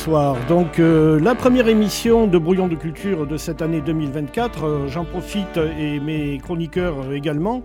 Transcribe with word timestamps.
Bonsoir. 0.00 0.38
Donc 0.48 0.78
euh, 0.78 1.20
la 1.20 1.34
première 1.34 1.68
émission 1.68 2.26
de 2.26 2.38
Brouillon 2.38 2.68
de 2.68 2.74
Culture 2.74 3.26
de 3.26 3.36
cette 3.36 3.60
année 3.60 3.82
2024. 3.82 4.64
Euh, 4.64 4.88
J'en 4.88 5.04
profite 5.04 5.60
et 5.78 6.00
mes 6.00 6.38
chroniqueurs 6.38 7.12
également 7.12 7.62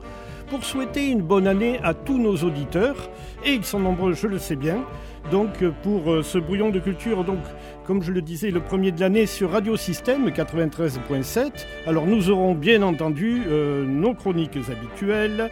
pour 0.49 0.65
souhaiter 0.65 1.07
une 1.07 1.21
bonne 1.21 1.47
année 1.47 1.79
à 1.81 1.93
tous 1.93 2.17
nos 2.17 2.35
auditeurs. 2.35 3.09
Et 3.45 3.53
ils 3.53 3.63
sont 3.63 3.79
nombreux, 3.79 4.11
je 4.11 4.27
le 4.27 4.37
sais 4.37 4.57
bien. 4.57 4.83
Donc 5.31 5.61
euh, 5.61 5.71
pour 5.81 6.25
ce 6.25 6.37
Brouillon 6.37 6.71
de 6.71 6.79
Culture, 6.79 7.23
donc 7.23 7.39
comme 7.85 8.03
je 8.03 8.11
le 8.11 8.21
disais, 8.21 8.51
le 8.51 8.59
premier 8.59 8.91
de 8.91 8.99
l'année 8.99 9.27
sur 9.27 9.51
Radio 9.51 9.77
Système 9.77 10.27
93.7. 10.27 11.65
Alors 11.87 12.05
nous 12.05 12.29
aurons 12.29 12.53
bien 12.53 12.81
entendu 12.81 13.43
nos 13.87 14.13
chroniques 14.13 14.59
habituelles. 14.69 15.51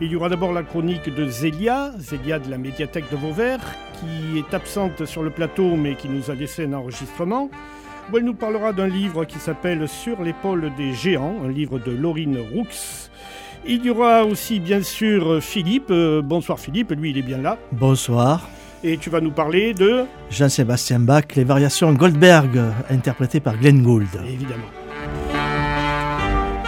Il 0.00 0.12
y 0.12 0.16
aura 0.16 0.28
d'abord 0.28 0.52
la 0.52 0.62
chronique 0.62 1.12
de 1.12 1.26
Zélia, 1.28 1.90
Zélia 1.98 2.38
de 2.38 2.48
la 2.48 2.56
médiathèque 2.56 3.10
de 3.10 3.16
Vauvert, 3.16 3.60
qui 4.00 4.38
est 4.38 4.54
absente 4.54 5.04
sur 5.04 5.22
le 5.22 5.30
plateau 5.30 5.76
mais 5.76 5.94
qui 5.94 6.08
nous 6.08 6.30
a 6.30 6.34
laissé 6.34 6.64
un 6.64 6.72
enregistrement, 6.72 7.50
où 8.12 8.16
elle 8.16 8.24
nous 8.24 8.34
parlera 8.34 8.72
d'un 8.72 8.88
livre 8.88 9.24
qui 9.24 9.38
s'appelle 9.38 9.88
Sur 9.88 10.22
l'épaule 10.22 10.72
des 10.76 10.92
géants, 10.92 11.36
un 11.44 11.48
livre 11.48 11.78
de 11.78 11.92
Laurine 11.92 12.38
Roux. 12.52 12.66
Il 13.66 13.84
y 13.84 13.90
aura 13.90 14.24
aussi 14.24 14.58
bien 14.58 14.82
sûr 14.82 15.42
Philippe. 15.42 15.90
Euh, 15.90 16.22
bonsoir 16.22 16.58
Philippe, 16.58 16.92
lui 16.92 17.10
il 17.10 17.18
est 17.18 17.22
bien 17.22 17.38
là. 17.38 17.58
Bonsoir. 17.72 18.48
Et 18.82 18.96
tu 18.96 19.10
vas 19.10 19.20
nous 19.20 19.32
parler 19.32 19.74
de... 19.74 20.04
Jean-Sébastien 20.30 21.00
Bach, 21.00 21.24
les 21.36 21.44
variations 21.44 21.92
Goldberg, 21.92 22.58
interprétées 22.88 23.40
par 23.40 23.58
Glenn 23.58 23.82
Gould. 23.82 24.08
Évidemment. 24.26 24.79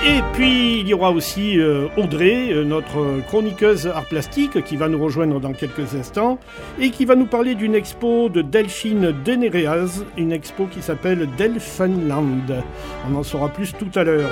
Et 0.04 0.20
puis 0.32 0.80
il 0.80 0.88
y 0.88 0.94
aura 0.94 1.12
aussi 1.12 1.60
euh, 1.60 1.86
Audrey, 1.96 2.52
euh, 2.52 2.64
notre 2.64 3.20
chroniqueuse 3.28 3.86
art 3.86 4.06
plastique, 4.06 4.64
qui 4.64 4.76
va 4.76 4.88
nous 4.88 5.00
rejoindre 5.00 5.38
dans 5.38 5.52
quelques 5.52 5.94
instants 5.94 6.40
et 6.80 6.90
qui 6.90 7.04
va 7.04 7.14
nous 7.14 7.26
parler 7.26 7.54
d'une 7.54 7.76
expo 7.76 8.28
de 8.28 8.42
Delphine 8.42 9.14
Denereaz, 9.24 10.04
une 10.16 10.32
expo 10.32 10.66
qui 10.66 10.82
s'appelle 10.82 11.28
Delphinland. 11.38 12.64
On 13.08 13.14
en 13.14 13.22
saura 13.22 13.48
plus 13.48 13.74
tout 13.78 13.96
à 13.96 14.02
l'heure. 14.02 14.28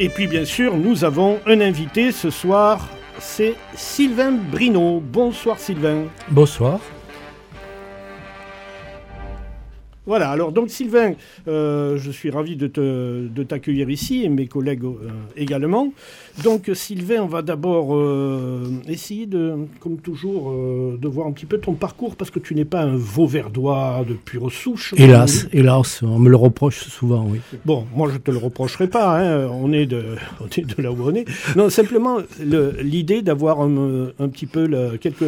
Et 0.00 0.08
puis 0.08 0.26
bien 0.26 0.44
sûr, 0.44 0.76
nous 0.76 1.04
avons 1.04 1.38
un 1.46 1.60
invité 1.60 2.10
ce 2.10 2.30
soir, 2.30 2.88
c'est 3.20 3.54
Sylvain 3.76 4.32
Brino. 4.32 5.00
Bonsoir 5.00 5.60
Sylvain. 5.60 6.06
Bonsoir. 6.28 6.80
Voilà, 10.06 10.28
alors 10.30 10.52
donc 10.52 10.68
Sylvain, 10.70 11.14
euh, 11.48 11.96
je 11.96 12.10
suis 12.10 12.30
ravi 12.30 12.56
de, 12.56 12.66
te, 12.66 13.26
de 13.26 13.42
t'accueillir 13.42 13.88
ici 13.88 14.22
et 14.24 14.28
mes 14.28 14.46
collègues 14.46 14.84
euh, 14.84 15.08
également. 15.36 15.92
Donc 16.42 16.70
Sylvain, 16.74 17.22
on 17.22 17.26
va 17.26 17.40
d'abord 17.40 17.94
euh, 17.96 18.64
essayer 18.86 19.24
de, 19.26 19.54
comme 19.80 19.96
toujours, 19.96 20.52
de 20.52 21.08
voir 21.08 21.26
un 21.26 21.32
petit 21.32 21.46
peu 21.46 21.58
ton 21.58 21.72
parcours 21.72 22.16
parce 22.16 22.30
que 22.30 22.38
tu 22.38 22.54
n'es 22.54 22.66
pas 22.66 22.82
un 22.82 22.96
Vauverdois 22.96 24.04
de 24.06 24.12
pure 24.14 24.52
souche. 24.52 24.92
Hélas, 24.98 25.46
hélas, 25.52 26.02
on 26.02 26.18
me 26.18 26.28
le 26.28 26.36
reproche 26.36 26.84
souvent, 26.84 27.26
oui. 27.26 27.40
Bon, 27.64 27.86
moi 27.94 28.10
je 28.12 28.18
te 28.18 28.30
le 28.30 28.38
reprocherai 28.38 28.88
pas, 28.88 29.18
hein, 29.20 29.48
on, 29.50 29.72
est 29.72 29.86
de, 29.86 30.04
on 30.40 30.46
est 30.48 30.64
de 30.76 30.82
là 30.82 30.92
où 30.92 30.98
on 31.02 31.14
est. 31.14 31.24
Non, 31.56 31.70
simplement 31.70 32.18
le- 32.44 32.76
l'idée 32.82 33.22
d'avoir 33.22 33.60
un, 33.62 34.08
un 34.18 34.28
petit 34.28 34.46
peu 34.46 34.68
quelques 35.00 35.24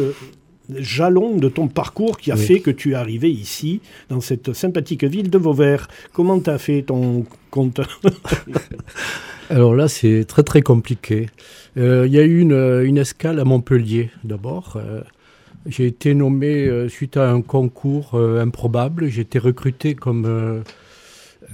jalons 0.75 1.37
de 1.37 1.49
ton 1.49 1.67
parcours 1.67 2.17
qui 2.17 2.31
a 2.31 2.35
Oui. 2.35 2.41
fait 2.41 2.59
que 2.59 2.71
tu 2.71 2.91
es 2.91 2.95
arrivé 2.95 3.29
ici, 3.31 3.81
dans 4.09 4.21
cette 4.21 4.53
sympathique 4.53 5.03
ville 5.03 5.29
de 5.29 5.37
Vauvert. 5.37 5.87
Comment 6.13 6.39
t'as 6.39 6.57
fait 6.57 6.81
ton 6.83 7.25
compte 7.51 7.79
Alors 9.49 9.75
là, 9.75 9.87
c'est 9.87 10.25
très 10.25 10.43
très 10.43 10.61
compliqué. 10.61 11.27
Euh, 11.77 12.05
Il 12.07 12.13
y 12.13 12.19
a 12.19 12.23
eu 12.23 12.39
une, 12.39 12.81
une 12.85 12.97
escale 12.97 13.39
à 13.39 13.45
Montpellier 13.45 14.09
d'abord. 14.23 14.75
Euh, 14.75 15.01
j'ai 15.65 15.85
été 15.87 16.13
nommé 16.13 16.65
euh, 16.65 16.89
suite 16.89 17.17
à 17.17 17.29
un 17.29 17.41
concours 17.41 18.11
euh, 18.15 18.41
improbable. 18.41 19.07
J'ai 19.07 19.21
été 19.21 19.39
recruté 19.39 19.95
comme 19.95 20.25
euh, 20.25 20.59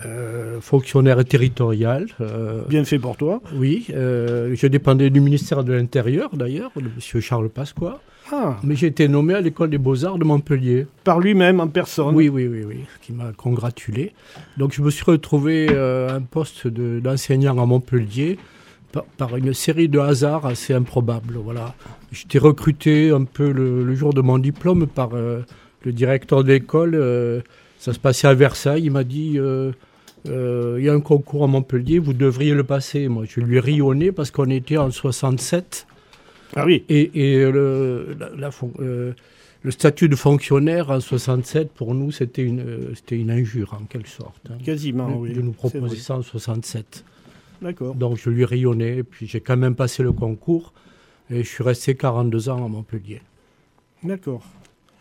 euh, 0.05 0.59
fonctionnaire 0.61 1.23
territorial. 1.23 2.07
Euh, 2.21 2.63
Bien 2.67 2.83
fait 2.83 2.99
pour 2.99 3.15
toi. 3.17 3.41
oui, 3.55 3.85
euh, 3.91 4.55
je 4.55 4.65
dépendais 4.67 5.09
du 5.11 5.19
ministère 5.19 5.63
de 5.63 5.73
l'Intérieur 5.73 6.35
d'ailleurs, 6.35 6.71
de 6.75 6.81
M. 6.81 7.21
Charles 7.21 7.49
Pasqua. 7.49 8.01
Ah, 8.35 8.57
Mais 8.63 8.75
j'ai 8.75 8.87
été 8.87 9.07
nommé 9.07 9.35
à 9.35 9.41
l'école 9.41 9.69
des 9.69 9.77
beaux-arts 9.77 10.17
de 10.17 10.23
Montpellier. 10.23 10.87
par 11.03 11.19
lui-même, 11.19 11.59
en 11.59 11.67
personne. 11.67 12.15
Oui, 12.15 12.29
oui, 12.29 12.47
oui, 12.47 12.63
oui, 12.67 12.77
qui 13.03 13.13
m'a 13.13 13.31
congratulé. 13.37 14.11
Donc 14.57 14.73
je 14.73 14.81
me 14.81 14.89
suis 14.89 15.03
retrouvé 15.05 15.67
euh, 15.69 16.09
à 16.09 16.13
un 16.15 16.21
poste 16.21 16.65
de- 16.67 16.99
d'enseignant 16.99 17.61
à 17.61 17.65
Montpellier 17.67 18.39
par, 18.91 19.03
par 19.17 19.35
une 19.37 19.53
série 19.53 19.87
de 19.87 19.99
hasards 19.99 20.47
assez 20.47 20.73
improbables. 20.73 21.35
Voilà. 21.43 21.75
J'étais 22.11 22.39
recruté 22.39 23.11
un 23.11 23.25
peu 23.25 23.51
le, 23.51 23.83
le 23.83 23.93
jour 23.95 24.13
de 24.15 24.21
mon 24.21 24.39
diplôme 24.39 24.87
par 24.87 25.11
euh, 25.13 25.41
le 25.83 25.91
directeur 25.91 26.43
de 26.43 26.53
l'école. 26.53 26.95
euh, 26.95 27.41
ça 27.77 27.93
se 27.93 27.99
passait 27.99 28.27
à 28.27 28.33
Versailles. 28.33 28.83
Il 28.85 28.91
m'a 28.91 29.03
dit 29.03 29.33
euh, 29.37 29.71
euh, 30.27 30.77
il 30.79 30.85
y 30.85 30.89
a 30.89 30.93
un 30.93 31.01
concours 31.01 31.43
à 31.43 31.47
Montpellier, 31.47 31.99
vous 31.99 32.13
devriez 32.13 32.53
le 32.55 32.63
passer. 32.63 33.09
Moi, 33.09 33.25
je 33.27 33.41
lui 33.41 33.57
ai 33.57 33.59
rionné 33.59 34.11
parce 34.11 34.31
qu'on 34.31 34.49
était 34.49 34.77
en 34.77 34.89
67. 34.89 35.85
Ah 36.55 36.65
oui. 36.65 36.83
Et, 36.89 37.11
et 37.33 37.51
le, 37.51 38.15
la- 38.19 38.29
la 38.35 38.51
fon- 38.51 38.73
euh, 38.79 39.13
le 39.63 39.71
statut 39.71 40.09
de 40.09 40.15
fonctionnaire 40.15 40.89
en 40.91 40.99
67, 40.99 41.71
pour 41.71 41.95
nous, 41.95 42.11
c'était 42.11 42.43
une, 42.43 42.59
euh, 42.59 42.91
c'était 42.95 43.17
une 43.17 43.31
injure, 43.31 43.73
en 43.79 43.85
quelque 43.85 44.09
sorte. 44.09 44.41
hein, 44.49 44.57
Quasiment, 44.63 45.09
de- 45.09 45.15
oui. 45.15 45.33
de 45.33 45.41
nous 45.41 45.53
proposer 45.53 45.97
ça 45.97 46.15
en 46.17 46.21
67. 46.21 47.03
D'accord. 47.61 47.95
Donc 47.95 48.17
je 48.17 48.29
lui 48.29 48.41
ai 48.41 48.45
rayonné, 48.45 48.97
et 48.97 49.03
puis 49.03 49.25
j'ai 49.25 49.39
quand 49.39 49.55
même 49.57 49.75
passé 49.75 50.03
le 50.03 50.11
concours, 50.11 50.73
et 51.29 51.43
je 51.43 51.47
suis 51.49 51.63
resté 51.63 51.95
42 51.95 52.49
ans 52.49 52.65
à 52.65 52.67
Montpellier. 52.67 53.21
D'accord. 54.03 54.43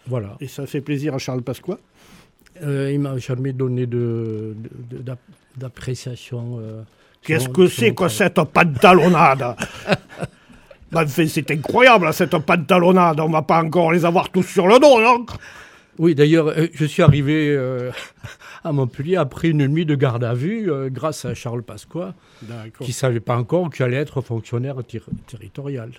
Voilà. 0.06 0.36
Et 0.40 0.46
ça 0.48 0.66
fait 0.66 0.80
plaisir 0.80 1.14
à 1.14 1.18
Charles 1.18 1.42
Pasqua? 1.42 1.78
Euh, 2.62 2.90
il 2.92 3.00
m'a 3.00 3.18
jamais 3.18 3.52
donné 3.52 3.86
de, 3.86 4.54
de- 4.90 4.96
de- 4.98 5.02
d'app- 5.02 5.18
d'appréciation. 5.56 6.58
euh, 6.60 6.82
Qu'est-ce 7.22 7.48
que 7.48 7.66
c'est 7.66 7.94
que 7.94 8.08
cette 8.08 8.40
pantalonnade? 8.52 9.56
Ben, 10.92 11.06
fait, 11.06 11.26
C'est 11.26 11.50
incroyable, 11.50 12.12
cette 12.12 12.36
pantalonnade. 12.38 13.18
On 13.20 13.28
va 13.30 13.42
pas 13.42 13.62
encore 13.62 13.92
les 13.92 14.04
avoir 14.04 14.30
tous 14.30 14.42
sur 14.44 14.66
le 14.68 14.78
dos, 14.78 15.00
non? 15.00 15.24
Oui, 15.98 16.14
d'ailleurs, 16.14 16.48
euh, 16.48 16.68
je 16.72 16.84
suis 16.86 17.02
arrivé 17.02 17.50
euh, 17.50 17.90
à 18.64 18.72
Montpellier 18.72 19.16
après 19.16 19.48
une 19.48 19.66
nuit 19.66 19.84
de 19.86 19.94
garde 19.94 20.24
à 20.24 20.32
vue, 20.34 20.70
euh, 20.70 20.88
grâce 20.90 21.24
à 21.24 21.34
Charles 21.34 21.62
Pasqua. 21.62 22.14
Qui 22.80 22.88
ne 22.90 22.92
savait 22.94 23.20
pas 23.20 23.36
encore 23.36 23.68
que 23.70 23.76
j'allais 23.76 23.96
être 23.98 24.20
fonctionnaire 24.22 24.76
ter- 24.86 25.04
territorial. 25.26 25.90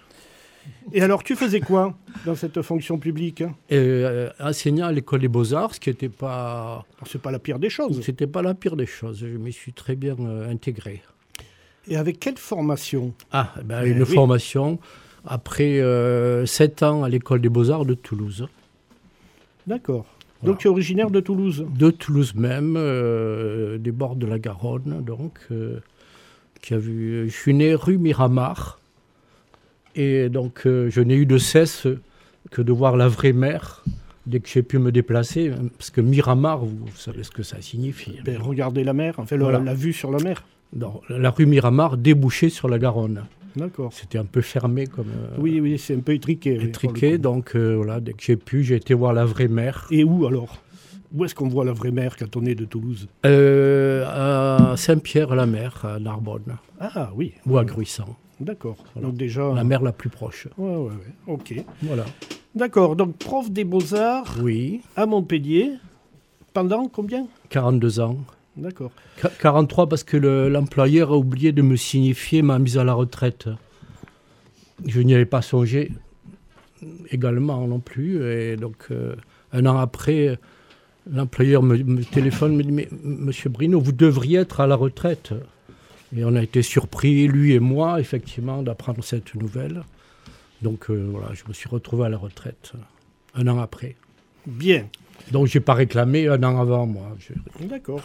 Et 0.94 1.02
alors, 1.02 1.24
tu 1.24 1.36
faisais 1.36 1.60
quoi 1.60 1.94
dans 2.26 2.36
cette 2.36 2.62
fonction 2.62 2.98
publique 2.98 3.42
hein? 3.42 3.54
Euh, 3.72 4.30
enseignant 4.40 4.88
à 4.88 4.92
l'école 4.92 5.20
des 5.20 5.28
beaux-arts, 5.28 5.76
ce 5.76 5.80
qui 5.80 5.90
n'était 5.90 6.08
pas, 6.10 6.86
C'est 7.06 7.22
pas 7.22 7.32
la 7.32 7.40
pire 7.40 7.60
des 7.60 7.70
choses. 7.70 8.02
c'était 8.02 8.28
pas 8.28 8.42
la 8.42 8.54
pire 8.54 8.76
des 8.78 8.86
choses. 8.86 9.20
Je 9.20 9.38
m'y 9.38 9.52
suis 9.52 9.74
très 9.74 9.96
bien 9.96 10.16
euh, 10.20 10.50
intégré. 10.50 11.02
Et 11.88 11.98
avec 11.98 12.20
quelle 12.20 12.38
formation 12.38 13.14
Ah, 13.32 13.54
ben, 13.64 13.82
Eh 13.86 13.90
une 13.90 14.04
oui. 14.04 14.14
formation 14.14 14.80
après 15.26 15.80
euh, 15.80 16.46
sept 16.46 16.84
ans 16.84 17.04
à 17.04 17.10
l'école 17.10 17.42
des 17.42 17.50
beaux-arts 17.50 17.86
de 17.86 17.94
Toulouse. 17.94 18.48
D'accord. 19.68 20.06
Voilà. 20.42 20.54
Donc, 20.54 20.60
tu 20.60 20.68
es 20.68 20.70
originaire 20.70 21.10
de 21.10 21.20
Toulouse 21.22 21.66
De 21.78 21.90
Toulouse 21.90 22.36
même, 22.36 22.76
euh, 22.78 23.78
des 23.78 23.92
bords 23.92 24.16
de 24.18 24.26
la 24.26 24.40
Garonne, 24.40 25.02
donc, 25.06 25.40
euh, 25.52 25.80
qui 26.62 26.74
a 26.74 26.78
vu, 26.78 27.30
je 27.30 27.34
suis 27.36 27.54
né 27.54 27.74
rue 27.76 27.98
Miramar, 27.98 28.80
et 29.96 30.28
donc 30.30 30.66
euh, 30.66 30.90
je 30.90 31.00
n'ai 31.02 31.16
eu 31.16 31.26
de 31.26 31.38
cesse 31.38 31.88
que 32.52 32.62
de 32.62 32.72
voir 32.74 32.98
la 32.98 33.08
vraie 33.08 33.32
mer 33.34 33.84
dès 34.26 34.40
que 34.40 34.48
j'ai 34.50 34.64
pu 34.64 34.80
me 34.80 34.92
déplacer, 34.92 35.52
parce 35.78 35.90
que 35.92 36.02
Miramar, 36.02 36.60
vous, 36.60 36.78
vous 36.88 36.96
savez 36.98 37.24
ce 37.24 37.32
que 37.32 37.44
ça 37.44 37.62
signifie. 37.62 38.20
ben, 38.26 38.42
Regarder 38.42 38.84
la 38.84 38.94
mer, 38.94 39.16
enfin, 39.18 39.36
Voilà. 39.38 39.60
la 39.60 39.74
vue 39.74 39.94
sur 39.94 40.12
la 40.12 40.20
mer. 40.24 40.44
La 41.10 41.30
rue 41.30 41.46
Miramar 41.46 41.98
débouchait 41.98 42.50
sur 42.50 42.68
la 42.68 42.80
Garonne. 42.80 43.26
D'accord. 43.56 43.94
C'était 43.94 44.18
un 44.18 44.26
peu 44.26 44.42
fermé 44.42 44.88
comme 44.88 45.10
euh, 45.10 45.36
Oui, 45.38 45.60
oui, 45.60 45.78
c'est 45.78 45.96
un 45.96 46.00
peu 46.00 46.14
étriqué. 46.14 46.56
étriqué, 46.64 47.20
donc 47.20 47.56
euh, 47.56 47.76
voilà, 47.76 48.00
dès 48.00 48.14
que 48.14 48.24
j'ai 48.24 48.36
pu, 48.36 48.64
j'ai 48.64 48.76
été 48.78 48.96
voir 48.96 49.14
la 49.14 49.26
vraie 49.26 49.48
mer. 49.48 49.86
Et 49.92 50.04
où 50.04 50.26
alors? 50.26 50.58
Où 51.14 51.24
est-ce 51.26 51.36
qu'on 51.36 51.48
voit 51.50 51.64
la 51.64 51.74
vraie 51.74 51.92
mer 51.92 52.16
quand 52.18 52.36
on 52.36 52.46
est 52.46 52.56
de 52.56 52.66
Toulouse? 52.66 53.08
Euh, 53.28 54.04
à 54.08 54.76
Saint-Pierre-la-Mer, 54.78 55.86
à 55.86 56.00
Narbonne, 56.00 56.58
Ah 56.80 57.12
oui, 57.16 57.34
ou 57.46 57.60
à 57.60 57.64
Gruissant. 57.66 58.16
d'accord. 58.40 58.78
Voilà. 58.96 59.10
Donc 59.10 59.18
déjà... 59.18 59.54
La 59.54 59.64
mer 59.64 59.84
la 59.84 59.92
plus 59.92 60.10
proche. 60.10 60.48
Ouais, 60.58 60.76
ouais, 60.76 60.88
ouais. 60.88 61.14
Ok. 61.28 61.54
Voilà. 61.84 62.06
D'accord. 62.56 62.96
Donc, 62.96 63.18
prof 63.18 63.52
des 63.52 63.64
beaux-arts 63.64 64.36
Oui, 64.42 64.82
à 64.96 65.06
Montpellier. 65.06 65.74
Pendant 66.54 66.88
combien? 66.88 67.28
42 67.50 68.00
ans. 68.00 68.18
D'accord. 68.56 68.92
Qu- 69.18 69.28
43 69.42 69.90
parce 69.90 70.04
que 70.04 70.18
le- 70.18 70.50
l'employeur 70.50 71.12
a 71.12 71.18
oublié 71.18 71.52
de 71.52 71.62
me 71.62 71.76
signifier 71.76 72.42
ma 72.42 72.60
mise 72.60 72.78
à 72.78 72.84
la 72.84 72.94
retraite. 72.94 73.50
Je 74.86 75.02
n'y 75.02 75.14
avais 75.16 75.26
pas 75.26 75.42
songé 75.42 75.92
également 77.12 77.66
non 77.68 77.80
plus. 77.80 78.24
Et 78.30 78.56
donc, 78.56 78.76
euh, 78.92 79.16
un 79.54 79.66
an 79.66 79.78
après, 79.78 80.38
l'employeur 81.12 81.64
me, 81.64 81.78
me 81.78 82.04
téléphone, 82.04 82.56
me 82.56 82.64
dit 82.64 82.72
Mais 82.72 82.88
monsieur 83.04 83.50
Brino, 83.50 83.80
vous 83.80 83.92
devriez 83.92 84.40
être 84.40 84.60
à 84.60 84.68
la 84.68 84.76
retraite. 84.76 85.34
Et 86.16 86.24
on 86.26 86.36
a 86.36 86.44
été 86.44 86.62
surpris, 86.62 87.28
lui 87.28 87.54
et 87.54 87.60
moi, 87.60 88.00
effectivement, 88.00 88.62
d'apprendre 88.62 89.04
cette 89.04 89.34
nouvelle. 89.36 89.84
Donc 90.62 90.90
euh, 90.92 91.08
voilà, 91.12 91.34
je 91.34 91.44
me 91.48 91.54
suis 91.54 91.68
retrouvé 91.68 92.06
à 92.06 92.10
la 92.10 92.18
retraite. 92.18 92.74
un 93.36 93.48
an 93.48 93.60
après. 93.60 93.96
Bien. 94.46 94.88
Donc 95.32 95.48
j'ai 95.48 95.60
pas 95.60 95.74
réclamé 95.74 96.28
un 96.28 96.42
an 96.44 96.60
avant, 96.62 96.86
moi. 96.86 97.16
D'accord. 97.62 98.02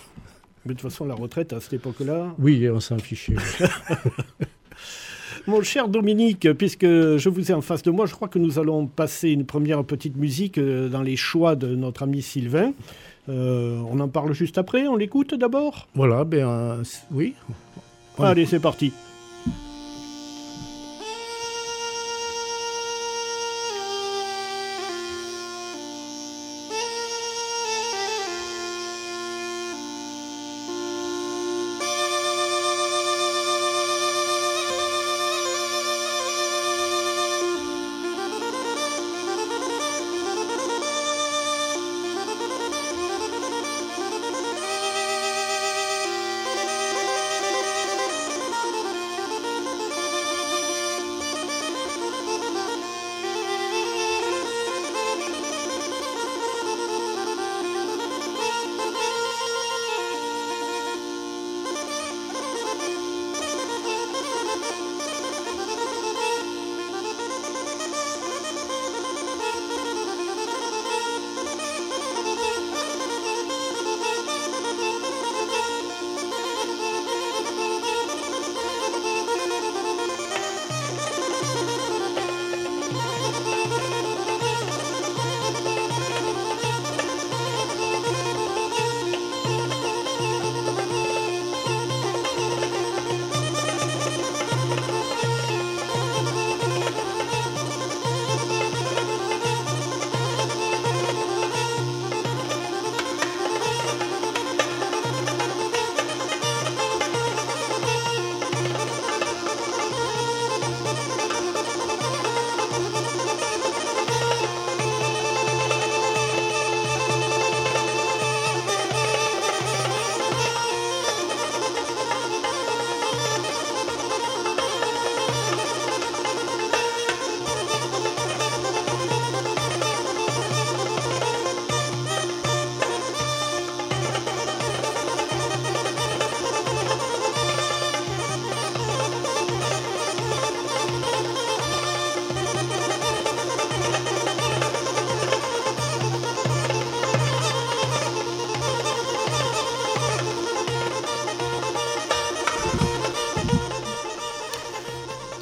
Mais 0.65 0.75
de 0.75 0.79
toute 0.79 0.91
façon, 0.91 1.05
la 1.05 1.15
retraite 1.15 1.53
à 1.53 1.61
cette 1.61 1.75
époque-là. 1.75 2.35
Oui, 2.39 2.69
on 2.69 2.81
s'en 2.81 2.99
fichait. 2.99 3.37
Mon 5.47 5.63
cher 5.63 5.89
Dominique, 5.89 6.53
puisque 6.53 6.85
je 6.85 7.29
vous 7.29 7.51
ai 7.51 7.55
en 7.55 7.63
face 7.63 7.83
de 7.83 7.91
moi, 7.91 8.05
je 8.05 8.15
crois 8.15 8.29
que 8.29 8.39
nous 8.39 8.59
allons 8.59 8.87
passer 8.87 9.31
une 9.31 9.47
première 9.47 9.83
petite 9.85 10.17
musique 10.17 10.59
euh, 10.59 10.91
dans 10.91 11.01
les 11.01 11.17
choix 11.17 11.57
de 11.57 11.75
notre 11.75 12.03
ami 12.03 12.21
Sylvain. 12.21 12.75
Euh, 13.29 13.81
on 13.91 13.99
en 14.01 14.09
parle 14.09 14.35
juste 14.35 14.59
après, 14.59 14.87
on 14.87 14.97
l'écoute 14.97 15.35
d'abord? 15.35 15.89
Voilà, 15.95 16.25
ben 16.25 16.47
euh, 16.47 16.83
oui. 17.11 17.35
Allez, 18.19 18.47
c'est 18.47 18.61
parti. 18.61 18.93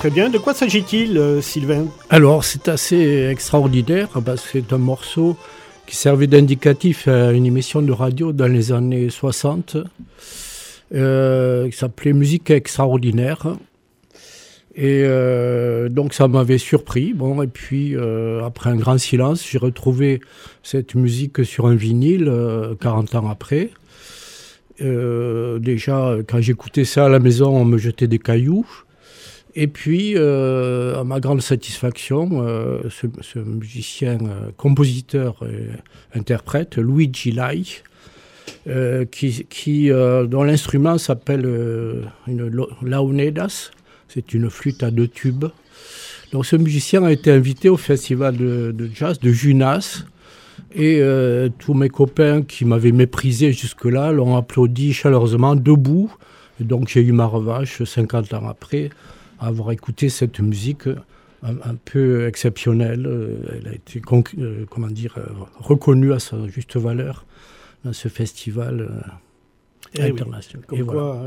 De 0.06 0.38
quoi 0.38 0.54
s'agit-il, 0.54 1.18
euh, 1.18 1.40
Sylvain? 1.40 1.86
Alors, 2.10 2.44
c'est 2.44 2.68
assez 2.68 3.26
extraordinaire 3.28 4.08
que 4.12 4.36
c'est 4.36 4.72
un 4.72 4.78
morceau 4.78 5.36
qui 5.88 5.96
servait 5.96 6.28
d'indicatif 6.28 7.08
à 7.08 7.32
une 7.32 7.44
émission 7.44 7.82
de 7.82 7.90
radio 7.90 8.32
dans 8.32 8.46
les 8.46 8.70
années 8.70 9.10
60, 9.10 9.78
euh, 10.94 11.68
qui 11.68 11.76
s'appelait 11.76 12.12
Musique 12.12 12.50
extraordinaire. 12.50 13.56
Et 14.76 15.02
euh, 15.04 15.88
donc 15.88 16.14
ça 16.14 16.28
m'avait 16.28 16.58
surpris. 16.58 17.12
Bon, 17.12 17.42
et 17.42 17.48
puis 17.48 17.96
après 18.44 18.70
un 18.70 18.76
grand 18.76 18.98
silence, 18.98 19.44
j'ai 19.44 19.58
retrouvé 19.58 20.20
cette 20.62 20.94
musique 20.94 21.44
sur 21.44 21.66
un 21.66 21.74
vinyle 21.74 22.32
40 22.80 23.16
ans 23.16 23.28
après. 23.28 23.70
déjà, 24.78 26.16
quand 26.28 26.40
j'écoutais 26.40 26.84
ça 26.84 27.06
à 27.06 27.08
la 27.08 27.18
maison, 27.18 27.48
on 27.56 27.64
me 27.64 27.76
jetait 27.76 28.06
des 28.06 28.20
cailloux. 28.20 28.66
Et 29.58 29.68
puis, 29.68 30.12
euh, 30.16 31.00
à 31.00 31.04
ma 31.04 31.18
grande 31.18 31.40
satisfaction, 31.40 32.42
euh, 32.42 32.82
ce, 32.90 33.38
musicien, 33.38 34.18
euh, 34.20 34.50
compositeur 34.58 35.42
et 35.44 36.16
interprète, 36.16 36.76
Luigi 36.76 37.32
Lai, 37.32 37.62
qui, 39.10 39.46
qui 39.48 39.88
dont 39.88 40.42
l'instrument 40.42 40.98
s'appelle 40.98 41.46
une 42.26 42.66
launedas, 42.82 43.70
c'est 44.08 44.34
une 44.34 44.50
flûte 44.50 44.82
à 44.82 44.90
deux 44.90 45.08
tubes. 45.08 45.46
Donc 46.32 46.46
ce 46.46 46.56
musicien 46.56 47.04
a 47.04 47.12
été 47.12 47.30
invité 47.30 47.68
au 47.68 47.76
festival 47.76 48.36
de, 48.36 48.72
de 48.72 48.90
jazz 48.92 49.20
de 49.20 49.30
Junas, 49.30 50.04
et 50.74 51.00
tous 51.58 51.74
mes 51.74 51.88
copains 51.88 52.42
qui 52.42 52.64
m'avaient 52.64 52.92
méprisé 52.92 53.52
jusque-là 53.52 54.12
l'ont 54.12 54.36
applaudi 54.36 54.92
chaleureusement 54.92 55.54
debout. 55.56 56.12
Et 56.60 56.64
donc 56.64 56.88
j'ai 56.88 57.02
eu 57.02 57.12
ma 57.12 57.26
revanche 57.26 57.82
50 57.82 58.34
ans 58.34 58.48
après 58.48 58.90
avoir 59.38 59.72
écouté 59.72 60.08
cette 60.08 60.40
musique 60.40 60.88
un, 61.42 61.74
peu 61.84 62.26
exceptionnelle. 62.26 63.06
Euh, 63.06 63.36
elle 63.60 63.68
a 63.68 63.74
été, 63.74 64.00
euh, 64.38 64.64
comment 64.68 64.88
dire, 64.88 65.14
euh, 65.18 65.26
reconnue 65.58 66.12
à 66.12 66.18
sa 66.18 66.36
juste 66.48 66.76
valeur 66.76 67.24
dans 67.84 67.92
ce 67.92 68.08
festival 68.08 68.88
eh 69.94 70.02
international. 70.02 70.66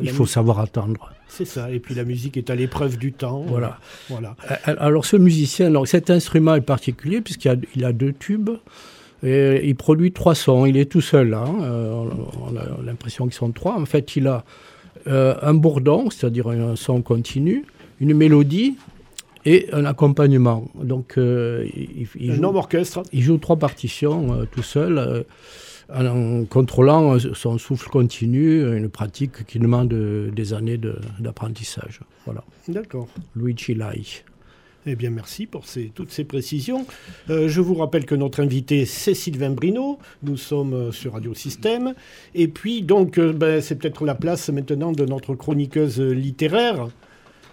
il 0.01 0.09
faut 0.11 0.25
savoir 0.25 0.59
attendre. 0.59 1.13
C'est 1.27 1.45
ça. 1.45 1.71
Et 1.71 1.79
puis 1.79 1.95
la 1.95 2.03
musique 2.03 2.37
est 2.37 2.49
à 2.49 2.55
l'épreuve 2.55 2.97
du 2.97 3.13
temps. 3.13 3.43
Voilà. 3.47 3.79
voilà. 4.09 4.35
Alors 4.65 5.05
ce 5.05 5.15
musicien, 5.15 5.67
alors 5.67 5.87
cet 5.87 6.09
instrument 6.09 6.55
est 6.55 6.61
particulier 6.61 7.21
puisqu'il 7.21 7.49
a, 7.49 7.55
il 7.75 7.85
a 7.85 7.93
deux 7.93 8.13
tubes. 8.13 8.49
Et 9.21 9.67
il 9.67 9.75
produit 9.75 10.13
trois 10.13 10.33
sons. 10.33 10.65
Il 10.65 10.77
est 10.77 10.89
tout 10.89 11.01
seul. 11.01 11.33
Hein. 11.33 11.45
on 11.51 12.55
a 12.55 12.83
l'impression 12.83 13.25
qu'ils 13.25 13.33
sont 13.33 13.51
trois. 13.51 13.77
En 13.77 13.85
fait, 13.85 14.15
il 14.15 14.27
a 14.27 14.43
un 15.05 15.53
bourdon, 15.53 16.09
c'est-à-dire 16.09 16.47
un 16.47 16.75
son 16.75 17.01
continu, 17.01 17.65
une 17.99 18.13
mélodie 18.13 18.75
et 19.45 19.67
un 19.71 19.85
accompagnement. 19.85 20.69
Donc, 20.75 21.17
euh, 21.17 21.67
il, 22.15 22.33
joue, 22.33 22.43
orchestre. 22.43 23.03
Il 23.13 23.21
joue 23.21 23.37
trois 23.37 23.57
partitions 23.57 24.33
euh, 24.33 24.45
tout 24.45 24.63
seul, 24.63 24.97
euh, 24.97 25.23
en 25.93 26.45
contrôlant 26.45 27.17
son 27.33 27.57
souffle 27.57 27.89
continu, 27.89 28.61
une 28.77 28.89
pratique 28.89 29.45
qui 29.47 29.57
demande 29.57 29.89
des 29.89 30.53
années 30.53 30.79
d'apprentissage. 31.19 32.01
voilà. 32.25 32.43
D'accord. 32.67 33.07
Luigi 33.35 33.73
Lai. 33.73 34.03
Eh 34.85 34.95
bien, 34.95 35.09
merci 35.09 35.47
pour 35.47 35.65
toutes 35.95 36.11
ces 36.11 36.25
précisions. 36.25 36.85
je 37.27 37.59
vous 37.59 37.73
rappelle 37.73 38.05
que 38.05 38.13
notre 38.13 38.39
invité, 38.39 38.85
c'est 38.85 39.15
Sylvain 39.15 39.49
Brino. 39.49 39.97
Nous 40.21 40.37
sommes 40.37 40.91
sur 40.91 41.13
Radio 41.13 41.33
Système. 41.33 41.95
Et 42.35 42.47
puis, 42.47 42.83
donc, 42.83 43.19
ben, 43.19 43.59
c'est 43.59 43.75
peut-être 43.75 44.05
la 44.05 44.13
place 44.15 44.49
maintenant 44.49 44.91
de 44.91 45.05
notre 45.05 45.33
chroniqueuse 45.33 45.99
littéraire 45.99 46.87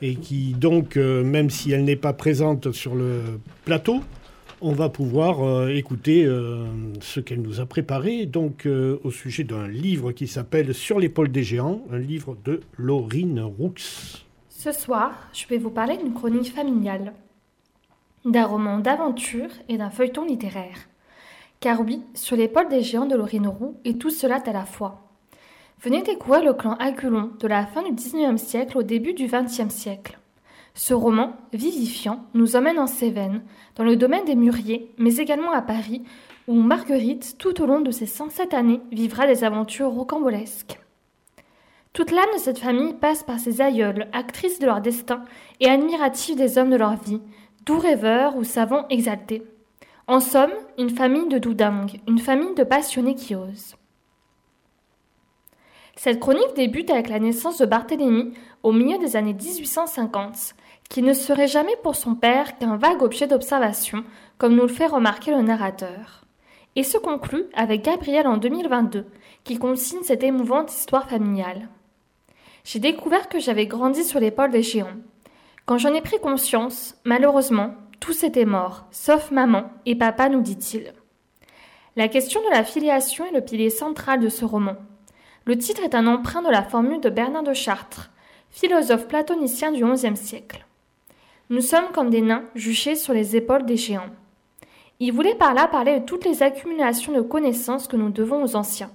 et 0.02 0.16
qui 0.16 0.52
donc, 0.52 0.96
euh, 0.96 1.24
même 1.24 1.50
si 1.50 1.72
elle 1.72 1.84
n'est 1.84 1.96
pas 1.96 2.12
présente 2.12 2.72
sur 2.72 2.94
le 2.94 3.40
plateau, 3.64 4.00
on 4.60 4.72
va 4.72 4.88
pouvoir 4.88 5.42
euh, 5.42 5.68
écouter 5.68 6.24
euh, 6.24 6.66
ce 7.00 7.20
qu'elle 7.20 7.42
nous 7.42 7.60
a 7.60 7.66
préparé 7.66 8.26
donc 8.26 8.66
au 8.66 9.10
sujet 9.10 9.44
d'un 9.44 9.68
livre 9.68 10.12
qui 10.12 10.26
s'appelle 10.26 10.74
Sur 10.74 10.98
l'épaule 10.98 11.30
des 11.30 11.42
géants, 11.42 11.82
un 11.90 11.98
livre 11.98 12.36
de 12.44 12.60
Laurine 12.76 13.40
Roux. 13.40 13.74
Ce 14.48 14.72
soir, 14.72 15.12
je 15.32 15.46
vais 15.46 15.58
vous 15.58 15.70
parler 15.70 15.96
d'une 15.96 16.14
chronique 16.14 16.52
familiale, 16.52 17.12
d'un 18.24 18.46
roman 18.46 18.78
d'aventure 18.78 19.50
et 19.68 19.76
d'un 19.76 19.90
feuilleton 19.90 20.24
littéraire. 20.24 20.88
Car 21.60 21.80
oui, 21.80 22.02
sur 22.14 22.36
l'épaule 22.36 22.68
des 22.68 22.82
géants 22.82 23.06
de 23.06 23.16
l'Orinourou, 23.16 23.76
et 23.84 23.96
tout 23.96 24.10
cela 24.10 24.42
à 24.44 24.52
la 24.52 24.64
fois. 24.64 25.05
Venez 25.82 26.02
découvrir 26.02 26.42
le 26.42 26.54
clan 26.54 26.74
Agulon 26.80 27.32
de 27.38 27.46
la 27.46 27.66
fin 27.66 27.82
du 27.82 27.92
XIXe 27.92 28.42
siècle 28.42 28.78
au 28.78 28.82
début 28.82 29.12
du 29.12 29.26
XXe 29.26 29.68
siècle. 29.68 30.18
Ce 30.74 30.94
roman, 30.94 31.36
vivifiant, 31.52 32.24
nous 32.34 32.56
emmène 32.56 32.78
en 32.78 32.86
Cévennes, 32.86 33.42
dans 33.76 33.84
le 33.84 33.96
domaine 33.96 34.24
des 34.24 34.36
mûriers, 34.36 34.90
mais 34.98 35.16
également 35.16 35.52
à 35.52 35.62
Paris, 35.62 36.02
où 36.48 36.54
Marguerite, 36.54 37.36
tout 37.38 37.62
au 37.62 37.66
long 37.66 37.80
de 37.80 37.90
ses 37.90 38.06
107 38.06 38.54
années, 38.54 38.80
vivra 38.90 39.26
des 39.26 39.44
aventures 39.44 39.90
rocambolesques. 39.90 40.80
Toute 41.92 42.10
l'âme 42.10 42.34
de 42.34 42.40
cette 42.40 42.58
famille 42.58 42.94
passe 42.94 43.22
par 43.22 43.38
ses 43.38 43.60
aïeules, 43.60 44.06
actrices 44.12 44.58
de 44.58 44.66
leur 44.66 44.80
destin 44.80 45.24
et 45.60 45.68
admiratives 45.68 46.36
des 46.36 46.56
hommes 46.58 46.70
de 46.70 46.76
leur 46.76 46.96
vie, 46.96 47.20
doux 47.64 47.78
rêveurs 47.78 48.36
ou 48.36 48.44
savants 48.44 48.86
exaltés. 48.88 49.42
En 50.06 50.20
somme, 50.20 50.52
une 50.78 50.90
famille 50.90 51.28
de 51.28 51.38
doudingues, 51.38 52.00
une 52.06 52.18
famille 52.18 52.54
de 52.54 52.64
passionnés 52.64 53.14
qui 53.14 53.34
osent. 53.34 53.76
Cette 55.96 56.20
chronique 56.20 56.54
débute 56.54 56.90
avec 56.90 57.08
la 57.08 57.18
naissance 57.18 57.58
de 57.58 57.66
Barthélemy 57.66 58.32
au 58.62 58.72
milieu 58.72 58.98
des 58.98 59.16
années 59.16 59.34
1850, 59.34 60.54
qui 60.88 61.02
ne 61.02 61.12
serait 61.12 61.48
jamais 61.48 61.76
pour 61.82 61.96
son 61.96 62.14
père 62.14 62.58
qu'un 62.58 62.76
vague 62.76 63.02
objet 63.02 63.26
d'observation, 63.26 64.04
comme 64.38 64.54
nous 64.54 64.62
le 64.62 64.68
fait 64.68 64.86
remarquer 64.86 65.32
le 65.32 65.42
narrateur. 65.42 66.24
Et 66.76 66.82
se 66.82 66.98
conclut 66.98 67.46
avec 67.54 67.82
Gabriel 67.82 68.26
en 68.26 68.36
2022, 68.36 69.06
qui 69.44 69.58
consigne 69.58 70.02
cette 70.02 70.22
émouvante 70.22 70.72
histoire 70.72 71.08
familiale 71.08 71.68
j'ai 72.66 72.80
découvert 72.80 73.28
que 73.28 73.38
j'avais 73.38 73.68
grandi 73.68 74.02
sur 74.02 74.18
l'épaule 74.18 74.50
des 74.50 74.64
géants. 74.64 74.96
Quand 75.66 75.78
j'en 75.78 75.94
ai 75.94 76.00
pris 76.00 76.18
conscience, 76.18 76.96
malheureusement, 77.04 77.74
tous 78.00 78.24
étaient 78.24 78.44
morts, 78.44 78.86
sauf 78.90 79.30
maman 79.30 79.70
et 79.86 79.94
papa, 79.94 80.28
nous 80.28 80.40
dit-il. 80.40 80.92
La 81.94 82.08
question 82.08 82.40
de 82.42 82.50
la 82.50 82.64
filiation 82.64 83.24
est 83.24 83.32
le 83.32 83.40
pilier 83.40 83.70
central 83.70 84.18
de 84.18 84.28
ce 84.28 84.44
roman. 84.44 84.74
Le 85.46 85.56
titre 85.56 85.84
est 85.84 85.94
un 85.94 86.08
emprunt 86.08 86.42
de 86.42 86.50
la 86.50 86.64
formule 86.64 87.00
de 87.00 87.08
Bernard 87.08 87.44
de 87.44 87.52
Chartres, 87.52 88.10
philosophe 88.50 89.06
platonicien 89.06 89.70
du 89.70 89.84
XIe 89.84 90.16
siècle. 90.16 90.66
Nous 91.50 91.60
sommes 91.60 91.92
comme 91.94 92.10
des 92.10 92.20
nains 92.20 92.42
juchés 92.56 92.96
sur 92.96 93.12
les 93.12 93.36
épaules 93.36 93.64
des 93.64 93.76
géants. 93.76 94.10
Il 94.98 95.12
voulait 95.12 95.36
par 95.36 95.54
là 95.54 95.68
parler 95.68 96.00
de 96.00 96.04
toutes 96.04 96.24
les 96.24 96.42
accumulations 96.42 97.12
de 97.12 97.20
connaissances 97.20 97.86
que 97.86 97.94
nous 97.94 98.10
devons 98.10 98.42
aux 98.42 98.56
anciens. 98.56 98.90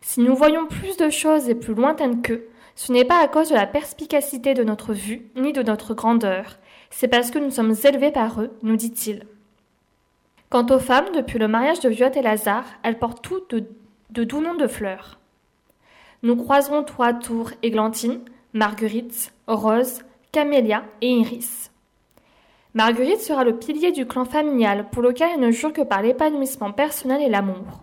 Si 0.00 0.18
nous 0.18 0.34
voyons 0.34 0.66
plus 0.66 0.96
de 0.96 1.10
choses 1.10 1.48
et 1.48 1.54
plus 1.54 1.74
lointaines 1.74 2.22
qu'eux, 2.22 2.48
ce 2.74 2.90
n'est 2.90 3.04
pas 3.04 3.20
à 3.20 3.28
cause 3.28 3.50
de 3.50 3.54
la 3.54 3.68
perspicacité 3.68 4.52
de 4.52 4.64
notre 4.64 4.94
vue, 4.94 5.30
ni 5.36 5.52
de 5.52 5.62
notre 5.62 5.94
grandeur, 5.94 6.58
c'est 6.90 7.06
parce 7.06 7.30
que 7.30 7.38
nous 7.38 7.52
sommes 7.52 7.74
élevés 7.84 8.10
par 8.10 8.42
eux, 8.42 8.50
nous 8.62 8.76
dit-il. 8.76 9.24
Quant 10.50 10.66
aux 10.70 10.80
femmes, 10.80 11.12
depuis 11.14 11.38
le 11.38 11.46
mariage 11.46 11.78
de 11.80 11.88
Violette 11.88 12.16
et 12.16 12.22
Lazare, 12.22 12.66
elles 12.82 12.98
portent 12.98 13.22
toutes 13.22 13.54
de, 14.10 14.24
doux 14.24 14.40
noms 14.40 14.56
de 14.56 14.66
fleurs. 14.66 15.20
Nous 16.22 16.36
croiserons 16.36 16.82
tour 16.82 17.04
à 17.04 17.12
tour 17.12 17.50
Églantine, 17.62 18.20
Marguerite, 18.52 19.32
Rose, 19.46 20.02
Camélia 20.32 20.84
et 21.02 21.10
Iris. 21.10 21.70
Marguerite 22.74 23.20
sera 23.20 23.44
le 23.44 23.58
pilier 23.58 23.92
du 23.92 24.06
clan 24.06 24.24
familial 24.24 24.88
pour 24.90 25.02
lequel 25.02 25.30
elle 25.34 25.40
ne 25.40 25.50
jure 25.50 25.72
que 25.72 25.82
par 25.82 26.02
l'épanouissement 26.02 26.72
personnel 26.72 27.22
et 27.22 27.28
l'amour. 27.28 27.82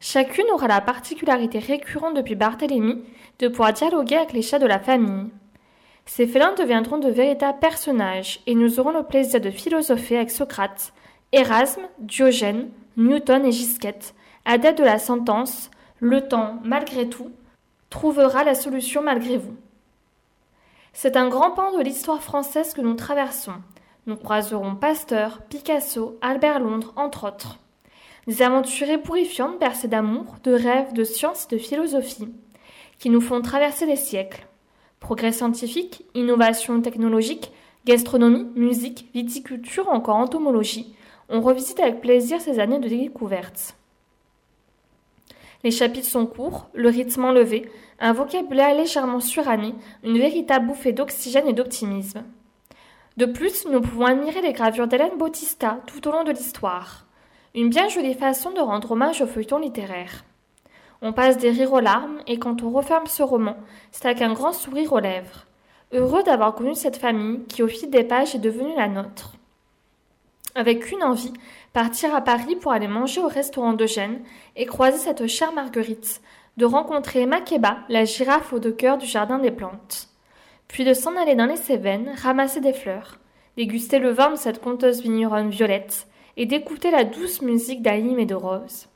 Chacune 0.00 0.50
aura 0.52 0.68
la 0.68 0.80
particularité 0.80 1.58
récurrente 1.58 2.14
depuis 2.14 2.34
Barthélemy 2.34 3.02
de 3.38 3.48
pouvoir 3.48 3.72
dialoguer 3.72 4.16
avec 4.16 4.32
les 4.32 4.42
chats 4.42 4.58
de 4.58 4.66
la 4.66 4.78
famille. 4.78 5.30
Ces 6.06 6.26
félins 6.26 6.54
deviendront 6.54 6.98
de 6.98 7.08
véritables 7.08 7.58
personnages 7.58 8.40
et 8.46 8.54
nous 8.54 8.78
aurons 8.78 8.92
le 8.92 9.04
plaisir 9.04 9.40
de 9.40 9.50
philosopher 9.50 10.16
avec 10.16 10.30
Socrate, 10.30 10.92
Erasme, 11.32 11.82
Diogène, 11.98 12.68
Newton 12.96 13.44
et 13.46 13.52
Gisquette, 13.52 14.14
adeptes 14.44 14.78
de 14.78 14.84
la 14.84 14.98
sentence 14.98 15.70
Le 16.00 16.28
temps, 16.28 16.58
malgré 16.62 17.08
tout, 17.08 17.30
trouvera 17.94 18.42
la 18.42 18.56
solution 18.56 19.04
malgré 19.04 19.36
vous. 19.36 19.54
C'est 20.92 21.16
un 21.16 21.28
grand 21.28 21.52
pan 21.52 21.78
de 21.78 21.80
l'histoire 21.80 22.24
française 22.24 22.74
que 22.74 22.80
nous 22.80 22.94
traversons. 22.94 23.62
Nous 24.06 24.16
croiserons 24.16 24.74
Pasteur, 24.74 25.42
Picasso, 25.48 26.18
Albert 26.20 26.58
Londres, 26.58 26.92
entre 26.96 27.28
autres. 27.28 27.60
Des 28.26 28.42
aventures 28.42 28.90
ébouriffiantes 28.90 29.60
percées 29.60 29.86
d'amour, 29.86 30.24
de 30.42 30.50
rêves, 30.50 30.92
de 30.92 31.04
science 31.04 31.44
et 31.44 31.54
de 31.54 31.60
philosophie 31.60 32.34
qui 32.98 33.10
nous 33.10 33.20
font 33.20 33.40
traverser 33.42 33.86
les 33.86 33.94
siècles. 33.94 34.48
Progrès 34.98 35.30
scientifique, 35.30 36.04
innovation 36.14 36.80
technologique, 36.80 37.52
gastronomie, 37.84 38.50
musique, 38.56 39.08
viticulture 39.14 39.88
encore 39.88 40.16
entomologie, 40.16 40.96
on 41.28 41.40
revisite 41.40 41.78
avec 41.78 42.00
plaisir 42.00 42.40
ces 42.40 42.58
années 42.58 42.80
de 42.80 42.88
découverte. 42.88 43.76
Les 45.64 45.70
chapitres 45.70 46.06
sont 46.06 46.26
courts, 46.26 46.68
le 46.74 46.90
rythme 46.90 47.24
enlevé, 47.24 47.70
un 47.98 48.12
vocabulaire 48.12 48.74
légèrement 48.74 49.20
suranné, 49.20 49.74
une 50.02 50.18
véritable 50.18 50.66
bouffée 50.66 50.92
d'oxygène 50.92 51.48
et 51.48 51.54
d'optimisme. 51.54 52.22
De 53.16 53.24
plus, 53.24 53.66
nous 53.66 53.80
pouvons 53.80 54.04
admirer 54.04 54.42
les 54.42 54.52
gravures 54.52 54.86
d'Hélène 54.86 55.16
Bautista 55.16 55.80
tout 55.86 56.06
au 56.06 56.12
long 56.12 56.22
de 56.22 56.32
l'histoire. 56.32 57.06
Une 57.54 57.70
bien 57.70 57.88
jolie 57.88 58.12
façon 58.12 58.50
de 58.50 58.60
rendre 58.60 58.92
hommage 58.92 59.22
au 59.22 59.26
feuilleton 59.26 59.58
littéraire. 59.58 60.24
On 61.00 61.14
passe 61.14 61.38
des 61.38 61.50
rires 61.50 61.72
aux 61.72 61.80
larmes, 61.80 62.20
et 62.26 62.38
quand 62.38 62.62
on 62.62 62.70
referme 62.70 63.06
ce 63.06 63.22
roman, 63.22 63.56
c'est 63.90 64.04
avec 64.04 64.20
un 64.20 64.34
grand 64.34 64.52
sourire 64.52 64.92
aux 64.92 65.00
lèvres. 65.00 65.46
Heureux 65.92 66.24
d'avoir 66.24 66.54
connu 66.54 66.74
cette 66.74 66.96
famille 66.96 67.42
qui, 67.44 67.62
au 67.62 67.68
fil 67.68 67.88
des 67.88 68.04
pages, 68.04 68.34
est 68.34 68.38
devenue 68.38 68.74
la 68.76 68.88
nôtre. 68.88 69.32
Avec 70.56 70.92
une 70.92 71.02
envie, 71.02 71.32
partir 71.74 72.14
à 72.14 72.20
Paris 72.20 72.54
pour 72.54 72.72
aller 72.72 72.86
manger 72.86 73.20
au 73.20 73.26
restaurant 73.26 73.72
d'Eugène 73.72 74.20
et 74.54 74.64
croiser 74.64 74.96
cette 74.96 75.26
chère 75.26 75.52
Marguerite, 75.52 76.22
de 76.56 76.64
rencontrer 76.64 77.26
Makeba, 77.26 77.78
la 77.88 78.04
girafe 78.04 78.52
au 78.52 78.60
de 78.60 78.70
cœur 78.70 78.96
du 78.96 79.06
jardin 79.06 79.40
des 79.40 79.50
plantes. 79.50 80.08
Puis 80.68 80.84
de 80.84 80.94
s'en 80.94 81.16
aller 81.16 81.34
dans 81.34 81.46
les 81.46 81.56
Cévennes, 81.56 82.14
ramasser 82.22 82.60
des 82.60 82.72
fleurs, 82.72 83.18
déguster 83.56 83.98
le 83.98 84.10
vin 84.10 84.30
de 84.30 84.36
cette 84.36 84.60
conteuse 84.60 85.02
vigneronne 85.02 85.50
violette, 85.50 86.06
et 86.36 86.46
d'écouter 86.46 86.92
la 86.92 87.02
douce 87.02 87.42
musique 87.42 87.82
d'Aïm 87.82 88.20
et 88.20 88.26
de 88.26 88.34
Rose. 88.36 88.86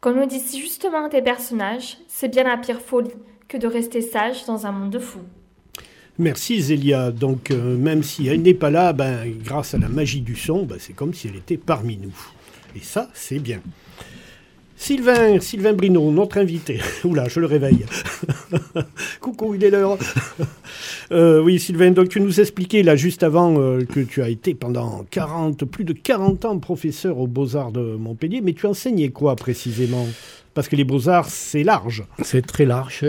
Comme 0.00 0.18
le 0.18 0.26
dit 0.26 0.40
si 0.40 0.60
justement 0.60 1.06
des 1.06 1.22
personnages, 1.22 1.98
c'est 2.08 2.28
bien 2.28 2.42
la 2.42 2.56
pire 2.56 2.80
folie 2.80 3.14
que 3.46 3.56
de 3.56 3.68
rester 3.68 4.00
sage 4.00 4.44
dans 4.46 4.66
un 4.66 4.72
monde 4.72 4.90
de 4.90 4.98
fous. 4.98 5.24
Merci 6.22 6.62
Zélia. 6.62 7.10
Donc 7.10 7.50
euh, 7.50 7.76
même 7.76 8.04
si 8.04 8.28
elle 8.28 8.42
n'est 8.42 8.54
pas 8.54 8.70
là, 8.70 8.92
ben, 8.92 9.24
grâce 9.44 9.74
à 9.74 9.78
la 9.78 9.88
magie 9.88 10.20
du 10.20 10.36
son, 10.36 10.62
ben, 10.62 10.76
c'est 10.78 10.92
comme 10.92 11.12
si 11.12 11.26
elle 11.26 11.34
était 11.34 11.56
parmi 11.56 11.96
nous. 11.96 12.14
Et 12.76 12.80
ça, 12.80 13.10
c'est 13.12 13.40
bien. 13.40 13.60
Sylvain, 14.76 15.40
Sylvain 15.40 15.72
Brino, 15.72 16.12
notre 16.12 16.38
invité. 16.38 16.80
Oula, 17.04 17.26
je 17.26 17.40
le 17.40 17.46
réveille. 17.46 17.84
Coucou, 19.20 19.56
il 19.56 19.64
est 19.64 19.70
l'heure. 19.70 19.98
Oui, 21.10 21.58
Sylvain, 21.58 21.90
donc 21.90 22.08
tu 22.08 22.20
nous 22.20 22.40
expliquais 22.40 22.82
là 22.82 22.96
juste 22.96 23.22
avant 23.22 23.58
euh, 23.58 23.84
que 23.84 24.00
tu 24.00 24.22
as 24.22 24.30
été 24.30 24.54
pendant 24.54 25.04
40, 25.10 25.64
plus 25.66 25.84
de 25.84 25.92
40 25.92 26.46
ans 26.46 26.58
professeur 26.58 27.18
aux 27.18 27.26
Beaux-Arts 27.26 27.72
de 27.72 27.96
Montpellier, 27.96 28.40
mais 28.40 28.54
tu 28.54 28.64
enseignais 28.66 29.10
quoi 29.10 29.36
précisément? 29.36 30.06
Parce 30.54 30.68
que 30.68 30.76
les 30.76 30.84
Beaux-Arts, 30.84 31.28
c'est 31.28 31.64
large. 31.64 32.04
C'est 32.22 32.46
très 32.46 32.64
large. 32.64 33.04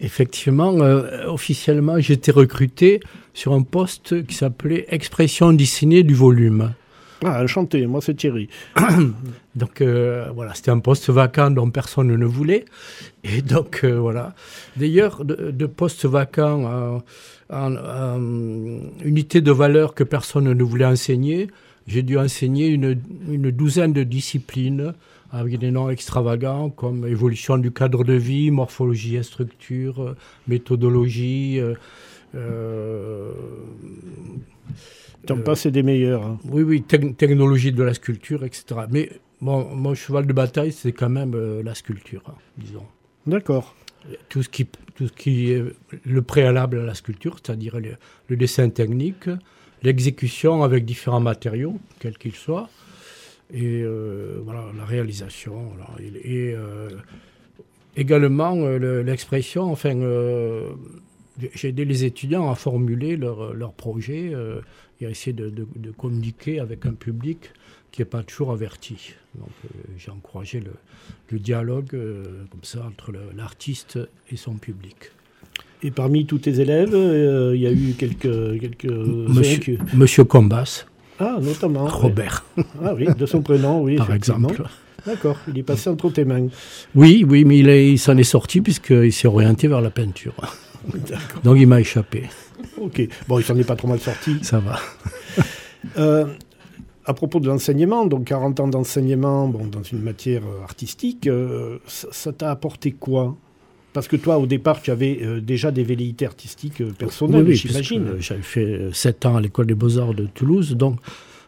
Effectivement, 0.00 0.72
euh, 0.80 1.26
officiellement, 1.26 2.00
j'étais 2.00 2.32
recruté 2.32 3.00
sur 3.34 3.52
un 3.52 3.62
poste 3.62 4.26
qui 4.26 4.34
s'appelait 4.34 4.86
Expression 4.88 5.52
dessinée 5.52 6.02
du 6.02 6.14
volume. 6.14 6.72
Ah, 7.22 7.42
enchanté, 7.44 7.86
moi 7.86 8.00
c'est 8.00 8.14
Thierry. 8.14 8.48
donc 9.54 9.82
euh, 9.82 10.30
voilà, 10.34 10.54
c'était 10.54 10.70
un 10.70 10.78
poste 10.78 11.10
vacant 11.10 11.50
dont 11.50 11.70
personne 11.70 12.16
ne 12.16 12.24
voulait. 12.24 12.64
Et 13.24 13.42
donc 13.42 13.80
euh, 13.84 13.98
voilà. 14.00 14.34
D'ailleurs, 14.78 15.22
de, 15.22 15.50
de 15.50 15.66
poste 15.66 16.06
vacant 16.06 17.02
en, 17.52 18.20
unité 19.04 19.42
de 19.42 19.52
valeur 19.52 19.92
que 19.92 20.04
personne 20.04 20.50
ne 20.50 20.64
voulait 20.64 20.86
enseigner, 20.86 21.48
j'ai 21.86 22.02
dû 22.02 22.16
enseigner 22.16 22.68
une, 22.68 22.98
une, 23.28 23.50
douzaine 23.50 23.92
de 23.92 24.04
disciplines 24.04 24.94
avec 25.32 25.58
des 25.58 25.70
noms 25.70 25.90
extravagants 25.90 26.70
comme 26.70 27.06
évolution 27.06 27.58
du 27.58 27.70
cadre 27.70 28.04
de 28.04 28.14
vie, 28.14 28.50
morphologie 28.50 29.16
et 29.16 29.22
structure, 29.22 30.14
méthodologie. 30.48 31.60
Euh, 32.34 33.32
T'en 35.26 35.38
euh, 35.38 35.42
passes 35.42 35.66
des 35.66 35.82
meilleurs. 35.82 36.24
Hein. 36.24 36.38
Oui, 36.44 36.62
oui, 36.62 36.82
technologie 36.82 37.72
de 37.72 37.82
la 37.82 37.94
sculpture, 37.94 38.44
etc. 38.44 38.82
Mais 38.90 39.10
mon 39.40 39.94
cheval 39.94 40.26
de 40.26 40.32
bataille, 40.32 40.72
c'est 40.72 40.92
quand 40.92 41.08
même 41.08 41.34
euh, 41.34 41.62
la 41.62 41.74
sculpture, 41.74 42.22
hein, 42.28 42.34
disons. 42.56 42.86
D'accord. 43.26 43.74
Tout 44.30 44.42
ce, 44.42 44.48
qui, 44.48 44.66
tout 44.94 45.08
ce 45.08 45.12
qui 45.12 45.50
est 45.50 45.62
le 46.04 46.22
préalable 46.22 46.78
à 46.78 46.84
la 46.84 46.94
sculpture, 46.94 47.36
c'est-à-dire 47.36 47.78
le, 48.28 48.36
dessin 48.36 48.70
technique, 48.70 49.28
l'exécution 49.82 50.62
avec 50.62 50.86
différents 50.86 51.20
matériaux, 51.20 51.78
quels 51.98 52.16
qu'ils 52.16 52.34
soient, 52.34 52.70
et 53.52 53.82
euh, 53.82 54.40
voilà, 54.44 54.64
la 54.76 54.84
réalisation. 54.84 55.72
et 56.24 56.54
également 57.96 58.54
l'expression, 58.78 59.64
enfin 59.70 59.94
j'ai 61.54 61.68
aidé 61.68 61.84
les 61.84 62.04
étudiants 62.04 62.50
à 62.50 62.54
formuler 62.54 63.16
leurs 63.16 63.54
leur 63.54 63.72
projets 63.72 64.32
et 65.00 65.06
à 65.06 65.10
essayer 65.10 65.32
de, 65.32 65.90
communiquer 65.96 66.60
avec 66.60 66.86
un 66.86 66.92
public 66.92 67.50
qui 67.90 68.02
n'est 68.02 68.06
pas 68.06 68.22
toujours 68.22 68.52
averti. 68.52 69.14
Donc 69.34 69.50
j'ai 69.96 70.10
encouragé 70.10 70.60
le, 70.60 70.72
le 71.30 71.38
dialogue 71.38 71.90
comme 72.50 72.64
ça 72.64 72.86
entre 72.86 73.12
l'artiste 73.36 73.98
et 74.30 74.36
son 74.36 74.54
public. 74.54 75.10
Et 75.82 75.90
parmi 75.90 76.26
tous 76.26 76.38
tes 76.38 76.60
élèves, 76.60 76.92
il 76.92 77.60
y 77.60 77.66
a 77.66 77.72
eu 77.72 77.94
quelques... 77.98 78.60
quelques 78.60 78.84
Monsieur, 78.84 79.78
Monsieur 79.94 80.24
Combas. 80.24 80.86
Ah, 81.20 81.38
notamment. 81.40 81.86
Robert. 81.86 82.44
Ah 82.82 82.94
oui, 82.94 83.06
de 83.16 83.26
son 83.26 83.42
prénom, 83.42 83.82
oui. 83.82 83.96
Par 83.96 84.12
exemple. 84.12 84.62
D'accord, 85.06 85.36
il 85.48 85.58
est 85.58 85.62
passé 85.62 85.88
entre 85.88 86.10
tes 86.10 86.24
mains. 86.24 86.48
Oui, 86.94 87.24
oui, 87.28 87.44
mais 87.44 87.58
il, 87.58 87.68
il 87.68 87.98
s'en 87.98 88.16
est 88.16 88.22
sorti 88.24 88.60
puisqu'il 88.60 89.12
s'est 89.12 89.28
orienté 89.28 89.68
vers 89.68 89.80
la 89.80 89.90
peinture. 89.90 90.34
Donc 91.44 91.56
il 91.58 91.66
m'a 91.66 91.80
échappé. 91.80 92.28
Ok, 92.78 93.06
bon, 93.28 93.38
il 93.38 93.44
s'en 93.44 93.56
est 93.56 93.64
pas 93.64 93.76
trop 93.76 93.88
mal 93.88 94.00
sorti. 94.00 94.38
Ça 94.42 94.58
va. 94.58 94.78
Euh, 95.98 96.26
à 97.06 97.14
propos 97.14 97.40
de 97.40 97.48
l'enseignement, 97.48 98.04
donc 98.06 98.24
40 98.24 98.60
ans 98.60 98.68
d'enseignement 98.68 99.48
bon, 99.48 99.66
dans 99.66 99.82
une 99.82 100.00
matière 100.00 100.42
artistique, 100.62 101.26
euh, 101.26 101.78
ça 101.86 102.32
t'a 102.32 102.50
apporté 102.50 102.92
quoi? 102.92 103.36
Parce 103.92 104.08
que 104.08 104.16
toi, 104.16 104.38
au 104.38 104.46
départ, 104.46 104.80
tu 104.82 104.90
avais 104.90 105.20
euh, 105.22 105.40
déjà 105.40 105.70
des 105.70 105.82
velléités 105.82 106.26
artistiques 106.26 106.82
personnelles, 106.94 107.44
oui, 107.46 107.56
j'imagine. 107.56 108.16
J'avais 108.18 108.42
fait 108.42 108.90
7 108.92 109.26
ans 109.26 109.36
à 109.36 109.40
l'école 109.40 109.66
des 109.66 109.74
beaux-arts 109.74 110.14
de 110.14 110.26
Toulouse, 110.26 110.76
donc 110.76 110.98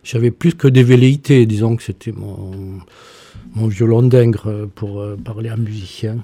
j'avais 0.05 0.31
plus 0.31 0.55
que 0.55 0.69
des 0.69 0.83
velléités. 0.83 1.47
Disons 1.47 1.77
que 1.77 1.83
c'était 1.83 2.13
mon, 2.13 2.81
mon 3.55 3.67
violon 3.67 4.03
d'ingre 4.03 4.69
pour 4.75 5.01
euh, 5.01 5.17
parler 5.17 5.49
à 5.49 5.57
musicien. 5.57 6.19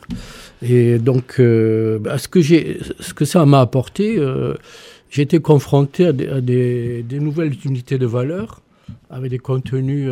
Et 0.63 0.99
donc, 0.99 1.37
euh, 1.39 1.99
bah, 1.99 2.19
ce, 2.19 2.29
que 2.29 2.41
ce 2.43 3.15
que 3.15 3.25
ça 3.25 3.45
m'a 3.47 3.61
apporté, 3.61 4.19
euh, 4.19 4.55
j'ai 5.11 5.23
été 5.23 5.41
confronté 5.41 6.07
à, 6.07 6.13
des, 6.13 7.05
nouvelles 7.13 7.55
unités 7.65 7.99
de 7.99 8.07
valeur 8.07 8.61
avec 9.11 9.31
des 9.31 9.39
contenus 9.39 10.11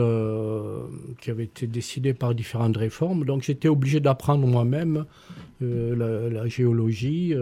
qui 1.21 1.31
avaient 1.31 1.45
été 1.45 1.67
décidés 1.67 2.15
par 2.15 2.35
différentes 2.35 2.77
réformes. 2.77 3.25
Donc 3.25 3.43
j'étais 3.43 3.69
obligé 3.69 4.01
d'apprendre 4.01 4.47
moi-même 4.47 5.05
la, 5.61 6.47
géologie, 6.47 7.35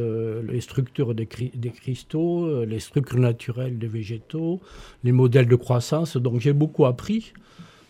les 0.48 0.60
structures 0.60 1.14
des, 1.14 1.28
des, 1.54 1.70
cristaux, 1.70 2.64
les 2.64 2.78
structures 2.80 3.18
naturelles 3.18 3.78
des 3.78 3.88
végétaux, 3.88 4.60
les 5.02 5.12
modèles 5.12 5.48
de 5.48 5.56
croissance. 5.56 6.16
Donc 6.16 6.40
j'ai 6.40 6.52
beaucoup 6.52 6.86
appris 6.86 7.32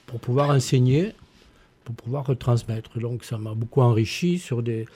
pour 0.07 0.21
pouvoir 0.21 0.51
enseigner 0.51 1.13
pour 1.85 1.95
pouvoir 1.95 2.27
retransmettre. 2.27 2.99
Donc 2.99 3.25
ça 3.25 3.39
m'a 3.39 3.55
beaucoup 3.55 3.83
enrichi 3.83 4.39
sur 4.39 4.63
des, 4.63 4.87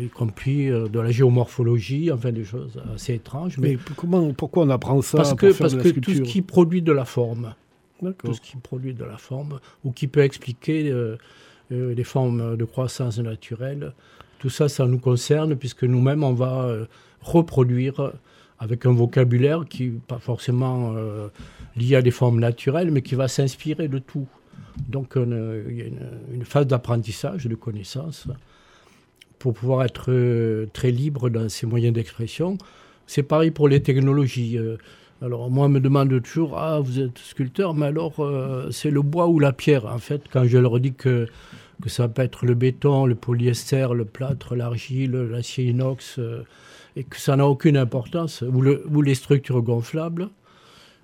y 0.00 0.08
compris 0.08 0.68
euh, 0.68 0.88
de 0.88 0.98
la 0.98 1.10
géomorphologie, 1.10 2.10
enfin 2.10 2.32
des 2.32 2.44
choses 2.44 2.80
assez 2.94 3.14
étranges. 3.14 3.58
Mais, 3.58 3.78
comment, 3.96 4.32
pourquoi 4.32 4.64
on 4.64 4.70
apprend 4.70 5.00
ça 5.02 5.18
Parce 5.18 5.34
que, 5.34 5.52
parce 5.52 5.74
que 5.74 5.88
tout 6.00 6.14
ce 6.14 6.22
qui 6.22 6.42
produit 6.42 6.82
de 6.82 6.92
la 6.92 7.04
forme, 7.04 7.54
tout 8.00 8.34
ce 8.34 8.40
qui 8.40 8.56
produit 8.56 8.94
de 8.94 9.04
la 9.04 9.18
forme, 9.18 9.60
ou 9.84 9.92
qui 9.92 10.08
peut 10.08 10.22
expliquer 10.22 10.90
euh, 10.90 11.16
euh, 11.70 11.94
les 11.94 12.04
formes 12.04 12.56
de 12.56 12.64
croissance 12.64 13.18
naturelle, 13.18 13.92
tout 14.42 14.50
ça, 14.50 14.68
ça 14.68 14.86
nous 14.86 14.98
concerne 14.98 15.54
puisque 15.54 15.84
nous-mêmes, 15.84 16.24
on 16.24 16.32
va 16.34 16.68
reproduire 17.20 18.12
avec 18.58 18.86
un 18.86 18.92
vocabulaire 18.92 19.64
qui 19.68 19.84
n'est 19.84 20.00
pas 20.08 20.18
forcément 20.18 20.96
lié 21.76 21.94
à 21.94 22.02
des 22.02 22.10
formes 22.10 22.40
naturelles, 22.40 22.90
mais 22.90 23.02
qui 23.02 23.14
va 23.14 23.28
s'inspirer 23.28 23.86
de 23.86 24.00
tout. 24.00 24.26
Donc 24.88 25.12
il 25.16 25.76
y 25.76 25.82
a 25.82 25.84
une, 26.34 26.44
phase 26.44 26.66
d'apprentissage, 26.66 27.46
de 27.46 27.54
connaissance, 27.54 28.26
pour 29.38 29.54
pouvoir 29.54 29.84
être 29.84 30.10
euh, 30.10 30.66
très 30.72 30.90
libre 30.90 31.28
dans 31.28 31.48
ses 31.48 31.66
moyens 31.66 31.92
d'expression. 31.92 32.58
C'est 33.06 33.22
pareil 33.22 33.50
pour 33.50 33.68
les 33.68 33.82
technologies. 33.82 34.56
Euh. 34.56 34.76
alors 35.20 35.50
moi, 35.50 35.66
on 35.66 35.68
me 35.68 35.80
demande 35.80 36.22
toujours, 36.22 36.58
ah, 36.58 36.80
vous 36.80 37.00
êtes 37.00 37.18
sculpteur, 37.18 37.74
mais 37.74 37.86
alors 37.86 38.20
euh, 38.20 38.70
c'est 38.70 38.90
le 38.90 39.02
bois 39.02 39.26
ou 39.26 39.38
la 39.38 39.52
pierre 39.52 39.86
En 39.86 39.98
fait, 39.98 40.22
quand 40.32 40.44
je 40.44 40.58
leur 40.58 40.78
dis 40.78 40.94
que, 40.94 41.26
que 41.82 41.90
ça 41.90 42.08
peut 42.08 42.22
être 42.22 42.46
le 42.46 42.54
béton, 42.54 43.04
le 43.06 43.14
polyester, 43.14 43.88
le 43.94 44.04
plâtre, 44.04 44.54
l'argile, 44.54 45.12
l'acier 45.12 45.66
inox, 45.66 46.18
et 46.96 47.04
que 47.04 47.18
ça 47.18 47.36
n'a 47.36 47.46
aucune 47.46 47.76
importance, 47.76 48.42
ou, 48.42 49.02
les 49.02 49.14
structures 49.14 49.62
gonflables, 49.62 50.28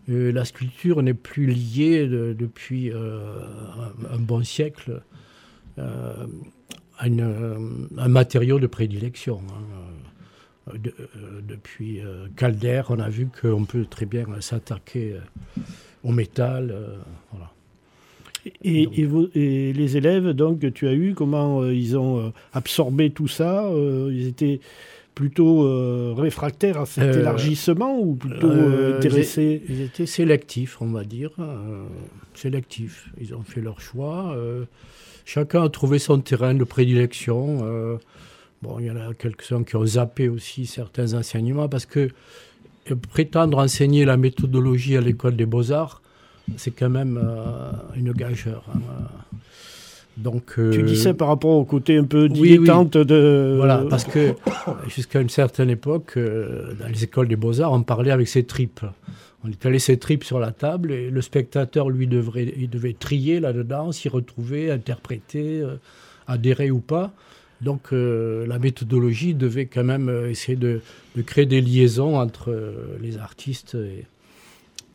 euh, 0.09 0.33
la 0.33 0.45
sculpture 0.45 1.03
n'est 1.03 1.15
plus 1.15 1.47
liée 1.47 2.07
depuis 2.07 2.91
euh, 2.91 3.41
un, 4.11 4.19
bon 4.19 4.43
siècle 4.43 5.03
euh, 5.79 6.27
à, 6.99 7.07
un 7.07 8.09
matériau 8.09 8.59
de 8.59 8.67
prédilection. 8.67 9.41
Hein. 9.51 10.73
depuis 11.43 12.01
Calder, 12.37 12.83
on 12.89 12.99
a 12.99 13.09
vu 13.09 13.29
qu'on 13.29 13.65
peut 13.65 13.85
très 13.85 14.07
bien 14.07 14.27
s'attaquer 14.41 15.17
au 16.05 16.13
métal. 16.13 16.75
Et, 18.63 18.89
et, 19.35 19.73
les 19.73 19.97
élèves 19.97 20.31
donc, 20.31 20.61
que 20.61 20.67
tu 20.67 20.89
as 20.89 20.95
eus, 20.95 21.15
comment 21.15 21.65
ils 21.65 21.97
ont 21.97 22.33
absorbé 22.53 23.11
tout 23.11 23.29
ça 23.29 23.71
Ils 24.11 24.27
étaient 24.27 24.61
plutôt 25.19 25.65
euh, 25.65 26.15
réfractaires 26.17 26.79
à 26.79 26.87
cet 26.87 27.03
euh, 27.03 27.21
élargissement 27.21 27.99
ou 27.99 28.15
plutôt 28.15 28.53
euh, 28.53 28.99
intéressés 28.99 29.61
ils, 29.69 29.81
étaient 29.81 30.07
sélectifs, 30.07 30.81
on 30.81 30.93
va 30.93 31.03
dire. 31.03 31.33
sélectifs. 32.35 33.11
Ils 33.21 33.35
ont 33.35 33.43
fait 33.43 33.61
leur 33.61 33.81
choix. 33.81 34.37
chacun 35.25 35.65
a 35.65 35.69
trouvé 35.71 35.99
son 35.99 36.21
terrain 36.21 36.55
de 36.55 36.63
prédilection. 36.63 37.99
bon, 38.63 38.79
il 38.79 38.87
y 38.87 38.91
en 38.93 38.97
a 38.97 39.13
quelques-uns 39.13 39.65
qui 39.65 39.75
ont 39.75 39.87
zappé 39.87 40.29
aussi 40.29 40.67
certains 40.67 41.15
enseignements 41.15 41.69
parce 41.69 41.85
que 41.85 42.11
prétendre 43.13 43.59
enseigner 43.59 44.05
la 44.05 44.17
méthodologie 44.17 44.97
à 44.97 45.01
l'école 45.01 45.35
des 45.35 45.47
beaux-arts, 45.47 46.01
c'est 46.57 46.71
quand 46.71 46.91
même 46.91 47.21
une 47.97 48.13
gageure. 48.13 48.65
Hein. 48.75 48.81
Donc, 50.19 50.55
euh, 50.59 50.73
tu 50.73 50.83
dis 50.83 50.97
ça 50.97 51.15
par 51.15 51.29
rapport 51.29 51.53
au 51.53 51.65
côté 51.65 51.97
un 51.97 52.05
peu 52.05 52.29
dilettante 52.29 52.97
de... 52.97 53.55
Voilà, 53.57 53.85
parce 53.89 54.05
que 54.05 54.35
jusqu'à 54.89 55.21
une 55.21 55.29
certaine 55.29 55.71
époque, 55.71 56.15
euh, 56.17 56.75
dans 56.81 56.89
les 56.89 57.05
écoles 57.05 57.29
des 57.29 57.37
beaux-arts, 57.37 57.73
on 57.73 57.83
parlait 57.83 58.11
avec 58.11 58.27
ses 58.27 58.43
tripes. 58.43 58.81
On 59.45 59.49
étalait 59.49 59.79
ses 59.79 59.97
tripes 59.97 60.25
sur 60.25 60.41
la 60.41 60.51
table 60.51 60.91
et 60.91 61.09
le 61.11 61.23
spectateur, 61.23 61.89
lui, 61.89 62.09
devrait, 62.09 62.53
il 62.57 62.69
devait 62.69 62.95
trier 62.99 63.39
là-dedans, 63.39 63.93
s'y 63.93 64.09
retrouver, 64.09 64.73
interpréter, 64.73 65.61
euh, 65.61 65.77
adhérer 66.27 66.73
ou 66.73 66.81
pas. 66.81 67.13
Donc 67.61 67.91
la 67.91 68.59
méthodologie 68.61 69.35
devait 69.35 69.67
quand 69.67 69.83
même 69.83 70.09
essayer 70.31 70.55
de, 70.55 70.81
créer 71.27 71.45
des 71.45 71.61
liaisons 71.61 72.17
entre 72.17 72.57
les 73.03 73.19
artistes 73.19 73.75
et, 73.75 74.05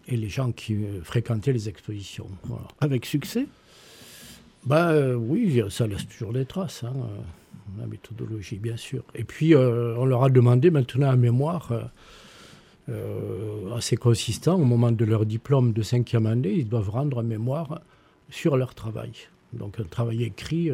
et, 0.08 0.18
les 0.18 0.30
gens 0.30 0.52
qui 0.52 0.78
fréquentaient 1.04 1.54
les 1.54 1.70
expositions. 1.70 2.28
Avec 2.80 3.06
succès? 3.06 3.48
Ben 4.66 5.16
oui, 5.16 5.62
ça 5.70 5.88
laisse 5.88 6.08
toujours 6.08 6.32
des 6.32 6.46
traces, 6.46 6.84
hein, 6.86 6.94
euh, 6.96 7.82
la 7.82 7.86
méthodologie, 7.86 8.58
bien 8.58 8.78
sûr. 8.78 9.04
Et 9.14 9.26
puis, 9.26 9.54
euh, 9.54 9.96
on 9.98 10.06
leur 10.06 10.24
a 10.24 10.30
demandé 10.30 10.72
maintenant 10.72 11.10
un 11.10 11.18
mémoire 11.18 11.72
assez 13.76 13.96
consistant. 13.96 14.56
Au 14.56 14.66
moment 14.66 14.92
de 14.92 15.06
leur 15.06 15.26
diplôme 15.26 15.72
de 15.72 15.82
cinquième 15.82 16.26
année, 16.26 16.52
ils 16.52 16.68
doivent 16.68 16.90
rendre 16.90 17.20
un 17.20 17.24
mémoire 17.24 17.82
sur 18.30 18.58
leur 18.58 18.76
travail. 18.76 19.12
Donc, 19.54 19.80
un 19.80 19.86
travail 19.86 20.24
écrit 20.24 20.70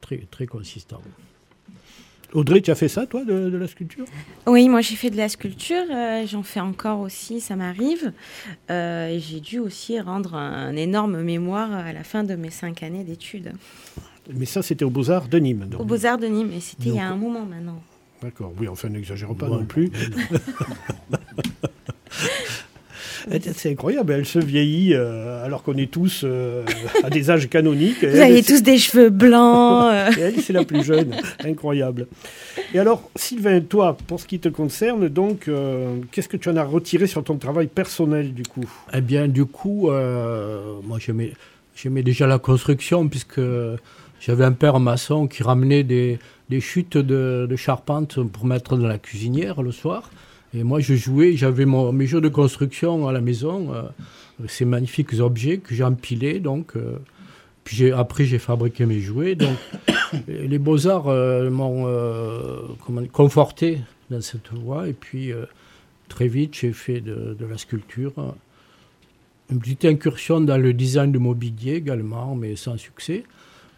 très, 0.00 0.18
très 0.30 0.46
consistant. 0.46 1.00
Audrey, 2.32 2.60
tu 2.60 2.70
as 2.70 2.74
fait 2.74 2.88
ça, 2.88 3.06
toi, 3.06 3.24
de, 3.24 3.56
la 3.56 3.66
sculpture? 3.68 4.04
Oui, 4.46 4.68
moi 4.68 4.80
j'ai 4.80 4.96
fait 4.96 5.10
de 5.10 5.16
la 5.16 5.28
sculpture. 5.28 5.84
Euh, 5.90 6.26
j'en 6.26 6.42
fais 6.42 6.60
encore 6.60 7.00
aussi, 7.00 7.40
ça 7.40 7.56
m'arrive. 7.56 8.12
Euh, 8.70 9.18
j'ai 9.20 9.40
dû 9.40 9.58
aussi 9.58 10.00
rendre 10.00 10.34
un, 10.34 10.74
énorme 10.76 11.22
mémoire 11.22 11.72
à 11.72 11.92
la 11.92 12.04
fin 12.04 12.24
de 12.24 12.34
mes 12.34 12.50
cinq 12.50 12.82
années 12.82 13.04
d'études. 13.04 13.52
Mais 14.32 14.46
ça, 14.46 14.62
c'était 14.62 14.84
aux 14.84 14.90
Beaux-Arts 14.90 15.28
de 15.28 15.38
Nîmes. 15.38 15.68
Aux 15.78 15.84
Beaux-Arts 15.84 16.18
de 16.18 16.26
Nîmes, 16.26 16.52
et 16.52 16.60
c'était 16.60 16.88
il 16.88 16.94
y 16.94 17.00
a 17.00 17.06
un 17.06 17.16
moment 17.16 17.44
maintenant. 17.44 17.82
D'accord, 18.22 18.52
oui, 18.58 18.68
enfin, 18.68 18.88
n'exagérons 18.88 19.34
pas 19.34 19.48
non 19.48 19.64
plus. 19.64 19.90
C'est 23.56 23.70
incroyable, 23.70 24.12
elle 24.12 24.26
se 24.26 24.38
vieillit 24.38 24.92
euh, 24.94 25.44
alors 25.44 25.62
qu'on 25.62 25.76
est 25.76 25.90
tous 25.90 26.22
euh, 26.24 26.62
à 27.02 27.10
des 27.10 27.30
âges 27.30 27.48
canoniques. 27.48 28.04
Vous 28.04 28.20
avez 28.20 28.42
tous 28.42 28.62
des 28.62 28.76
cheveux 28.76 29.08
blancs. 29.08 29.88
Euh. 29.92 30.10
et 30.18 30.20
elle, 30.20 30.40
c'est 30.40 30.52
la 30.52 30.64
plus 30.64 30.84
jeune. 30.84 31.14
Incroyable. 31.44 32.06
Et 32.74 32.78
alors, 32.78 33.08
Sylvain, 33.16 33.60
toi, 33.60 33.96
pour 34.06 34.20
ce 34.20 34.26
qui 34.26 34.40
te 34.40 34.48
concerne, 34.48 35.08
donc, 35.08 35.48
qu'est-ce 36.10 36.28
que 36.28 36.36
tu 36.36 36.48
en 36.48 36.56
as 36.56 36.64
retiré 36.64 37.06
sur 37.06 37.24
ton 37.24 37.36
travail 37.36 37.68
personnel, 37.68 38.34
du 38.34 38.42
coup? 38.42 38.68
Eh 38.92 39.00
bien, 39.00 39.28
du 39.28 39.46
coup, 39.46 39.90
moi, 39.90 40.98
j'aimais 40.98 42.02
déjà 42.02 42.26
la 42.26 42.38
construction, 42.38 43.08
puisque 43.08 43.40
j'avais 44.20 44.44
un 44.44 44.52
père 44.52 44.80
maçon 44.80 45.26
qui 45.26 45.42
ramenait 45.42 45.82
des, 45.82 46.18
chutes 46.60 46.98
de, 46.98 47.46
de 47.48 47.56
charpente 47.56 48.22
pour 48.22 48.44
mettre 48.44 48.76
dans 48.76 48.88
la 48.88 48.98
cuisinière 48.98 49.62
le 49.62 49.72
soir. 49.72 50.10
Et 50.54 50.62
moi, 50.62 50.80
je 50.80 50.94
jouais, 50.94 51.36
j'avais 51.36 51.66
mes 51.66 52.06
jeux 52.06 52.20
de 52.20 52.28
construction 52.28 53.08
à 53.08 53.12
la 53.12 53.20
maison, 53.20 53.74
euh, 53.74 53.82
ces 54.46 54.64
magnifiques 54.64 55.14
objets 55.18 55.58
que 55.58 55.74
j'ai 55.74 55.84
empilés. 55.84 56.38
Donc, 56.40 56.76
euh, 56.76 56.98
puis 57.64 57.90
après, 57.90 58.24
j'ai 58.24 58.38
fabriqué 58.38 58.86
mes 58.86 59.00
jouets. 59.00 59.34
Donc, 59.34 59.56
les 60.28 60.58
beaux-arts 60.58 61.08
euh, 61.08 61.50
m'ont 61.50 61.86
conforté 63.12 63.80
dans 64.10 64.20
cette 64.20 64.52
voie. 64.52 64.88
Et 64.88 64.92
puis, 64.92 65.32
euh, 65.32 65.46
très 66.08 66.28
vite, 66.28 66.54
j'ai 66.54 66.72
fait 66.72 67.00
de, 67.00 67.36
la 67.48 67.58
sculpture. 67.58 68.12
Une 69.50 69.58
petite 69.58 69.84
incursion 69.84 70.40
dans 70.40 70.58
le 70.58 70.72
design 70.72 71.10
de 71.10 71.18
mobilier 71.18 71.74
également, 71.74 72.34
mais 72.34 72.56
sans 72.56 72.76
succès. 72.76 73.24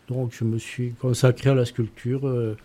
Donc, 0.08 0.32
je 0.38 0.44
me 0.44 0.58
suis 0.58 0.92
consacré 1.00 1.50
à 1.50 1.54
la 1.54 1.64
sculpture, 1.64 2.26
euh, 2.26 2.56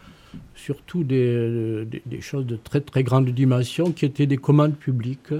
surtout 0.56 1.04
des, 1.04 1.86
des, 2.06 2.22
choses 2.22 2.46
de 2.46 2.56
très 2.56 2.82
très 2.82 3.04
grande 3.04 3.30
dimension 3.30 3.92
qui 3.92 4.06
étaient 4.06 4.28
des 4.28 4.38
commandes 4.38 4.76
publiques 4.76 5.34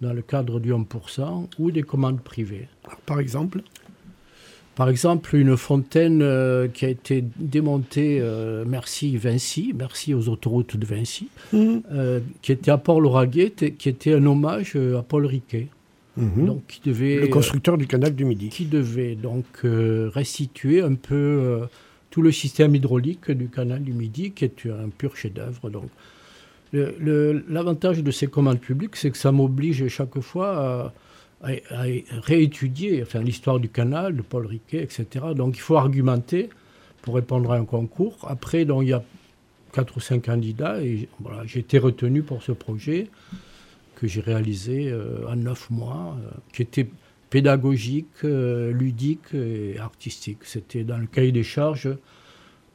dans 0.00 0.12
le 0.12 0.22
cadre 0.22 0.60
du 0.60 0.72
1% 0.72 1.48
ou 1.58 1.70
des 1.70 1.82
commandes 1.82 2.20
privées. 2.20 2.68
Par 3.06 3.20
exemple 3.20 3.62
par 4.74 4.88
exemple, 4.88 5.36
une 5.36 5.56
fontaine 5.56 6.22
euh, 6.22 6.66
qui 6.66 6.86
a 6.86 6.88
été 6.88 7.22
démontée, 7.36 8.18
euh, 8.20 8.64
merci 8.66 9.16
Vinci, 9.18 9.74
merci 9.76 10.14
aux 10.14 10.30
autoroutes 10.30 10.78
de 10.78 10.86
Vinci, 10.86 11.28
mhm. 11.52 11.82
euh, 11.92 12.20
qui 12.40 12.52
était 12.52 12.70
à 12.70 12.78
Port-Lauragais, 12.78 13.50
qui 13.50 13.88
était 13.88 14.14
un 14.14 14.24
hommage 14.24 14.76
à 14.76 15.02
Paul 15.02 15.26
Riquet. 15.26 15.68
Donc, 16.16 16.66
qui 16.68 16.82
devait, 16.84 17.20
le 17.20 17.28
constructeur 17.28 17.78
du 17.78 17.86
canal 17.86 18.14
du 18.14 18.26
Midi. 18.26 18.50
Qui 18.50 18.66
devait 18.66 19.14
donc 19.14 19.46
restituer 19.62 20.82
un 20.82 20.94
peu 20.94 21.62
tout 22.12 22.22
le 22.22 22.30
système 22.30 22.76
hydraulique 22.76 23.32
du 23.32 23.48
canal 23.48 23.82
du 23.82 23.92
Midi, 23.92 24.30
qui 24.30 24.44
est 24.44 24.66
un 24.66 24.88
pur 24.90 25.16
chef-d'œuvre. 25.16 25.68
Donc, 25.68 25.88
l'avantage 26.72 28.04
de 28.04 28.10
ces 28.12 28.28
commandes 28.28 28.60
publiques, 28.60 28.94
c'est 28.94 29.10
que 29.10 29.18
ça 29.18 29.32
m'oblige 29.32 29.88
chaque 29.88 30.20
fois 30.20 30.48
à 30.56 30.92
à, 31.42 31.82
réétudier 32.22 33.02
enfin, 33.02 33.20
l'histoire 33.20 33.58
du 33.58 33.68
canal, 33.68 34.16
de 34.16 34.22
Paul 34.22 34.46
Riquet, 34.46 34.82
etc. 34.82 35.26
Donc 35.34 35.56
il 35.56 35.60
faut 35.60 35.76
argumenter 35.76 36.50
pour 37.02 37.16
répondre 37.16 37.52
à 37.52 37.56
un 37.56 37.64
concours. 37.64 38.16
Après, 38.28 38.64
donc, 38.64 38.82
il 38.84 38.90
y 38.90 38.92
a 38.92 39.02
quatre 39.72 39.96
ou 39.96 40.00
cinq 40.00 40.26
candidats 40.26 40.82
et 40.82 41.08
voilà, 41.20 41.42
j'ai 41.46 41.60
été 41.60 41.78
retenu 41.78 42.22
pour 42.22 42.42
ce 42.42 42.52
projet 42.52 43.08
que 43.96 44.06
j'ai 44.06 44.20
réalisé 44.20 44.90
euh, 44.90 45.26
en 45.28 45.36
neuf 45.36 45.70
mois, 45.70 46.16
euh, 46.20 46.30
qui 46.52 46.62
était 46.62 46.88
pédagogique, 47.32 48.24
euh, 48.24 48.72
ludique 48.72 49.32
et 49.32 49.78
artistique. 49.78 50.40
C'était 50.42 50.84
dans 50.84 50.98
le 50.98 51.06
cahier 51.06 51.32
des 51.32 51.42
charges 51.42 51.88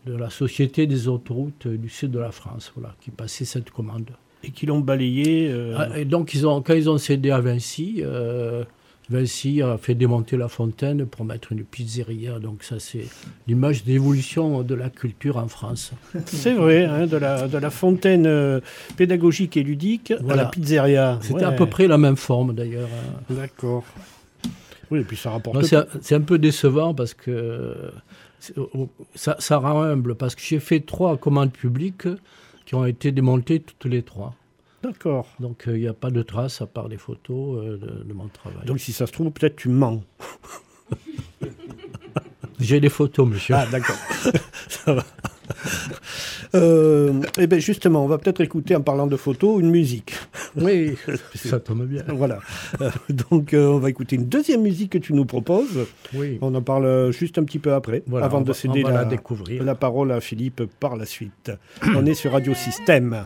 de 0.08 0.16
la 0.16 0.32
Société 0.32 0.88
des 0.88 1.08
autoroutes 1.08 1.68
du 1.68 1.90
sud 1.90 2.10
de 2.10 2.18
la 2.18 2.32
France, 2.32 2.72
voilà, 2.76 2.96
qui 3.00 3.12
passait 3.12 3.46
cette 3.46 3.70
commande 3.70 4.10
et 4.44 4.50
qui 4.50 4.66
l'ont 4.66 4.80
balayé. 4.80 5.50
Euh, 5.52 5.76
ah, 5.78 6.00
et 6.00 6.06
donc, 6.06 6.34
ils 6.34 6.48
ont, 6.48 6.64
quand 6.64 6.74
ils 6.74 6.90
ont 6.90 6.98
cédé 6.98 7.30
à 7.30 7.40
Vinci, 7.40 8.02
euh, 8.04 8.64
Vinci 9.12 9.62
a 9.62 9.78
fait 9.78 9.94
démonter 9.94 10.38
la 10.38 10.48
fontaine 10.48 11.06
pour 11.06 11.24
mettre 11.24 11.52
une 11.52 11.64
pizzeria. 11.64 12.40
Donc, 12.40 12.64
ça, 12.64 12.80
c'est 12.80 13.06
l'image 13.48 13.84
d'évolution 13.84 14.64
de 14.64 14.74
la 14.74 14.90
culture 14.90 15.38
en 15.38 15.48
France. 15.48 15.92
C'est 16.26 16.54
vrai, 16.54 16.86
hein, 16.86 17.06
de, 17.06 17.18
la, 17.18 17.48
de 17.48 17.58
la 17.60 17.70
fontaine 17.70 18.26
euh, 18.26 18.60
pédagogique 18.96 19.56
et 19.56 19.62
ludique 19.62 20.14
à 20.28 20.36
la 20.36 20.46
pizzeria. 20.46 21.20
C'était 21.22 21.46
à 21.46 21.52
peu 21.52 21.68
près 21.68 21.88
la 21.88 22.00
même 22.00 22.18
forme, 22.18 22.56
d'ailleurs. 22.56 22.90
Hein. 22.92 23.36
D'accord. 23.36 23.84
Oui, 24.92 25.00
et 25.00 25.04
puis 25.04 25.18
ça 25.18 25.32
rapporte. 25.32 25.66
C'est 26.02 26.16
un 26.16 26.22
peu 26.22 26.38
décevant 26.38 26.94
parce 26.94 27.14
que 27.14 27.92
ça, 29.16 29.36
ça 29.40 29.58
rend 29.58 29.82
humble, 29.82 30.16
parce 30.16 30.36
que 30.36 30.42
j'ai 30.42 30.60
fait 30.60 30.80
trois 30.80 31.18
commandes 31.18 31.52
publiques 31.52 32.08
qui 32.66 32.76
ont 32.76 32.86
été 32.86 33.12
démontés 33.12 33.60
toutes 33.60 33.86
les 33.86 34.04
trois. 34.04 34.36
D'accord. 34.84 35.28
Donc 35.40 35.64
il 35.68 35.74
n'y 35.74 35.88
a 35.88 35.94
pas 35.94 36.12
de 36.12 36.22
traces 36.22 36.62
à 36.62 36.68
part 36.68 36.88
des 36.90 36.98
photos 36.98 37.64
euh, 37.64 38.04
de, 38.06 38.14
mon 38.14 38.28
travail. 38.28 38.66
Donc 38.66 38.80
si 38.80 38.94
ça 38.94 39.08
se 39.08 39.12
trouve, 39.12 39.32
peut-être 39.32 39.56
tu 39.56 39.70
mens. 39.70 40.04
J'ai 42.60 42.80
des 42.80 42.90
photos, 42.90 43.28
monsieur. 43.28 43.56
Ah, 43.56 43.66
d'accord. 43.72 43.96
ça 44.70 44.94
va. 44.94 45.04
Euh, 46.56 47.22
eh 47.40 47.48
bien, 47.48 47.60
justement, 47.60 48.04
on 48.04 48.08
va 48.08 48.18
peut-être 48.18 48.42
écouter, 48.42 48.76
en 48.76 48.82
parlant 48.82 49.08
de 49.08 49.16
photos, 49.16 49.62
une 49.62 49.70
musique. 49.70 50.14
Oui, 50.56 50.96
ça 51.36 51.60
tombe 51.60 51.86
bien. 51.86 52.04
Voilà. 52.08 52.40
Euh, 52.82 52.90
donc, 53.10 53.54
euh, 53.54 53.68
on 53.68 53.80
va 53.80 53.90
écouter 53.90 54.16
une 54.16 54.26
deuxième 54.26 54.62
musique 54.62 54.92
que 54.94 54.98
tu 54.98 55.14
nous 55.14 55.26
proposes. 55.26 55.86
Oui. 56.14 56.38
On 56.42 56.54
en 56.56 56.62
parle 56.62 57.12
juste 57.12 57.38
un 57.38 57.44
petit 57.44 57.60
peu 57.60 57.74
après, 57.74 58.04
avant 58.22 58.42
de 58.42 58.54
céder 58.54 58.84
la, 58.84 59.08
la, 59.62 59.76
parole 59.76 60.12
à 60.12 60.22
Philippe 60.22 60.64
par 60.80 60.96
la 60.96 61.06
suite. 61.06 61.52
on 61.96 62.06
est 62.06 62.14
sur 62.14 62.32
Radio 62.32 62.54
Système. 62.54 63.26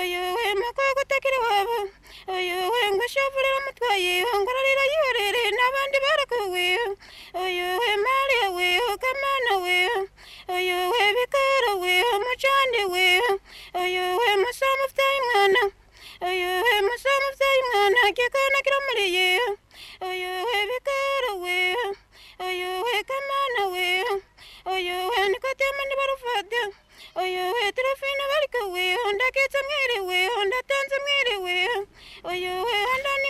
uyu 0.00 0.22
mukobwa 0.60 1.00
utakiri 1.02 1.36
iwabo 1.40 1.76
uyu 2.36 2.56
ngushavure 2.94 3.48
n'umutwayi 3.52 4.14
ngororera 4.40 4.84
yurire 4.92 5.42
n'abandi 5.56 5.96
barakuwe 6.04 6.66
uyu 7.44 7.68
mariya 8.04 8.46
we 8.56 8.68
kamana 9.02 9.52
we 9.64 9.78
uyu 10.56 10.78
bikara 11.16 11.70
we 11.82 11.94
mucandi 12.24 12.82
we 12.92 13.06
uyu 13.82 14.04
musoma 14.42 14.82
ufitaye 14.86 15.18
umwana 15.24 15.62
uyu 16.28 16.50
musoma 16.88 17.24
ufitaye 17.30 17.58
umwana 17.64 18.00
gikona 18.16 18.58
kirumuriye 18.64 19.28
uyu 20.08 20.32
bikara 20.70 21.30
we 21.42 21.58
uyu 22.48 22.70
kamana 23.10 23.60
we 23.72 23.86
uyu 24.74 24.96
nikotema 25.32 25.80
ntibarufate 25.86 26.60
barika 27.16 28.60
we 28.72 28.96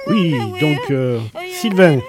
Oui, 0.08 0.34
donc 0.60 0.90
euh, 0.90 1.20
Sylvain, 1.52 2.00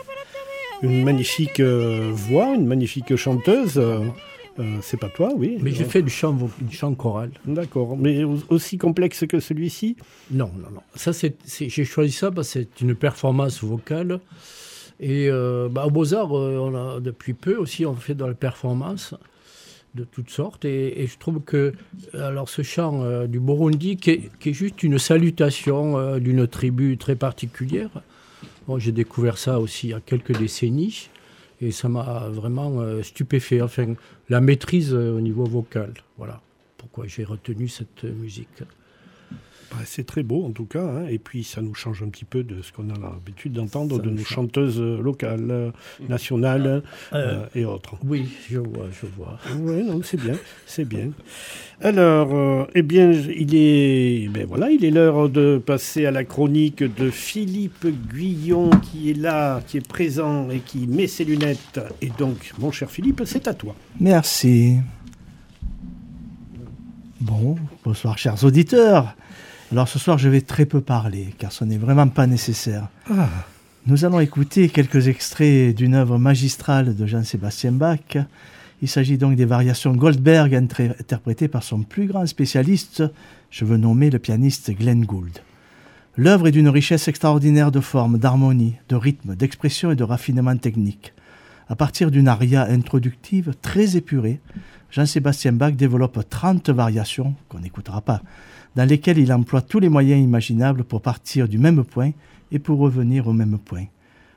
une 0.81 1.03
magnifique 1.03 1.59
euh, 1.59 2.11
voix, 2.13 2.55
une 2.55 2.65
magnifique 2.65 3.15
chanteuse. 3.15 3.77
Euh, 3.77 4.79
c'est 4.81 4.97
pas 4.97 5.09
toi, 5.09 5.31
oui. 5.35 5.59
Mais 5.61 5.71
j'ai 5.71 5.85
fait 5.85 6.01
du 6.01 6.09
chant, 6.09 6.35
du 6.61 6.75
chant 6.75 6.93
choral. 6.95 7.29
D'accord. 7.45 7.95
Mais 7.95 8.23
aussi 8.23 8.77
complexe 8.79 9.23
que 9.27 9.39
celui-ci? 9.39 9.97
Non, 10.31 10.51
non, 10.57 10.71
non. 10.71 10.81
Ça, 10.95 11.13
c'est, 11.13 11.35
j'ai 11.45 11.85
choisi 11.85 12.11
ça 12.11 12.31
parce 12.31 12.53
que 12.53 12.59
c'est 12.61 12.81
une 12.81 12.95
performance 12.95 13.63
vocale. 13.63 14.19
Et 14.99 15.29
euh, 15.29 15.69
bah, 15.69 15.85
au 15.85 15.91
Beaux-Arts, 15.91 16.35
euh, 16.35 16.57
on 16.57 16.75
a, 16.75 16.99
depuis 16.99 17.33
peu 17.33 17.55
aussi, 17.55 17.85
on 17.85 17.93
fait 17.93 18.15
dans 18.15 18.27
la 18.27 18.33
performance 18.33 19.13
de 19.95 20.03
toutes 20.03 20.29
sortes. 20.29 20.65
Et, 20.65 21.07
je 21.07 21.17
trouve 21.17 21.41
que 21.41 21.73
alors 22.13 22.49
ce 22.49 22.61
chant 22.61 23.25
du 23.25 23.39
Burundi, 23.39 23.97
qui 23.97 24.11
est, 24.11 24.53
juste 24.53 24.83
une 24.83 24.99
salutation 24.99 26.17
d'une 26.19 26.47
tribu 26.47 26.97
très 26.97 27.15
particulière, 27.15 27.89
bon, 28.67 28.77
j'ai 28.79 28.91
découvert 28.91 29.37
ça 29.37 29.59
aussi 29.59 29.87
il 29.87 29.91
y 29.91 29.93
a 29.93 29.99
quelques 29.99 30.37
décennies. 30.37 31.09
Et 31.61 31.71
ça 31.71 31.89
m'a 31.89 32.27
vraiment 32.29 32.79
euh, 32.81 33.01
stupéfait. 33.01 33.61
Enfin, 33.61 33.95
la 34.29 34.41
maîtrise 34.41 34.93
euh, 34.93 35.17
au 35.17 35.21
niveau 35.21 35.45
vocal. 35.45 35.93
Voilà 36.17 36.41
pourquoi 36.77 37.07
j'ai 37.07 37.23
retenu 37.23 37.67
cette 37.67 38.03
musique. 38.03 38.63
Bah, 39.77 39.83
c'est 39.85 40.07
très 40.07 40.23
beau 40.23 40.43
en 40.43 40.49
tout 40.49 40.65
cas, 40.65 40.81
hein. 40.81 41.05
et 41.07 41.19
puis 41.19 41.43
ça 41.43 41.61
nous 41.61 41.75
change 41.75 42.01
un 42.01 42.09
petit 42.09 42.25
peu 42.25 42.43
de 42.43 42.63
ce 42.63 42.71
qu'on 42.71 42.89
a 42.89 42.97
l'habitude 42.99 43.53
d'entendre 43.53 44.01
de 44.01 44.09
nos 44.09 44.23
chanteuses 44.23 44.81
euh, 44.81 44.99
locales, 44.99 45.71
nationales 46.09 46.81
et 47.53 47.63
autres. 47.63 47.95
Oui, 48.03 48.27
je 48.49 48.57
vois, 48.57 48.87
je 48.91 49.05
vois. 49.05 49.37
Oui, 49.59 49.83
non, 49.83 50.01
c'est 50.03 50.19
bien, 50.19 50.33
c'est 50.65 50.85
bien. 50.85 51.11
Alors, 51.79 52.33
euh, 52.33 52.65
eh 52.73 52.81
bien, 52.81 53.11
il 53.11 53.53
est, 53.53 54.29
ben 54.29 54.47
voilà, 54.47 54.71
il 54.71 54.83
est 54.83 54.89
l'heure 54.89 55.29
de 55.29 55.61
passer 55.63 56.07
à 56.07 56.11
la 56.11 56.23
chronique 56.23 56.81
de 56.81 57.11
Philippe 57.11 57.85
Guyon 58.11 58.71
qui 58.71 59.11
est 59.11 59.17
là, 59.17 59.61
qui 59.67 59.77
est 59.77 59.87
présent 59.87 60.49
et 60.49 60.59
qui 60.59 60.87
met 60.87 61.05
ses 61.05 61.23
lunettes. 61.23 61.79
Et 62.01 62.09
donc, 62.17 62.51
mon 62.57 62.71
cher 62.71 62.89
Philippe, 62.89 63.21
c'est 63.25 63.47
à 63.47 63.53
toi. 63.53 63.75
Merci. 63.99 64.77
Bon, 67.21 67.57
bonsoir, 67.83 68.17
chers 68.17 68.43
auditeurs. 68.43 69.15
Alors, 69.71 69.87
ce 69.87 69.99
soir, 69.99 70.17
je 70.17 70.29
vais 70.29 70.41
très 70.41 70.65
peu 70.65 70.81
parler, 70.81 71.33
car 71.37 71.51
ce 71.51 71.63
n'est 71.63 71.77
vraiment 71.77 72.07
pas 72.07 72.27
nécessaire. 72.27 72.87
Ah. 73.09 73.29
Nous 73.85 74.05
allons 74.05 74.19
écouter 74.19 74.69
quelques 74.69 75.07
extraits 75.07 75.75
d'une 75.75 75.93
œuvre 75.93 76.17
magistrale 76.17 76.95
de 76.95 77.05
Jean-Sébastien 77.05 77.71
Bach 77.71 78.17
il 78.81 78.87
s'agit 78.87 79.17
donc 79.17 79.35
des 79.35 79.45
variations 79.45 79.95
Goldberg 79.95 80.53
interprétées 80.53 81.47
par 81.47 81.63
son 81.63 81.81
plus 81.81 82.05
grand 82.05 82.27
spécialiste, 82.27 83.03
je 83.49 83.65
veux 83.65 83.77
nommer 83.77 84.11
le 84.11 84.19
pianiste 84.19 84.69
Glenn 84.71 85.03
Gould. 85.03 85.39
L'œuvre 86.15 86.47
est 86.47 86.51
d'une 86.51 86.69
richesse 86.69 87.07
extraordinaire 87.07 87.71
de 87.71 87.79
forme, 87.79 88.19
d'harmonie, 88.19 88.75
de 88.89 88.95
rythme, 88.95 89.35
d'expression 89.35 89.91
et 89.91 89.95
de 89.95 90.03
raffinement 90.03 90.55
technique. 90.57 91.13
À 91.69 91.75
partir 91.75 92.11
d'une 92.11 92.27
aria 92.27 92.67
introductive 92.69 93.55
très 93.63 93.97
épurée, 93.97 94.39
Jean-Sébastien 94.91 95.53
Bach 95.53 95.73
développe 95.73 96.19
30 96.29 96.69
variations, 96.69 97.33
qu'on 97.49 97.59
n'écoutera 97.59 98.01
pas, 98.01 98.21
dans 98.77 98.85
lesquels 98.85 99.17
il 99.17 99.33
emploie 99.33 99.63
tous 99.63 99.79
les 99.79 99.89
moyens 99.89 100.23
imaginables 100.23 100.83
pour 100.83 101.01
partir 101.01 101.47
du 101.47 101.57
même 101.57 101.83
point 101.83 102.11
et 102.51 102.59
pour 102.59 102.77
revenir 102.77 103.27
au 103.27 103.33
même 103.33 103.57
point. 103.57 103.85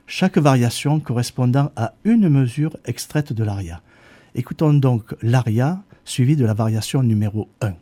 Chaque 0.07 0.39
variation 0.39 0.99
correspondant 0.99 1.71
à 1.75 1.93
une 2.05 2.27
mesure 2.27 2.75
extraite 2.85 3.33
de 3.33 3.43
l'aria. 3.43 3.81
Écoutons 4.33 4.73
donc 4.73 5.13
l'aria 5.21 5.83
suivi 6.05 6.35
de 6.35 6.43
la 6.43 6.55
variation 6.55 7.03
numéro 7.03 7.49
1. 7.61 7.73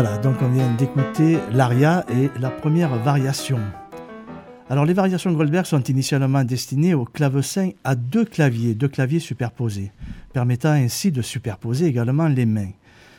Voilà, 0.00 0.16
donc 0.18 0.36
on 0.42 0.48
vient 0.48 0.72
d'écouter 0.74 1.38
l'aria 1.50 2.06
et 2.08 2.30
la 2.38 2.50
première 2.50 2.94
variation. 2.98 3.58
Alors 4.70 4.84
les 4.84 4.92
variations 4.92 5.32
Goldberg 5.32 5.66
sont 5.66 5.82
initialement 5.82 6.44
destinées 6.44 6.94
au 6.94 7.04
clavecin 7.04 7.70
à 7.82 7.96
deux 7.96 8.24
claviers, 8.24 8.76
deux 8.76 8.86
claviers 8.86 9.18
superposés, 9.18 9.90
permettant 10.32 10.70
ainsi 10.70 11.10
de 11.10 11.20
superposer 11.20 11.86
également 11.86 12.28
les 12.28 12.46
mains. 12.46 12.70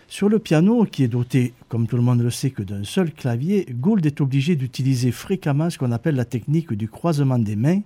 Sur 0.08 0.30
le 0.30 0.40
piano, 0.40 0.86
qui 0.86 1.04
est 1.04 1.10
doté, 1.10 1.54
comme 1.68 1.86
tout 1.86 1.98
le 1.98 2.02
monde 2.02 2.22
le 2.22 2.30
sait, 2.30 2.52
que 2.52 2.64
d'un 2.64 2.86
seul 2.86 3.12
clavier, 3.12 3.68
Gould 3.70 4.06
est 4.06 4.22
obligé 4.22 4.56
d'utiliser 4.56 5.12
fréquemment 5.12 5.70
ce 5.70 5.78
qu'on 5.78 5.92
appelle 5.92 6.16
la 6.16 6.24
technique 6.24 6.72
du 6.72 6.88
croisement 6.88 7.40
des 7.40 7.58
mains, 7.58 7.82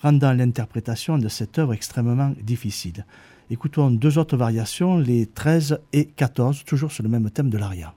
rendant 0.00 0.32
l'interprétation 0.32 1.18
de 1.18 1.26
cette 1.26 1.58
œuvre 1.58 1.72
extrêmement 1.72 2.32
difficile. 2.40 3.04
Écoutons 3.50 3.90
deux 3.90 4.16
autres 4.16 4.36
variations, 4.36 4.96
les 4.96 5.26
13 5.26 5.80
et 5.92 6.04
14, 6.04 6.64
toujours 6.64 6.92
sur 6.92 7.02
le 7.02 7.08
même 7.08 7.28
thème 7.32 7.50
de 7.50 7.58
l'aria. 7.58 7.94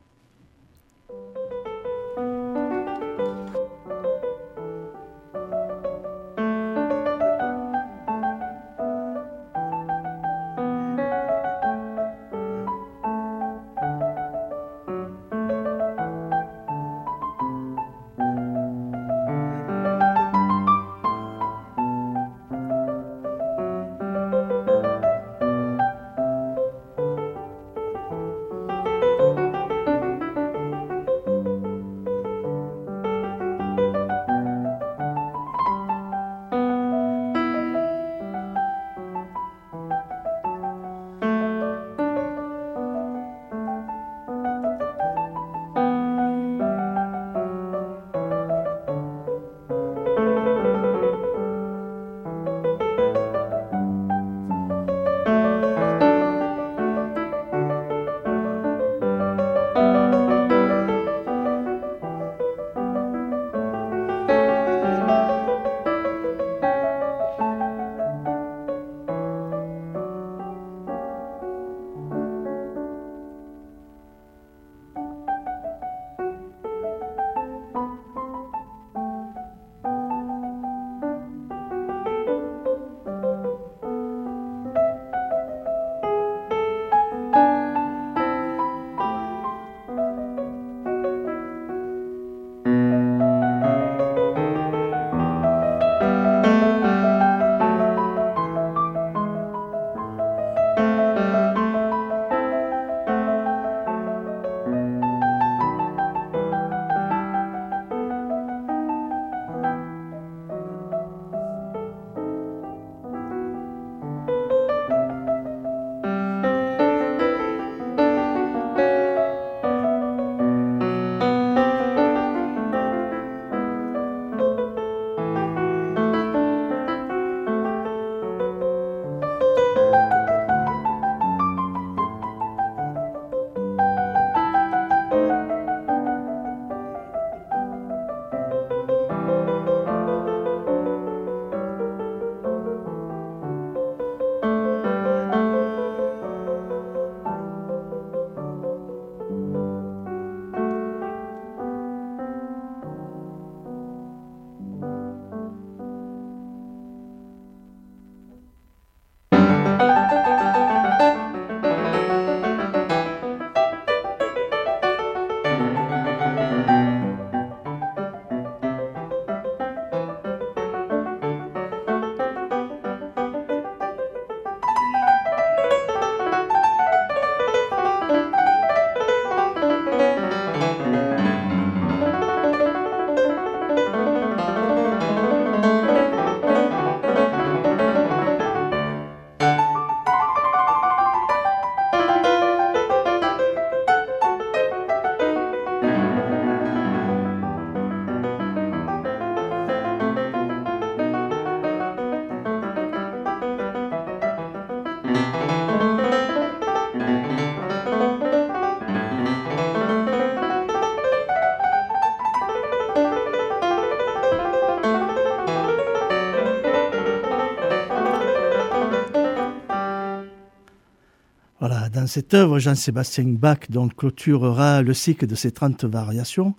Dans 222.02 222.08
cette 222.08 222.34
œuvre, 222.34 222.58
Jean-Sébastien 222.58 223.26
Bach 223.26 223.70
donc, 223.70 223.96
clôturera 223.96 224.82
le 224.82 224.92
cycle 224.92 225.28
de 225.28 225.36
ses 225.36 225.52
30 225.52 225.86
variations 225.86 226.56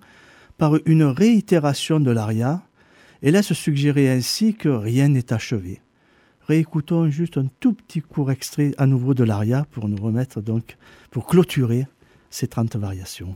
par 0.57 0.75
une 0.87 1.03
réitération 1.03 1.99
de 1.99 2.13
l'aria 2.13 2.63
et 3.23 3.33
laisse 3.33 3.53
suggérer 3.53 4.09
ainsi 4.09 4.55
que 4.55 4.69
rien 4.69 5.09
n'est 5.09 5.33
achevé. 5.33 5.81
Réécoutons 6.47 7.11
juste 7.11 7.39
un 7.39 7.49
tout 7.59 7.73
petit 7.73 8.03
court 8.03 8.31
extrait 8.31 8.71
à 8.79 8.87
nouveau 8.87 9.15
de 9.15 9.25
l'aria 9.25 9.67
pour 9.73 9.89
nous 9.89 10.01
remettre 10.01 10.41
donc, 10.41 10.77
pour 11.11 11.27
clôturer 11.27 11.89
ces 12.31 12.47
30 12.47 12.77
variations. 12.77 13.35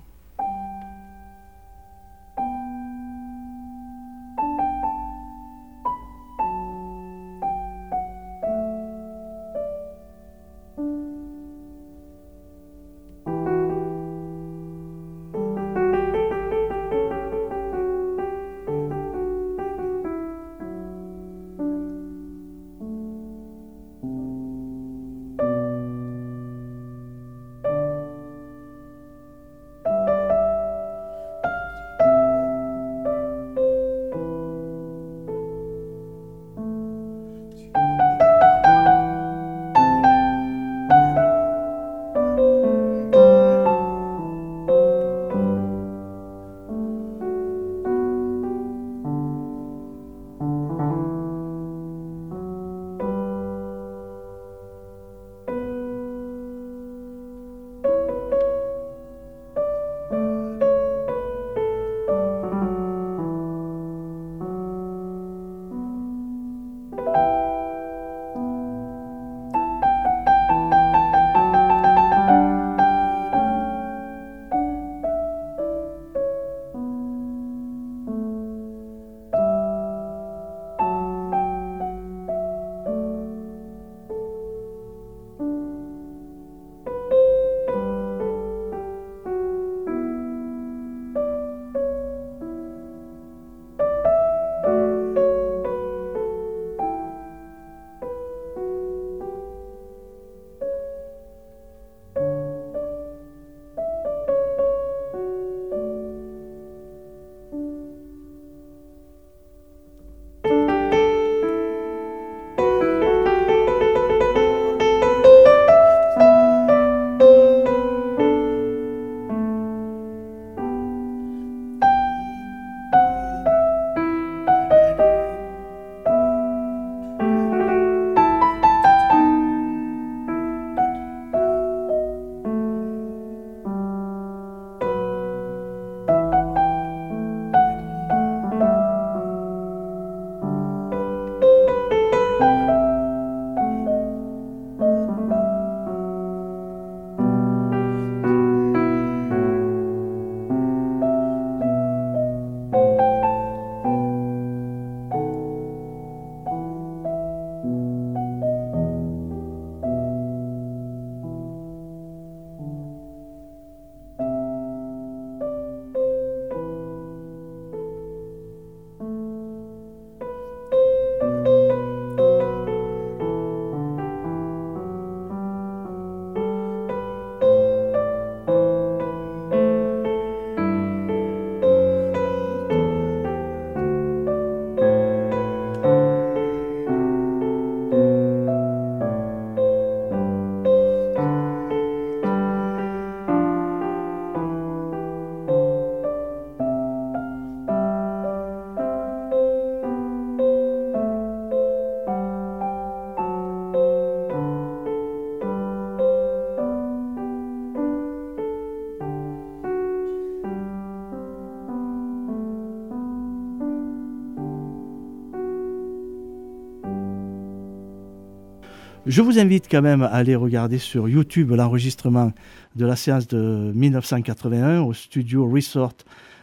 Je 219.07 219.23
vous 219.23 219.39
invite 219.39 219.69
quand 219.71 219.83
même 219.83 220.03
à 220.03 220.07
aller 220.07 220.35
regarder 220.35 220.79
sur 220.79 221.09
YouTube 221.09 221.53
l'enregistrement 221.53 222.33
de 222.75 222.85
la 222.85 222.97
séance 222.97 223.29
de 223.29 223.71
1981 223.73 224.81
au 224.81 224.95
studio 224.95 225.49
Resort 225.49 225.95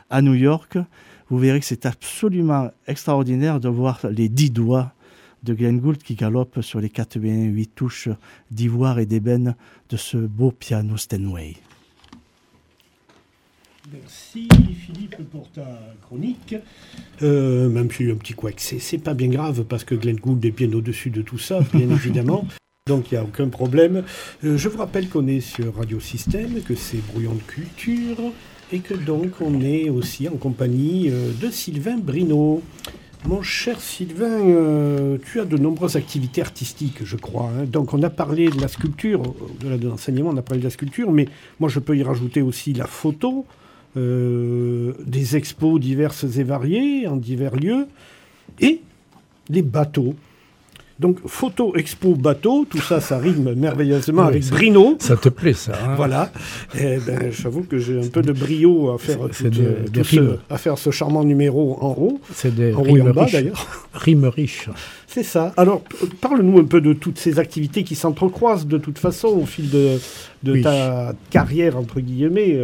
à 0.09 0.21
New 0.21 0.33
York. 0.33 0.77
Vous 1.29 1.37
verrez 1.37 1.59
que 1.59 1.65
c'est 1.65 1.85
absolument 1.85 2.71
extraordinaire 2.87 3.59
de 3.59 3.67
voir 3.67 3.99
les 4.09 4.29
dix 4.29 4.49
doigts 4.49 4.93
de 5.43 5.53
Glenn 5.53 5.77
Gould 5.77 5.97
qui 5.97 6.15
galopent 6.15 6.61
sur 6.61 6.79
les 6.79 6.89
88 6.89 7.67
touches 7.75 8.07
d'ivoire 8.49 8.97
et 8.97 9.05
d'ébène 9.05 9.55
de 9.89 9.97
ce 9.97 10.15
beau 10.15 10.51
piano 10.51 10.95
Steinway. 10.95 11.55
Merci 13.91 14.47
pour 15.31 15.49
ta 15.51 15.79
chronique. 16.01 16.55
Euh, 17.21 17.69
même 17.69 17.91
si 17.91 18.09
un 18.09 18.15
petit 18.15 18.33
couac, 18.33 18.55
c'est 18.59 18.97
pas 18.97 19.13
bien 19.13 19.29
grave 19.29 19.63
parce 19.63 19.83
que 19.83 19.95
Glenn 19.95 20.17
Gould 20.17 20.43
est 20.45 20.51
bien 20.51 20.71
au-dessus 20.73 21.09
de 21.09 21.21
tout 21.21 21.37
ça, 21.37 21.59
bien 21.73 21.89
évidemment. 21.91 22.45
Donc 22.87 23.11
il 23.11 23.15
n'y 23.15 23.19
a 23.19 23.23
aucun 23.23 23.47
problème. 23.47 24.03
Euh, 24.43 24.57
je 24.57 24.69
vous 24.69 24.77
rappelle 24.77 25.07
qu'on 25.09 25.27
est 25.27 25.39
sur 25.39 25.75
Radio 25.75 25.99
Système, 25.99 26.61
que 26.61 26.75
c'est 26.75 27.05
Brouillon 27.07 27.33
de 27.33 27.41
Culture 27.41 28.17
et 28.71 28.79
que 28.79 28.93
donc 28.93 29.41
on 29.41 29.61
est 29.61 29.89
aussi 29.89 30.27
en 30.27 30.35
compagnie 30.35 31.09
euh, 31.09 31.31
de 31.39 31.49
Sylvain 31.49 31.97
Brino. 31.97 32.61
Mon 33.25 33.41
cher 33.41 33.79
Sylvain, 33.79 35.17
tu 35.23 35.39
as 35.39 35.45
de 35.45 35.55
nombreuses 35.55 35.95
activités 35.95 36.41
artistiques, 36.41 37.05
je 37.05 37.15
crois. 37.15 37.49
Hein. 37.57 37.63
Donc 37.63 37.93
on 37.93 38.03
a 38.03 38.09
parlé 38.09 38.49
de 38.49 38.59
la 38.59 38.67
sculpture, 38.67 39.21
de 39.61 39.87
l'enseignement, 39.87 40.31
on 40.31 40.37
a 40.37 40.41
parlé 40.41 40.59
de 40.59 40.65
la 40.65 40.71
sculpture, 40.71 41.09
mais 41.09 41.29
moi 41.61 41.69
je 41.69 41.79
peux 41.79 41.95
y 41.95 42.03
rajouter 42.03 42.41
aussi 42.41 42.73
la 42.73 42.85
photo, 42.85 43.45
euh, 43.97 44.93
des 45.05 45.35
expos 45.35 45.79
diverses 45.79 46.25
et 46.37 46.43
variées 46.43 47.07
en 47.07 47.15
divers 47.15 47.55
lieux, 47.55 47.87
et 48.59 48.81
les 49.49 49.61
bateaux. 49.61 50.15
Donc, 50.99 51.17
photo, 51.25 51.75
expo, 51.75 52.13
bateau, 52.15 52.65
tout 52.69 52.77
ça, 52.79 53.01
ça 53.01 53.17
rime 53.17 53.53
merveilleusement 53.57 54.21
Oui, 54.23 54.27
avec 54.27 54.43
ça- 54.43 54.51
Brino. 54.55 54.95
Ça 54.99 55.17
te 55.17 55.27
plaît, 55.27 55.53
ça 55.53 55.73
hein 55.83 55.95
Voilà. 55.95 56.31
Et 56.79 56.97
ben, 57.05 57.31
j'avoue 57.31 57.63
que 57.63 57.79
j'ai 57.79 57.99
un 57.99 58.07
peu 58.07 58.21
de 58.21 58.31
brio 58.31 58.91
à 58.91 58.97
faire, 58.99 59.17
tout, 59.17 59.45
euh, 59.59 59.85
ce, 60.03 60.15
rimes. 60.15 60.37
à 60.51 60.57
faire 60.57 60.77
ce 60.77 60.91
charmant 60.91 61.23
numéro 61.23 61.77
en 61.81 61.95
haut, 61.99 62.21
C'est 62.33 62.53
des 62.55 62.73
en 62.73 62.81
haut 62.83 62.85
et 62.95 63.01
en 63.01 63.05
rimes 63.05 63.11
bas 63.11 63.25
d'ailleurs. 63.31 63.87
Rimes 63.93 64.25
riches. 64.27 64.69
C'est 65.07 65.23
ça. 65.23 65.51
Alors, 65.57 65.83
parle-nous 66.21 66.59
un 66.59 66.65
peu 66.65 66.79
de 66.79 66.93
toutes 66.93 67.17
ces 67.17 67.37
activités 67.39 67.83
qui 67.83 67.95
s'entrecroisent 67.95 68.67
de 68.67 68.77
toute 68.77 68.99
façon 68.99 69.27
au 69.29 69.45
fil 69.47 69.69
de, 69.71 69.97
de 70.43 70.51
Oui. 70.53 70.61
ta 70.61 71.13
carrière, 71.31 71.75
entre 71.77 71.99
guillemets. 72.01 72.55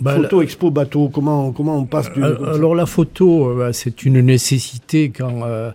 Bah, 0.00 0.16
photo, 0.16 0.42
expo, 0.42 0.70
bateau, 0.70 1.08
comment, 1.08 1.52
comment 1.52 1.78
on 1.78 1.86
passe 1.86 2.12
du... 2.12 2.22
Euh, 2.22 2.54
Alors 2.54 2.74
la 2.74 2.86
photo, 2.86 3.50
euh, 3.50 3.58
bah, 3.58 3.72
c'est 3.72 4.04
une 4.04 4.20
nécessité 4.20 5.10
quand, 5.10 5.42
euh, 5.44 5.70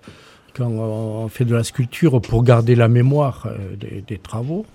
quand 0.55 0.67
on 0.69 1.27
fait 1.27 1.45
de 1.45 1.55
la 1.55 1.63
sculpture 1.63 2.21
pour 2.21 2.43
garder 2.43 2.75
la 2.75 2.87
mémoire 2.87 3.47
des, 3.79 4.03
des 4.07 4.17
travaux 4.17 4.65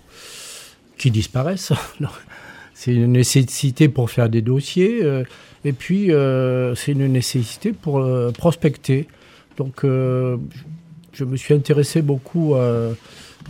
qui 0.98 1.10
disparaissent. 1.10 1.72
C'est 2.78 2.92
une 2.92 3.12
nécessité 3.12 3.88
pour 3.88 4.10
faire 4.10 4.28
des 4.28 4.42
dossiers 4.42 5.02
euh, 5.02 5.24
et 5.64 5.72
puis 5.72 6.12
euh, 6.12 6.74
c'est 6.74 6.92
une 6.92 7.06
nécessité 7.06 7.72
pour 7.72 8.06
prospecter. 8.36 9.08
Donc 9.56 9.76
je 9.82 11.24
me 11.24 11.36
suis 11.36 11.54
intéressé 11.54 12.02
beaucoup 12.02 12.54
à 12.54 12.90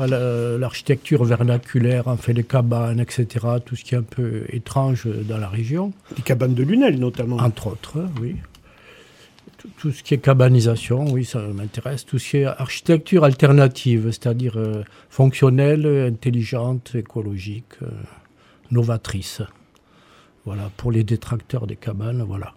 l'architecture 0.04 1.24
vernaculaire, 1.24 2.08
enfin 2.08 2.32
les 2.32 2.44
cabanes, 2.44 3.00
etc., 3.00 3.46
tout 3.64 3.76
ce 3.76 3.84
qui 3.84 3.94
est 3.94 3.98
un 3.98 4.02
peu 4.02 4.44
étrange 4.50 5.06
dans 5.06 5.38
la 5.38 5.48
région 5.48 5.92
Les 6.16 6.22
cabanes 6.22 6.54
de 6.54 6.62
Lunel, 6.62 6.98
notamment. 6.98 7.36
entre 7.36 7.68
autres, 7.68 7.98
oui. 8.20 8.36
Tout, 9.58 9.68
tout 9.78 9.90
ce 9.90 10.02
qui 10.02 10.12
est 10.12 10.18
cabanisation, 10.18 11.06
oui, 11.10 11.24
ça 11.24 11.40
m'intéresse. 11.40 12.04
Tout 12.04 12.18
ce 12.18 12.30
qui 12.30 12.36
est 12.38 12.44
architecture 12.44 13.24
alternative, 13.24 14.10
c'est-à-dire 14.10 14.58
euh, 14.58 14.82
fonctionnelle, 15.08 15.86
intelligente, 15.86 16.94
écologique, 16.94 17.64
euh, 17.82 17.86
novatrice. 18.70 19.40
Voilà, 20.44 20.70
pour 20.76 20.92
les 20.92 21.04
détracteurs 21.04 21.66
des 21.66 21.76
cabanes, 21.76 22.22
voilà. 22.22 22.54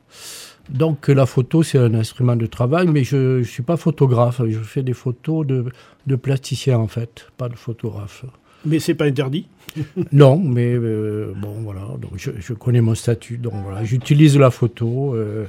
Donc 0.70 1.08
la 1.08 1.26
photo, 1.26 1.64
c'est 1.64 1.78
un 1.80 1.94
instrument 1.96 2.36
de 2.36 2.46
travail, 2.46 2.88
mais 2.88 3.04
je 3.04 3.40
ne 3.40 3.44
suis 3.44 3.64
pas 3.64 3.78
photographe. 3.78 4.42
Je 4.48 4.60
fais 4.60 4.84
des 4.84 4.94
photos 4.94 5.46
de, 5.46 5.66
de 6.06 6.16
plasticien, 6.16 6.78
en 6.78 6.88
fait, 6.88 7.28
pas 7.38 7.50
de 7.50 7.56
photographe. 7.56 8.26
Mais 8.66 8.80
c'est 8.80 8.94
pas 8.96 9.06
interdit? 9.06 9.48
Non, 10.12 10.38
mais 10.38 10.74
euh, 10.74 11.34
bon, 11.36 11.54
voilà. 11.64 11.82
Donc 12.02 12.12
je, 12.18 12.32
je 12.40 12.54
connais 12.54 12.82
mon 12.82 12.96
statut. 12.96 13.38
Donc 13.38 13.54
voilà, 13.64 13.84
j'utilise 13.84 14.38
la 14.38 14.52
photo. 14.52 15.16
euh, 15.16 15.46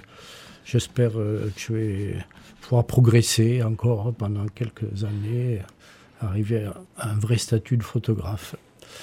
J'espère 0.64 1.12
euh, 1.16 1.51
que 1.57 1.61
je 1.61 1.73
vais 1.73 2.14
pouvoir 2.61 2.85
progresser 2.87 3.62
encore 3.62 4.12
pendant 4.14 4.47
quelques 4.55 5.05
années, 5.05 5.61
arriver 6.21 6.66
à 6.99 7.11
un 7.11 7.18
vrai 7.18 7.39
statut 7.39 7.77
de 7.77 7.83
photographe. 7.83 8.55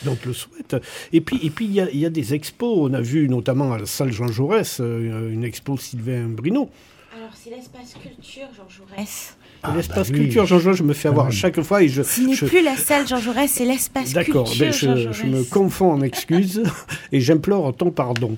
Donc 0.04 0.26
le 0.26 0.34
souhaite. 0.34 0.76
Et 1.14 1.22
puis 1.22 1.40
et 1.44 1.50
puis 1.50 1.66
il 1.66 1.72
y, 1.74 1.82
a- 1.82 1.90
il 1.92 2.00
y 2.00 2.06
a 2.06 2.10
des 2.10 2.34
expos. 2.34 2.78
On 2.90 2.94
a 2.94 3.02
vu 3.02 3.28
notamment 3.30 3.74
à 3.74 3.80
la 3.80 3.86
salle 3.86 4.12
Jean 4.12 4.28
Jaurès 4.28 4.78
euh, 4.80 5.32
une 5.32 5.44
expo 5.44 5.78
Sylvain 5.78 6.28
Brino. 6.28 6.70
Alors, 7.16 7.32
c'est 7.34 7.50
l'espace 7.50 7.94
culture 8.00 8.48
Jean 8.56 8.68
Jaurès. 8.70 9.36
Ah, 9.64 9.74
L'espace 9.76 10.12
bah 10.12 10.14
oui. 10.18 10.24
culture 10.26 10.46
Jean 10.46 10.60
Jaurès, 10.60 10.78
je 10.78 10.84
me 10.84 10.94
fais 10.94 11.08
avoir 11.08 11.26
Ah 11.28 11.32
chaque 11.32 11.60
fois 11.62 11.82
et 11.82 11.88
je. 11.88 12.04
Ce 12.04 12.22
n'est 12.22 12.36
je- 12.36 12.46
plus 12.46 12.62
la 12.64 12.78
salle 12.78 13.08
Jean 13.08 13.18
Jaurès, 13.18 13.50
c'est 13.50 13.66
l'espace 13.66 14.14
D'accord, 14.14 14.46
culture 14.48 14.68
ben, 14.68 14.98
Jean 14.98 15.12
je, 15.14 15.26
me 15.26 15.44
confonds 15.44 15.94
en 15.94 16.02
excuses 16.02 16.62
et 17.12 17.20
j'implore 17.20 17.76
ton 17.76 17.90
pardon. 17.90 18.38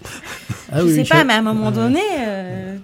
Ah 0.71 0.79
Je 0.79 0.85
oui, 0.85 0.95
sais 0.95 1.03
j'ai- 1.03 1.09
pas, 1.09 1.23
mais 1.25 1.33
à 1.33 1.39
un 1.39 1.41
moment 1.41 1.71
donné, 1.71 1.99
euh, 2.19 2.77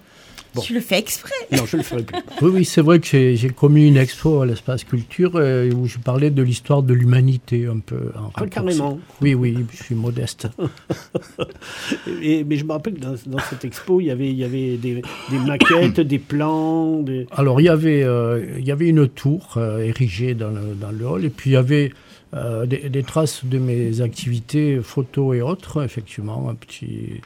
Bon. 0.55 0.61
tu 0.61 0.73
le 0.73 0.79
fais 0.79 0.97
exprès. 0.97 1.33
Non, 1.51 1.65
je 1.65 1.75
ne 1.75 1.81
le 1.81 1.85
ferai 1.85 2.03
plus. 2.03 2.17
Oui, 2.41 2.51
oui, 2.53 2.65
c'est 2.65 2.81
vrai 2.81 2.99
que 2.99 3.35
j'ai 3.35 3.49
commis 3.49 3.87
une 3.87 3.97
expo 3.97 4.41
à 4.41 4.45
l'espace 4.45 4.83
culture 4.83 5.33
euh, 5.35 5.71
où 5.71 5.85
je 5.85 5.97
parlais 5.97 6.29
de 6.31 6.41
l'histoire 6.41 6.81
de 6.81 6.93
l'humanité 6.93 7.67
un 7.67 7.79
peu. 7.79 8.11
en 8.17 8.31
Ah, 8.35 8.47
carrément. 8.47 8.99
Oui, 9.21 9.33
oui, 9.33 9.57
je 9.71 9.83
suis 9.83 9.95
modeste. 9.95 10.47
Et, 12.21 12.43
mais 12.43 12.55
je 12.57 12.63
me 12.63 12.71
rappelle 12.71 12.95
que 12.95 13.01
dans, 13.01 13.15
dans 13.25 13.39
cette 13.49 13.65
expo, 13.65 13.99
il 13.99 14.05
y 14.05 14.11
avait, 14.11 14.29
il 14.29 14.37
y 14.37 14.43
avait 14.43 14.77
des, 14.77 15.01
des 15.29 15.39
maquettes, 15.39 15.99
des 15.99 16.19
plans. 16.19 17.01
Des... 17.01 17.27
Alors, 17.31 17.59
il 17.61 17.65
y 17.65 17.69
avait, 17.69 18.03
euh, 18.03 18.45
il 18.57 18.65
y 18.65 18.71
avait 18.71 18.87
une 18.87 19.07
tour 19.07 19.55
euh, 19.57 19.79
érigée 19.79 20.33
dans 20.33 20.49
le, 20.51 20.73
dans 20.79 20.91
le 20.91 21.05
hall, 21.05 21.25
et 21.25 21.29
puis 21.29 21.51
il 21.51 21.53
y 21.53 21.57
avait 21.57 21.91
euh, 22.33 22.65
des, 22.65 22.89
des 22.89 23.03
traces 23.03 23.45
de 23.45 23.57
mes 23.57 24.01
activités, 24.01 24.79
photos 24.81 25.35
et 25.35 25.41
autres, 25.41 25.83
effectivement, 25.83 26.49
un 26.49 26.55
petit, 26.55 27.21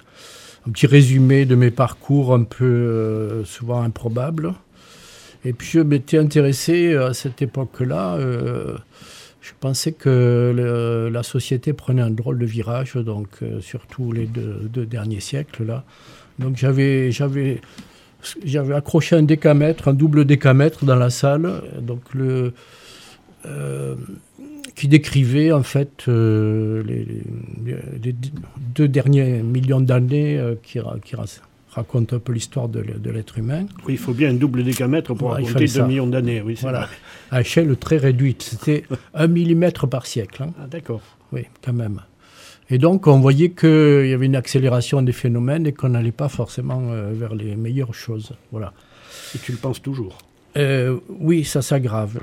un 0.68 0.72
petit 0.72 0.88
résumé 0.88 1.46
de 1.46 1.56
mes 1.56 1.72
parcours 1.72 2.34
un 2.34 2.44
peu 2.44 2.66
euh, 2.66 3.44
souvent 3.46 3.82
improbables. 3.82 4.54
Et 5.46 5.54
puis, 5.54 5.68
je 5.68 5.80
m'étais 5.80 6.18
intéressé 6.18 6.96
à 6.96 7.14
cette 7.14 7.42
époque-là. 7.42 8.16
euh, 8.16 8.76
je 9.42 9.52
pensais 9.58 9.94
que 9.94 11.10
la 11.12 11.24
société 11.24 11.72
prenait 11.74 12.02
un 12.02 12.12
drôle 12.12 12.38
de 12.40 12.46
virage, 12.46 12.96
donc 12.96 13.30
euh, 13.42 13.62
surtout 13.62 14.12
les 14.12 14.26
deux, 14.26 14.68
deux 14.72 14.86
derniers 14.86 15.22
siècles 15.22 15.66
là. 15.66 15.86
Donc 16.40 16.58
j'avais 16.58 17.12
j'avais 17.12 17.62
j'avais 18.44 18.76
accroché 18.76 19.16
un 19.16 19.24
décamètre, 19.24 19.88
un 19.88 19.94
double 19.94 20.26
décamètre 20.26 20.84
dans 20.84 20.98
la 20.98 21.10
salle, 21.10 21.64
donc 21.82 22.02
le 22.14 22.54
qui 24.80 24.88
décrivait 24.88 25.52
en 25.52 25.64
fait 25.64 26.06
euh, 26.08 26.82
les, 26.88 28.16
deux 28.76 28.88
derniers 28.88 29.44
millions 29.44 29.82
d'années 29.82 30.38
euh, 30.38 30.56
qui, 30.64 30.80
qui 31.04 31.16
ra- 31.16 31.26
racontent 31.72 32.16
un 32.16 32.20
peu 32.20 32.32
l'histoire 32.34 32.70
de, 32.70 32.82
de 32.82 33.10
l'être 33.12 33.38
humain. 33.38 33.66
Oui, 33.86 33.94
il 33.94 33.98
faut 33.98 34.14
bien 34.14 34.30
un 34.30 34.34
double 34.34 34.64
décamètre 34.64 35.14
pour 35.14 35.28
Ouais, 35.28 35.34
raconter 35.36 35.54
fallait 35.54 35.66
2 35.66 35.72
ça. 35.72 35.86
millions 35.88 36.08
d'années. 36.08 36.42
Oui, 36.42 36.56
Voilà, 36.62 36.82
vrai. 36.86 36.96
à 37.32 37.42
échelle 37.42 37.76
très 37.78 37.98
réduite. 37.98 38.42
C'était 38.42 38.84
un 39.14 39.28
millimètre 39.28 39.88
par 39.88 40.06
siècle. 40.06 40.44
hein. 40.44 40.54
Ah, 40.62 40.68
d'accord. 40.68 41.02
Oui, 41.34 41.42
quand 41.64 41.74
même. 41.74 42.00
Et 42.70 42.78
donc, 42.78 43.06
on 43.08 43.20
voyait 43.20 43.50
qu'il 43.52 44.08
y 44.08 44.14
avait 44.14 44.28
une 44.28 44.36
accélération 44.36 45.02
des 45.02 45.12
phénomènes 45.12 45.68
et 45.68 45.74
qu'on 45.74 45.90
n'allait 45.90 46.12
pas 46.14 46.30
forcément 46.30 46.82
euh, 46.92 47.12
vers 47.14 47.36
les 47.36 47.56
meilleures 47.56 47.94
choses. 47.96 48.32
Voilà. 48.52 48.74
Et 49.36 49.40
tu 49.40 49.52
le 49.52 49.58
penses 49.58 49.82
toujours? 49.82 50.18
Euh, 50.60 50.98
oui, 51.20 51.44
ça 51.46 51.62
s'aggrave. 51.62 52.20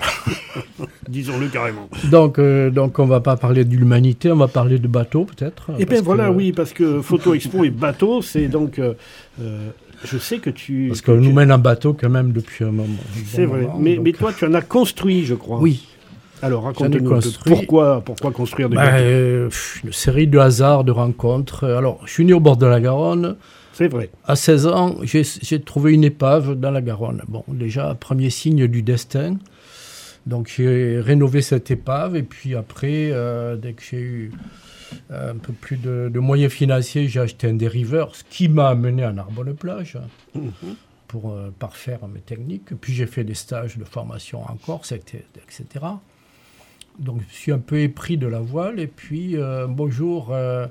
Disons-le 1.09 1.49
carrément. 1.49 1.89
donc, 2.11 2.39
euh, 2.39 2.71
donc, 2.71 2.99
on 2.99 3.07
va 3.07 3.21
pas 3.21 3.37
parler 3.37 3.65
de 3.65 3.75
l'humanité, 3.75 4.31
on 4.31 4.37
va 4.37 4.49
parler 4.49 4.79
de 4.79 4.89
bateaux, 4.89 5.25
peut-être. 5.25 5.71
Et 5.79 5.85
bien 5.85 5.87
parce 5.87 6.01
voilà, 6.03 6.27
que- 6.29 6.35
oui, 6.35 6.53
parce 6.53 6.73
que 6.73 7.01
Photo 7.01 7.35
Expo 7.35 7.65
et 7.65 7.71
bateau, 7.71 8.23
c'est 8.23 8.49
donc. 8.49 8.79
euh, 8.79 8.95
euh, 9.41 9.69
je 10.05 10.19
sais 10.19 10.39
que 10.39 10.51
tu. 10.51 10.87
Parce 10.89 11.01
qu'on 11.01 11.17
tu- 11.21 11.27
nous 11.27 11.33
mène 11.33 11.51
en 11.53 11.59
bateau 11.59 11.95
quand 11.95 12.11
même 12.11 12.33
depuis 12.33 12.65
un 12.65 12.71
moment. 12.73 12.83
un 12.85 13.19
bon 13.21 13.25
C'est 13.27 13.47
vrai. 13.47 13.63
moment, 13.63 13.79
mais, 13.81 13.97
donc- 13.97 14.05
mais 14.05 14.13
toi, 14.13 14.33
tu 14.37 14.45
en 14.45 14.55
as 14.55 14.63
construit, 14.63 15.25
je 15.25 15.35
crois. 15.35 15.59
Oui. 15.61 15.87
Alors 16.43 16.65
raconte-nous 16.65 17.07
un 17.07 17.15
construit. 17.15 17.55
pourquoi, 17.55 18.03
pourquoi 18.05 18.31
construire 18.31 18.69
des 18.69 18.77
Ben, 18.77 18.85
bateaux? 18.85 18.97
euh, 19.05 19.49
une 19.85 19.93
série 19.93 20.27
de 20.27 20.39
hasards, 20.39 20.85
de 20.85 20.93
rencontres. 20.93 21.65
Alors, 21.65 22.01
je 22.05 22.13
suis 22.13 22.27
né 22.27 22.35
au 22.35 22.41
bord 22.41 22.59
de 22.59 22.67
la 22.67 22.79
Garonne. 22.81 23.37
C'est 23.77 23.89
vrai. 23.89 24.09
À 24.25 24.37
16 24.37 24.67
ans, 24.69 24.97
j'ai 25.03 25.61
trouvé 25.61 25.93
une 25.93 26.05
épave 26.05 26.55
dans 26.59 26.71
la 26.71 26.81
Garonne. 26.81 27.23
Bon, 27.29 27.45
déjà, 27.47 27.95
premier 27.95 28.31
signe 28.31 28.67
du 28.69 28.83
destin. 28.83 29.37
Donc, 30.25 30.51
j'ai 30.57 30.99
rénové 30.99 31.43
cette 31.43 31.71
épave. 31.71 32.17
Et 32.17 32.23
puis 32.23 32.55
après, 32.55 33.11
euh, 33.13 33.57
dès 33.57 33.75
que 33.75 33.83
j'ai 33.83 34.01
eu 34.01 34.33
euh, 35.11 35.33
un 35.33 35.37
peu 35.37 35.53
plus 35.53 35.77
de, 35.77 36.11
de 36.11 36.19
moyens 36.21 36.51
financiers, 36.55 37.07
j'ai 37.07 37.21
acheté 37.21 37.49
un 37.49 37.53
dériveur, 37.55 38.17
ce 38.17 38.25
qui 38.31 38.49
m'a 38.49 38.69
amené 38.69 39.03
à 39.03 39.13
Narbonne-Plage 39.13 39.99
Mhm. 40.35 40.53
pour 41.07 41.33
euh, 41.33 41.53
parfaire 41.59 42.09
mes 42.09 42.21
techniques. 42.21 42.75
Puis 42.81 42.95
j'ai 42.95 43.07
fait 43.07 43.25
des 43.25 43.35
stages 43.35 43.77
de 43.77 43.85
formation 43.85 44.41
en 44.43 44.57
Corse, 44.57 44.93
etc. 44.93 45.85
Donc, 46.99 47.21
je 47.29 47.35
suis 47.35 47.53
un 47.53 47.59
peu 47.59 47.81
épris 47.81 48.17
de 48.17 48.27
la 48.27 48.41
voile. 48.41 48.81
Et 48.81 48.87
puis, 48.87 49.37
euh, 49.37 49.67
un 49.67 49.69
beau 49.69 49.91
jour, 49.91 50.31
euh, 50.33 50.67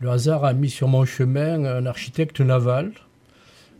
le 0.00 0.10
hasard 0.10 0.44
a 0.44 0.52
mis 0.52 0.70
sur 0.70 0.88
mon 0.88 1.04
chemin 1.04 1.64
un 1.64 1.86
architecte 1.86 2.40
naval. 2.40 2.92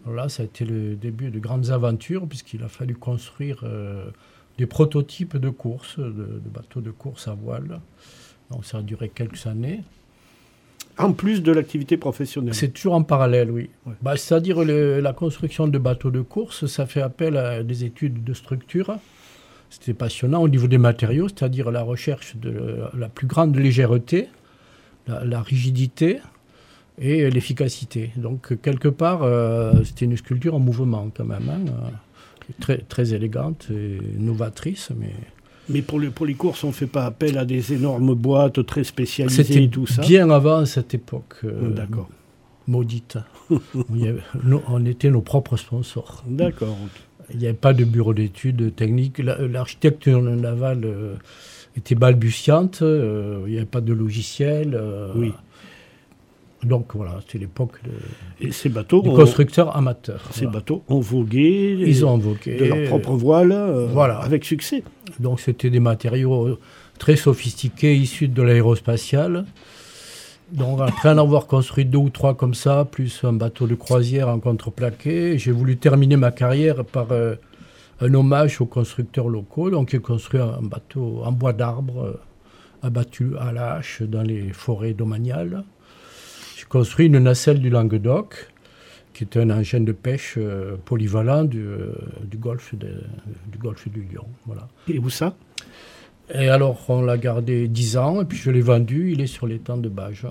Alors 0.04 0.16
là, 0.16 0.28
ça 0.28 0.42
a 0.42 0.46
été 0.46 0.64
le 0.64 0.94
début 0.94 1.30
de 1.30 1.38
grandes 1.38 1.70
aventures, 1.70 2.26
puisqu'il 2.26 2.62
a 2.62 2.68
fallu 2.68 2.94
construire 2.94 3.60
euh, 3.64 4.06
des 4.56 4.66
prototypes 4.66 5.36
de 5.36 5.50
course, 5.50 5.98
de, 5.98 6.12
de 6.12 6.48
bateaux 6.52 6.80
de 6.80 6.90
course 6.90 7.28
à 7.28 7.34
voile. 7.34 7.80
Donc, 8.50 8.64
ça 8.64 8.78
a 8.78 8.82
duré 8.82 9.08
quelques 9.08 9.46
années. 9.46 9.82
En 10.98 11.12
plus 11.12 11.42
de 11.42 11.52
l'activité 11.52 11.96
professionnelle. 11.98 12.54
C'est 12.54 12.68
toujours 12.68 12.94
en 12.94 13.02
parallèle, 13.02 13.50
oui. 13.50 13.68
Ouais. 13.84 13.92
Bah, 14.00 14.16
C'est-à-dire 14.16 14.64
la 14.64 15.12
construction 15.12 15.68
de 15.68 15.76
bateaux 15.76 16.10
de 16.10 16.22
course, 16.22 16.66
ça 16.66 16.86
fait 16.86 17.02
appel 17.02 17.36
à 17.36 17.62
des 17.62 17.84
études 17.84 18.24
de 18.24 18.32
structure. 18.32 18.96
C'était 19.68 19.92
passionnant 19.92 20.40
au 20.40 20.48
niveau 20.48 20.68
des 20.68 20.78
matériaux, 20.78 21.28
c'est-à-dire 21.28 21.70
la 21.70 21.82
recherche 21.82 22.36
de 22.36 22.78
la 22.96 23.08
plus 23.08 23.26
grande 23.26 23.56
légèreté, 23.56 24.28
la, 25.06 25.24
la 25.24 25.40
rigidité 25.42 26.18
et 26.98 27.28
l'efficacité. 27.30 28.10
Donc 28.16 28.60
quelque 28.62 28.88
part, 28.88 29.22
euh, 29.22 29.72
c'était 29.84 30.04
une 30.06 30.16
sculpture 30.16 30.54
en 30.54 30.58
mouvement 30.60 31.10
quand 31.14 31.24
même, 31.24 31.48
hein, 31.48 31.60
euh, 31.68 32.52
très, 32.60 32.78
très 32.78 33.12
élégante 33.14 33.68
et 33.70 33.98
novatrice, 34.18 34.90
mais 34.98 35.12
Mais 35.68 35.82
pour 35.82 35.98
les, 36.00 36.08
pour 36.10 36.26
les 36.26 36.34
courses, 36.34 36.62
on 36.64 36.68
ne 36.68 36.72
fait 36.72 36.86
pas 36.86 37.04
appel 37.04 37.36
à 37.38 37.44
des 37.44 37.72
énormes 37.72 38.14
boîtes 38.14 38.64
très 38.66 38.84
spécialisées 38.84 39.64
et 39.64 39.68
tout 39.68 39.86
ça. 39.86 40.02
bien 40.02 40.30
avant 40.30 40.64
cette 40.64 40.94
époque 40.94 41.34
euh, 41.44 41.60
Oh, 41.64 41.68
D'accord. 41.70 42.08
maudite. 42.66 43.18
Avait- 43.50 44.16
nous, 44.44 44.60
on 44.68 44.84
était 44.86 45.10
nos 45.10 45.22
propres 45.22 45.56
sponsors. 45.56 46.24
D'accord. 46.26 46.76
Il 47.32 47.38
n'y 47.38 47.46
avait 47.46 47.54
pas 47.56 47.74
de 47.74 47.84
bureau 47.84 48.14
d'études 48.14 48.74
techniques. 48.76 49.18
La- 49.18 49.38
L'architecture 49.46 50.22
navale 50.22 50.84
était 51.78 51.94
balbutiante. 51.94 52.80
euh, 52.82 53.42
il 53.46 53.52
n'y 53.52 53.56
avait 53.58 53.66
pas 53.66 53.80
de 53.80 53.92
logiciel. 53.92 54.74
euh, 54.74 55.12
Oui. 55.14 55.32
Donc 56.64 56.86
voilà, 56.94 57.20
c'était 57.26 57.38
l'époque 57.38 57.72
de- 57.84 58.46
Et 58.46 58.50
ces 58.50 58.68
bateaux, 58.70 59.02
des 59.02 59.10
constructeurs 59.10 59.76
amateurs. 59.76 60.22
ces 60.32 60.46
Voilà. 60.46 60.58
bateaux 60.58 60.82
ont 60.88 61.00
vogué 61.00 61.76
Ils 61.86 62.04
ont 62.04 62.14
invoqué. 62.14 62.56
de 62.56 62.64
leur 62.64 62.88
propre 62.88 63.12
voile 63.12 63.52
euh, 63.52 63.86
Voilà. 63.92 64.16
avec 64.18 64.44
succès. 64.44 64.82
Donc 65.20 65.38
c'était 65.40 65.70
des 65.70 65.80
matériaux 65.80 66.46
euh, 66.48 66.58
très 66.98 67.14
sophistiqués 67.16 67.94
issus 67.94 68.28
de 68.28 68.42
l'aérospatiale. 68.42 69.44
Donc 70.52 70.80
après 70.80 71.10
en 71.10 71.18
avoir 71.18 71.46
construit 71.46 71.84
deux 71.84 71.98
ou 71.98 72.08
trois 72.10 72.34
comme 72.34 72.54
ça, 72.54 72.84
plus 72.90 73.22
un 73.24 73.32
bateau 73.34 73.66
de 73.66 73.74
croisière 73.74 74.28
en 74.28 74.38
contreplaqué, 74.40 75.38
j'ai 75.38 75.52
voulu 75.52 75.76
terminer 75.76 76.16
ma 76.16 76.30
carrière 76.30 76.84
par 76.84 77.08
euh, 77.12 77.34
un 78.00 78.14
hommage 78.14 78.60
aux 78.60 78.66
constructeurs 78.66 79.28
locaux. 79.28 79.70
Donc 79.70 79.90
j'ai 79.90 79.98
construit 80.00 80.40
un 80.40 80.62
bateau 80.62 81.22
en 81.24 81.32
bois 81.32 81.52
d'arbre 81.52 82.02
euh, 82.04 82.20
abattu 82.82 83.36
à 83.38 83.52
la 83.52 83.74
hache 83.74 84.02
dans 84.02 84.22
les 84.22 84.52
forêts 84.52 84.92
domaniales. 84.94 85.64
J'ai 86.58 86.66
construit 86.66 87.06
une 87.06 87.18
nacelle 87.18 87.60
du 87.60 87.70
Languedoc, 87.70 88.48
qui 89.14 89.24
était 89.24 89.40
un 89.40 89.50
engin 89.50 89.80
de 89.80 89.92
pêche 89.92 90.34
euh, 90.36 90.76
polyvalent 90.84 91.44
du, 91.44 91.60
euh, 91.66 91.92
du, 92.24 92.36
golfe 92.36 92.74
de- 92.74 93.02
du 93.50 93.58
golfe 93.58 93.88
du 93.88 94.02
Lion. 94.02 94.26
Voilà. 94.46 94.68
Et 94.88 94.98
où 94.98 95.08
ça? 95.10 95.34
Et 96.34 96.48
alors, 96.48 96.84
on 96.88 97.02
l'a 97.02 97.18
gardé 97.18 97.68
10 97.68 97.96
ans, 97.98 98.20
et 98.20 98.24
puis 98.24 98.36
je 98.36 98.50
l'ai 98.50 98.60
vendu, 98.60 99.12
il 99.12 99.20
est 99.20 99.26
sur 99.28 99.46
l'étang 99.46 99.76
de 99.76 99.88
Bages. 99.88 100.26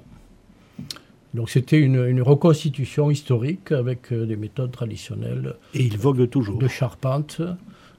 Donc 1.35 1.49
c'était 1.49 1.79
une, 1.79 2.03
une 2.07 2.21
reconstitution 2.21 3.11
historique 3.11 3.71
avec 3.71 4.11
euh, 4.11 4.25
des 4.25 4.35
méthodes 4.37 4.71
traditionnelles 4.71 5.55
Et 5.73 5.83
il 5.83 5.97
vogue 5.97 6.29
toujours. 6.29 6.57
de 6.57 6.67
charpente 6.67 7.41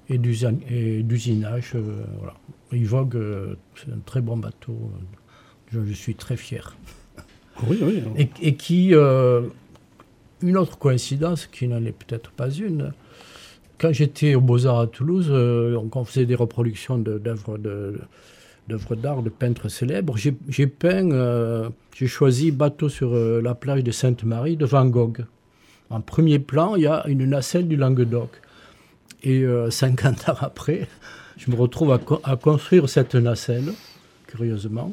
et 0.09 0.19
d'usin- 0.19 0.59
et 0.71 1.03
d'usinage. 1.03 1.73
euh, 1.75 2.03
voilà. 2.19 2.35
Il 2.73 2.87
vogue, 2.87 3.17
euh, 3.17 3.55
c'est 3.77 3.93
un 3.93 3.99
très 4.05 4.21
bon 4.21 4.37
bateau, 4.37 4.77
je, 5.73 5.81
je 5.85 5.93
suis 5.93 6.15
très 6.15 6.37
fier. 6.37 6.77
Oui, 7.69 7.79
oui. 7.83 8.03
Et, 8.19 8.29
et 8.49 8.55
qui, 8.55 8.95
euh, 8.95 9.43
une 10.43 10.57
autre 10.57 10.79
coïncidence 10.79 11.47
qui 11.47 11.69
n'en 11.69 11.85
est 11.85 11.93
peut-être 11.93 12.31
pas 12.31 12.51
une, 12.51 12.93
quand 13.79 13.93
j'étais 13.93 14.35
au 14.35 14.41
Beaux-Arts 14.41 14.81
à 14.81 14.87
Toulouse, 14.87 15.31
on 15.31 16.05
faisait 16.05 16.27
des 16.27 16.35
reproductions 16.35 16.99
d'œuvres 16.99 17.59
de, 17.59 17.99
d'œuvres 18.69 18.97
d'art 18.97 19.23
de 19.23 19.31
peintres 19.31 19.69
célèbres. 19.69 20.17
J'ai 20.17 20.67
peint, 20.67 21.11
euh, 21.11 21.71
j'ai 21.95 22.07
choisi 22.07 22.51
Bateau 22.51 22.89
sur 22.89 23.15
euh, 23.15 23.41
la 23.41 23.55
plage 23.55 23.85
de 23.85 23.91
Sainte-Marie 23.91 24.57
de 24.57 24.67
Van 24.67 24.87
Gogh. 24.87 25.25
En 25.91 26.01
premier 26.01 26.39
plan, 26.39 26.75
il 26.75 26.83
y 26.83 26.87
a 26.87 27.07
une 27.07 27.25
nacelle 27.27 27.69
du 27.69 27.77
Languedoc. 27.77 28.31
Et 29.23 29.43
euh, 29.43 29.71
50 29.71 30.29
ans 30.29 30.37
après, 30.41 30.89
je 31.37 31.51
me 31.51 31.57
retrouve 31.57 31.93
à, 31.93 32.01
à 32.25 32.37
construire 32.37 32.89
cette 32.89 33.15
nacelle, 33.15 33.73
curieusement. 34.27 34.93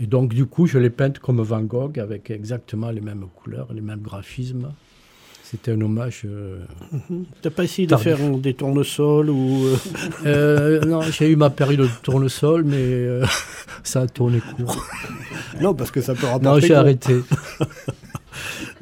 Et 0.00 0.06
donc, 0.06 0.34
du 0.34 0.46
coup, 0.46 0.66
je 0.66 0.78
l'ai 0.78 0.90
peinte 0.90 1.18
comme 1.18 1.40
Van 1.40 1.62
Gogh, 1.62 1.98
avec 1.98 2.30
exactement 2.30 2.90
les 2.90 3.00
mêmes 3.00 3.26
couleurs, 3.36 3.72
les 3.72 3.82
mêmes 3.82 4.00
graphismes. 4.00 4.72
C'était 5.52 5.72
un 5.72 5.80
hommage. 5.82 6.22
euh, 6.24 6.56
T'as 7.42 7.50
pas 7.50 7.64
essayé 7.64 7.86
de 7.86 7.94
faire 7.96 8.16
des 8.38 8.54
tournesols 8.54 9.28
ou 9.28 9.66
euh, 9.66 9.76
euh, 10.24 10.80
non, 10.86 11.02
j'ai 11.02 11.28
eu 11.30 11.36
ma 11.36 11.50
période 11.50 11.80
de 11.82 11.88
tournesol, 12.02 12.64
mais 12.64 12.76
euh, 12.78 13.24
ça 13.84 14.00
a 14.00 14.06
tourné 14.06 14.40
court. 14.40 14.82
non 15.60 15.74
parce 15.74 15.90
que 15.90 16.00
ça 16.00 16.14
peut 16.14 16.26
Non, 16.26 16.32
rapporter. 16.32 16.60
j'ai 16.62 16.68
gros. 16.68 16.76
arrêté. 16.78 17.14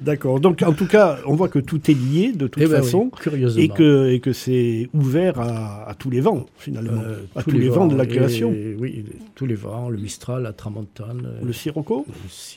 D'accord. 0.01 0.41
Donc 0.41 0.63
en 0.63 0.73
tout 0.73 0.87
cas, 0.87 1.19
on 1.27 1.35
voit 1.35 1.49
que 1.49 1.59
tout 1.59 1.91
est 1.91 1.95
lié 1.95 2.33
de 2.33 2.47
toute 2.47 2.63
Eh 2.63 2.67
ben 2.67 2.77
oui, 2.81 2.85
façon 2.85 3.11
et 3.59 3.69
que 3.69 4.09
et 4.11 4.21
que 4.21 4.33
c'est 4.33 4.89
ouvert 4.95 5.39
à, 5.39 5.91
à 5.91 5.95
tous 5.95 6.09
les 6.11 6.21
vents 6.21 6.47
finalement, 6.57 7.03
Euh, 7.03 7.23
à 7.37 7.43
tous, 7.43 7.51
les, 7.51 7.69
vents 7.69 7.87
de 7.87 7.97
la 7.97 8.05
et- 8.05 8.09
création. 8.09 8.51
oui, 8.79 9.05
tous 9.35 9.45
les 9.47 9.55
vents, 9.57 9.91
le 9.91 9.99
Mistral, 9.99 10.43
la 10.45 10.53
Tramontane. 10.55 11.27
euh, 11.27 11.45
Le 11.45 11.53
sirocco 11.53 12.07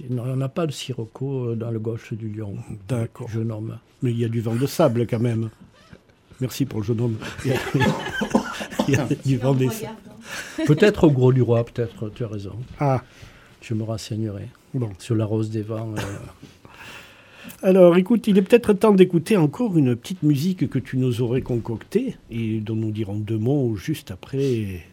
le 0.09 0.15
non, 0.15 0.23
il 0.25 0.29
n'y 0.31 0.37
en 0.37 0.41
a 0.41 0.47
pas 0.49 0.65
de 0.67 0.71
sirocco 0.71 1.49
euh, 1.49 1.55
dans 1.55 1.69
le 1.71 1.79
golfe 1.79 2.13
du 2.13 2.29
Lion. 2.29 2.55
D'accord. 2.87 3.27
Jeune 3.29 3.51
homme. 3.51 3.77
Mais 4.01 4.11
il 4.11 4.19
y 4.19 4.25
a 4.25 4.29
du 4.29 4.39
vent 4.41 4.55
de 4.55 4.65
sable 4.65 5.05
quand 5.05 5.19
même. 5.19 5.49
Merci 6.39 6.65
pour 6.65 6.79
le 6.79 6.85
jeune 6.85 7.01
homme. 7.01 7.17
Il 7.45 7.51
y 7.51 7.53
a, 7.53 7.57
il 8.87 8.93
y 8.93 8.97
a 8.97 9.07
du 9.25 9.37
vent 9.37 9.53
des 9.53 9.69
sables. 9.69 9.93
Peut-être 10.65 11.05
au 11.05 11.11
Gros 11.11 11.33
du 11.33 11.41
Roi, 11.41 11.65
peut-être, 11.65 12.09
tu 12.15 12.23
as 12.23 12.27
raison. 12.27 12.55
Ah, 12.79 13.03
Je 13.61 13.73
me 13.73 13.83
renseignerai 13.83 14.47
bon. 14.73 14.89
sur 14.99 15.15
la 15.15 15.25
rose 15.25 15.49
des 15.49 15.61
vents. 15.61 15.93
euh, 15.97 16.01
Alors 17.61 17.97
écoute, 17.97 18.27
il 18.27 18.37
est 18.37 18.41
peut-être 18.41 18.73
temps 18.73 18.93
d'écouter 18.93 19.37
encore 19.37 19.77
une 19.77 19.95
petite 19.95 20.23
musique 20.23 20.69
que 20.69 20.79
tu 20.79 20.97
nous 20.97 21.21
aurais 21.21 21.41
concoctée 21.41 22.15
et 22.29 22.59
dont 22.59 22.75
nous 22.75 22.91
dirons 22.91 23.17
deux 23.17 23.37
mots 23.37 23.75
juste 23.75 24.11
après. 24.11 24.83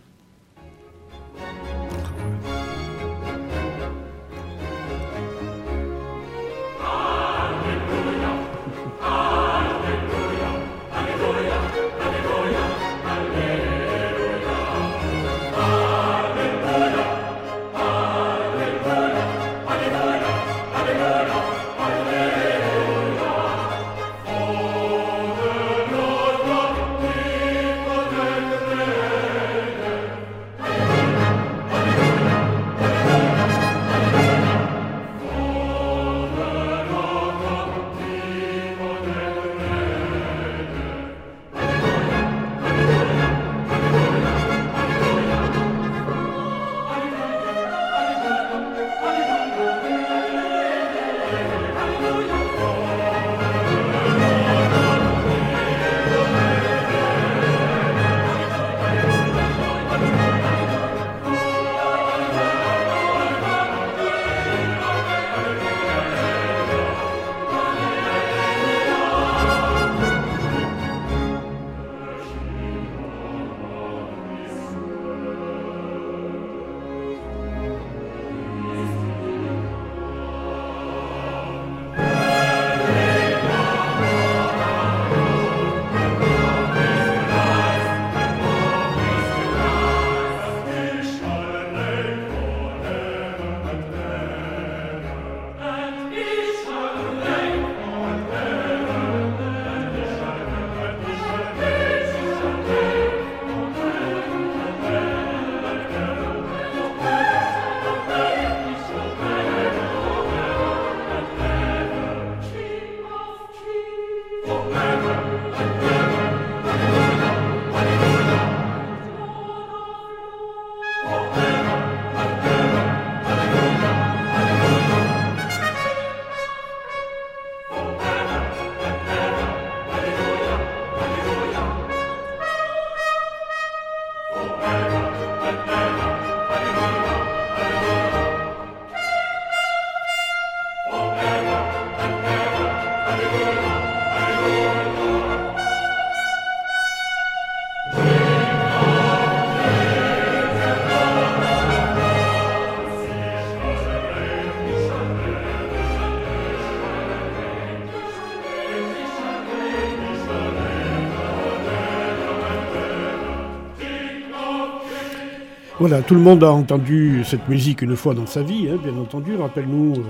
Voilà, 165.81 166.03
tout 166.03 166.15
le 166.15 166.21
monde 166.21 166.45
a 166.45 166.53
entendu 166.53 167.23
cette 167.25 167.49
musique 167.49 167.81
une 167.83 167.97
fois 167.97 168.13
dans 168.15 168.27
sa 168.27 168.43
vie, 168.43 168.69
hein, 168.71 168.79
bien 168.83 168.95
entendu. 168.97 169.35
Rappelle-nous. 169.37 169.95
euh, 169.97 170.03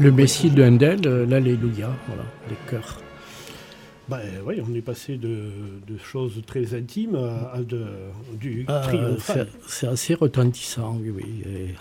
Le 0.00 0.10
Messie 0.12 0.50
de 0.50 0.62
Handel, 0.64 1.00
euh, 1.06 1.24
l'Alléluia, 1.26 1.88
voilà, 2.08 2.22
les 2.50 2.56
chœurs. 2.68 3.00
oui, 4.44 4.60
on 4.68 4.74
est 4.74 4.80
passé 4.82 5.16
de, 5.16 5.28
de 5.86 5.96
choses 5.98 6.42
très 6.46 6.74
intimes 6.74 7.14
à, 7.16 7.56
à 7.58 7.60
de, 7.62 7.82
du 8.40 8.64
Ah, 8.68 8.80
triomphal. 8.84 9.48
c'est- 9.66 9.68
c'est 9.68 9.86
assez 9.86 10.14
retentissant, 10.14 10.98
oui. 11.00 11.10
oui. 11.16 11.42
Et 11.48 11.74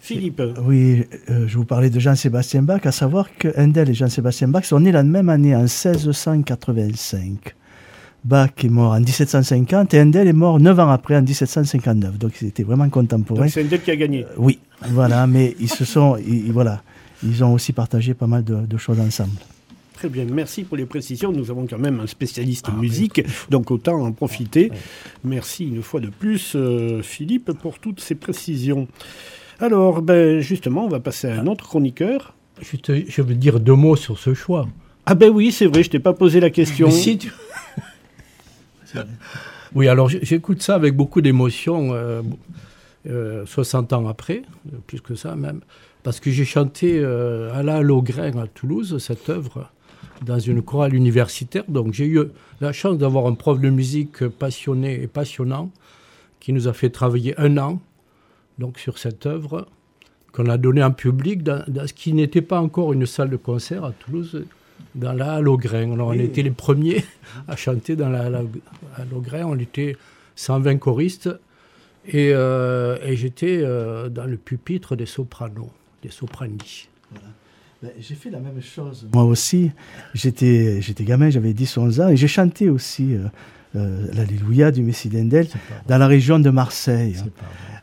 Philippe, 0.00 0.42
Oui, 0.62 1.04
euh, 1.30 1.46
je 1.46 1.56
vous 1.58 1.64
parlais 1.64 1.90
de 1.90 1.98
Jean-Sébastien 2.00 2.62
Bach, 2.62 2.80
à 2.84 2.92
savoir 2.92 3.28
que 3.38 3.48
Handel 3.58 3.88
et 3.90 3.94
Jean-Sébastien 3.94 4.48
Bach 4.48 4.64
sont 4.64 4.80
nés 4.80 4.92
la 4.92 5.02
même 5.02 5.28
année, 5.28 5.54
en 5.54 5.60
1685. 5.66 7.54
Bach 8.24 8.50
est 8.64 8.68
mort 8.68 8.92
en 8.92 9.00
1750 9.00 9.92
et 9.94 10.00
Handel 10.00 10.28
est 10.28 10.32
mort 10.32 10.58
9 10.58 10.78
ans 10.80 10.88
après, 10.90 11.16
en 11.16 11.22
1759. 11.22 12.18
Donc 12.18 12.32
ils 12.40 12.48
étaient 12.48 12.62
vraiment 12.62 12.88
contemporains. 12.88 13.42
donc 13.42 13.50
c'est 13.50 13.62
Handel 13.64 13.82
qui 13.82 13.90
a 13.90 13.96
gagné. 13.96 14.24
Oui, 14.38 14.58
voilà, 14.88 15.26
mais 15.26 15.54
ils 15.60 15.68
se 15.68 15.84
sont, 15.84 16.16
ils- 16.26 16.50
voilà, 16.52 16.82
ils 17.22 17.44
ont 17.44 17.52
aussi 17.52 17.72
partagé 17.72 18.14
pas 18.14 18.26
mal 18.26 18.42
de, 18.44 18.56
de 18.66 18.76
choses 18.78 18.98
ensemble. 19.00 19.32
Très 19.94 20.08
bien, 20.08 20.24
merci 20.30 20.64
pour 20.64 20.76
les 20.76 20.86
précisions. 20.86 21.32
Nous 21.32 21.50
avons 21.50 21.66
quand 21.66 21.78
même 21.78 22.00
un 22.00 22.06
spécialiste 22.06 22.66
Ah, 22.68 22.76
musique, 22.80 23.22
donc 23.50 23.70
autant 23.70 24.02
en 24.02 24.12
profiter. 24.12 24.70
Merci 25.22 25.64
une 25.68 25.82
fois 25.82 26.00
de 26.00 26.08
plus, 26.08 26.52
euh, 26.56 27.00
Philippe, 27.02 27.52
pour 27.52 27.78
toutes 27.78 28.00
ces 28.00 28.14
précisions. 28.14 28.88
Alors, 29.60 30.02
ben, 30.02 30.40
justement, 30.40 30.84
on 30.84 30.88
va 30.88 30.98
passer 31.00 31.28
à 31.28 31.40
un 31.40 31.46
autre 31.46 31.64
chroniqueur. 31.64 32.34
je, 32.60 32.76
te- 32.76 33.04
je 33.08 33.22
veux 33.22 33.34
dire 33.34 33.60
deux 33.60 33.74
mots 33.74 33.96
sur 33.96 34.18
ce 34.18 34.34
choix. 34.34 34.66
Ah 35.06 35.14
ben 35.14 35.30
oui, 35.30 35.52
c'est 35.52 35.66
vrai, 35.66 35.82
je 35.82 35.90
t'ai 35.90 35.98
pas 36.00 36.12
posé 36.14 36.40
la 36.40 36.50
question. 36.50 36.86
Mais 36.88 36.92
si 36.92 37.18
tu- 37.18 37.30
oui, 39.74 39.88
alors 39.88 40.08
j'écoute 40.08 40.62
ça 40.62 40.74
avec 40.74 40.96
beaucoup 40.96 41.20
d'émotion, 41.20 41.92
euh, 41.92 42.22
euh, 43.06 43.44
60 43.44 43.92
ans 43.92 44.08
après, 44.08 44.42
euh, 44.72 44.78
plus 44.86 45.02
que 45.02 45.14
ça 45.14 45.36
même, 45.36 45.60
parce 46.02 46.20
que 46.20 46.30
j'ai 46.30 46.46
chanté 46.46 46.98
euh, 46.98 47.52
à 47.52 47.62
la 47.62 47.82
Logrin 47.82 48.38
à 48.38 48.46
Toulouse, 48.46 48.96
cette 48.98 49.28
œuvre, 49.28 49.70
dans 50.24 50.38
une 50.38 50.62
chorale 50.62 50.94
universitaire. 50.94 51.64
Donc 51.68 51.92
j'ai 51.92 52.06
eu 52.06 52.20
la 52.62 52.72
chance 52.72 52.96
d'avoir 52.96 53.26
un 53.26 53.34
prof 53.34 53.60
de 53.60 53.68
musique 53.68 54.26
passionné 54.26 55.02
et 55.02 55.06
passionnant 55.06 55.70
qui 56.40 56.52
nous 56.52 56.66
a 56.66 56.72
fait 56.72 56.88
travailler 56.88 57.38
un 57.38 57.58
an 57.58 57.80
donc, 58.58 58.78
sur 58.78 58.98
cette 58.98 59.26
œuvre 59.26 59.66
qu'on 60.32 60.46
a 60.46 60.56
donnée 60.56 60.82
en 60.82 60.92
public 60.92 61.42
dans 61.42 61.86
ce 61.86 61.92
qui 61.92 62.12
n'était 62.12 62.42
pas 62.42 62.60
encore 62.60 62.92
une 62.92 63.06
salle 63.06 63.30
de 63.30 63.36
concert 63.36 63.84
à 63.84 63.92
Toulouse, 63.92 64.44
dans 64.94 65.12
la 65.12 65.34
Halle. 65.34 65.48
Alors, 65.74 66.08
on 66.08 66.12
était 66.12 66.42
les 66.42 66.50
premiers 66.50 67.04
à 67.48 67.56
chanter 67.56 67.96
dans 67.96 68.08
la 68.08 68.24
Halle 68.24 68.48
Grain. 69.22 69.44
On 69.44 69.58
était 69.58 69.96
120 70.36 70.78
choristes 70.78 71.30
et, 72.06 72.32
euh, 72.32 72.98
et 73.04 73.16
j'étais 73.16 73.60
euh, 73.62 74.08
dans 74.08 74.26
le 74.26 74.36
pupitre 74.36 74.96
des 74.96 75.06
sopranos, 75.06 75.70
des 76.02 76.10
soprani. 76.10 76.88
Ben, 77.82 77.90
J'ai 77.98 78.14
fait 78.14 78.30
la 78.30 78.40
même 78.40 78.60
chose. 78.62 79.06
Moi 79.12 79.24
aussi, 79.24 79.70
j'étais, 80.14 80.80
j'étais 80.80 81.04
gamin, 81.04 81.30
j'avais 81.30 81.52
10-11 81.52 82.02
ans, 82.02 82.08
et 82.08 82.16
j'ai 82.16 82.28
chanté 82.28 82.68
aussi 82.70 83.14
euh, 83.14 83.26
euh, 83.76 84.06
l'Alléluia 84.12 84.70
du 84.70 84.82
Messie 84.82 85.08
d'Endel 85.08 85.48
dans 85.88 85.98
la 85.98 86.06
région 86.06 86.38
de 86.38 86.50
Marseille. 86.50 87.16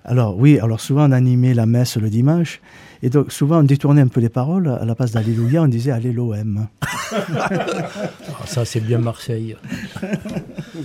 Alors 0.03 0.37
oui, 0.37 0.59
alors 0.59 0.81
souvent 0.81 1.07
on 1.07 1.11
animait 1.11 1.53
la 1.53 1.65
messe 1.65 1.97
le 1.97 2.09
dimanche, 2.09 2.61
et 3.03 3.09
donc 3.09 3.31
souvent 3.31 3.59
on 3.59 3.63
détournait 3.63 4.01
un 4.01 4.07
peu 4.07 4.19
les 4.21 4.29
paroles, 4.29 4.67
à 4.67 4.85
la 4.85 4.95
place 4.95 5.11
d'Alléluia, 5.11 5.61
on 5.63 5.67
disait 5.67 5.91
Alléloem. 5.91 6.67
Ah, 7.13 8.45
ça, 8.45 8.63
c'est 8.65 8.79
bien 8.79 8.97
Marseille. 8.99 9.55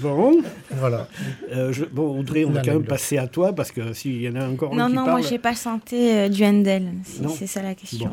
Bon, 0.03 0.41
Voilà. 0.79 1.07
euh, 1.55 1.73
je- 1.73 1.85
bon, 1.85 2.19
Audrey, 2.19 2.45
on 2.45 2.51
va 2.51 2.57
Non, 2.57 2.62
quand 2.64 2.73
même 2.73 2.81
non, 2.83 2.87
passer 2.89 3.19
à 3.19 3.29
toi, 3.29 3.53
parce 3.55 3.71
que 3.71 3.93
s'il 3.93 4.21
y 4.21 4.29
en 4.29 4.35
a 4.35 4.47
encore 4.49 4.73
un 4.75 4.77
Non, 4.77 4.87
qui 4.89 4.93
non, 4.95 5.05
parle... 5.05 5.21
moi 5.21 5.29
j'ai 5.29 5.39
pas 5.39 5.55
chanté 5.55 6.12
euh, 6.17 6.29
du 6.29 6.45
Handel, 6.45 6.89
si 7.05 7.23
Non. 7.23 7.29
c'est 7.29 7.47
ça 7.47 7.62
la 7.62 7.75
question. 7.75 8.11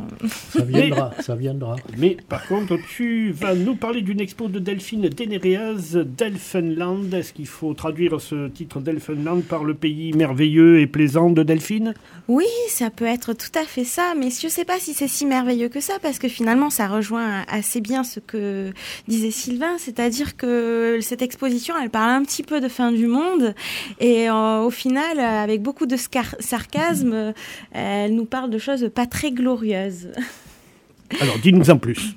Ça 0.51 0.61
viendra, 0.65 1.11
ça 1.19 1.35
viendra. 1.35 1.75
Mais 1.97 2.15
par 2.29 2.45
contre, 2.47 2.77
tu 2.95 3.31
vas 3.31 3.55
nous 3.55 3.75
parler 3.75 4.01
d'une 4.01 4.21
expo 4.21 4.47
de 4.47 4.59
Delphine 4.59 5.09
Ténéréaz, 5.09 5.97
Delphinland. 6.17 7.11
Est-ce 7.13 7.33
qu'il 7.33 7.47
faut 7.47 7.73
traduire 7.73 8.21
ce 8.21 8.47
titre 8.49 8.79
Delphinland 8.79 9.41
par 9.43 9.63
le 9.63 9.73
pays 9.73 10.13
merveilleux 10.13 10.79
et 10.79 10.87
plaisant 10.87 11.31
de 11.31 11.41
Delphine? 11.43 11.95
Oui, 12.27 12.45
ça 12.69 12.89
peut 12.91 13.05
être 13.05 13.33
tout 13.33 13.51
à 13.59 13.63
fait 13.65 13.83
ça, 13.83 13.92
mais 14.15 14.29
je 14.29 14.47
sais 14.47 14.65
pas 14.65 14.79
si 14.79 14.93
c'est 14.93 15.07
si 15.07 15.25
merveilleux 15.25 15.69
que 15.69 15.79
ça, 15.79 15.93
parce 16.01 16.19
que 16.19 16.27
finalement, 16.27 16.69
ça 16.69 16.87
rejoint 16.87 17.43
assez 17.47 17.81
bien 17.81 18.03
ce 18.03 18.19
que 18.19 18.71
disait 19.07 19.31
Sylvain, 19.31 19.77
c'est-à-dire 19.77 20.35
que 20.37 20.99
cette 21.01 21.21
exposition, 21.21 21.75
elle 21.81 21.89
parle 21.89 22.09
un 22.09 22.23
petit 22.23 22.43
peu 22.43 22.59
de 22.59 22.67
fin 22.67 22.91
du 22.91 23.07
monde, 23.07 23.53
et 23.99 24.29
euh, 24.29 24.61
au 24.61 24.69
final, 24.69 25.19
avec 25.19 25.61
beaucoup 25.61 25.85
de 25.85 25.97
sarcasme, 26.39 27.33
elle 27.71 28.15
nous 28.15 28.25
parle 28.25 28.49
de 28.49 28.57
choses 28.57 28.89
pas 28.93 29.05
très 29.05 29.31
glorieuses. 29.31 30.09
Alors, 31.19 31.37
dis-nous 31.39 31.69
en 31.69 31.77
plus. 31.77 32.15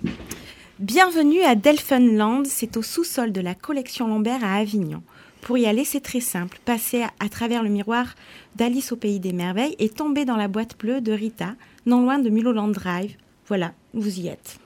Bienvenue 0.79 1.41
à 1.43 1.55
Delphinland, 1.55 2.45
c'est 2.47 2.77
au 2.77 2.83
sous-sol 2.83 3.33
de 3.33 3.41
la 3.41 3.55
collection 3.55 4.09
Lambert 4.09 4.45
à 4.45 4.57
Avignon. 4.57 5.03
Pour 5.47 5.59
y 5.59 5.67
aller, 5.67 5.85
c'est 5.85 6.01
très 6.01 6.19
simple. 6.19 6.59
Passer 6.65 7.05
à, 7.05 7.11
à 7.21 7.29
travers 7.29 7.63
le 7.63 7.69
miroir 7.69 8.17
d'Alice 8.57 8.91
au 8.91 8.97
pays 8.97 9.21
des 9.21 9.33
merveilles 9.33 9.77
et 9.79 9.89
tomber 9.89 10.25
dans 10.25 10.35
la 10.35 10.49
boîte 10.49 10.77
bleue 10.77 11.01
de 11.01 11.13
Rita, 11.13 11.55
non 11.87 12.03
loin 12.03 12.19
de 12.19 12.29
Mulholland 12.31 12.73
Drive. 12.73 13.17
Voilà, 13.47 13.73
vous 13.95 14.19
y 14.19 14.27
êtes. 14.27 14.59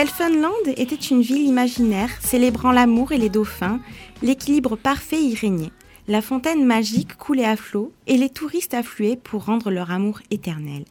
Delphinland 0.00 0.66
était 0.78 0.94
une 0.94 1.20
ville 1.20 1.46
imaginaire 1.46 2.08
célébrant 2.22 2.72
l'amour 2.72 3.12
et 3.12 3.18
les 3.18 3.28
dauphins. 3.28 3.80
L'équilibre 4.22 4.74
parfait 4.74 5.22
y 5.22 5.34
régnait. 5.34 5.72
La 6.08 6.22
fontaine 6.22 6.64
magique 6.64 7.18
coulait 7.18 7.44
à 7.44 7.54
flot 7.54 7.92
et 8.06 8.16
les 8.16 8.30
touristes 8.30 8.72
affluaient 8.72 9.20
pour 9.22 9.44
rendre 9.44 9.70
leur 9.70 9.90
amour 9.90 10.20
éternel. 10.30 10.86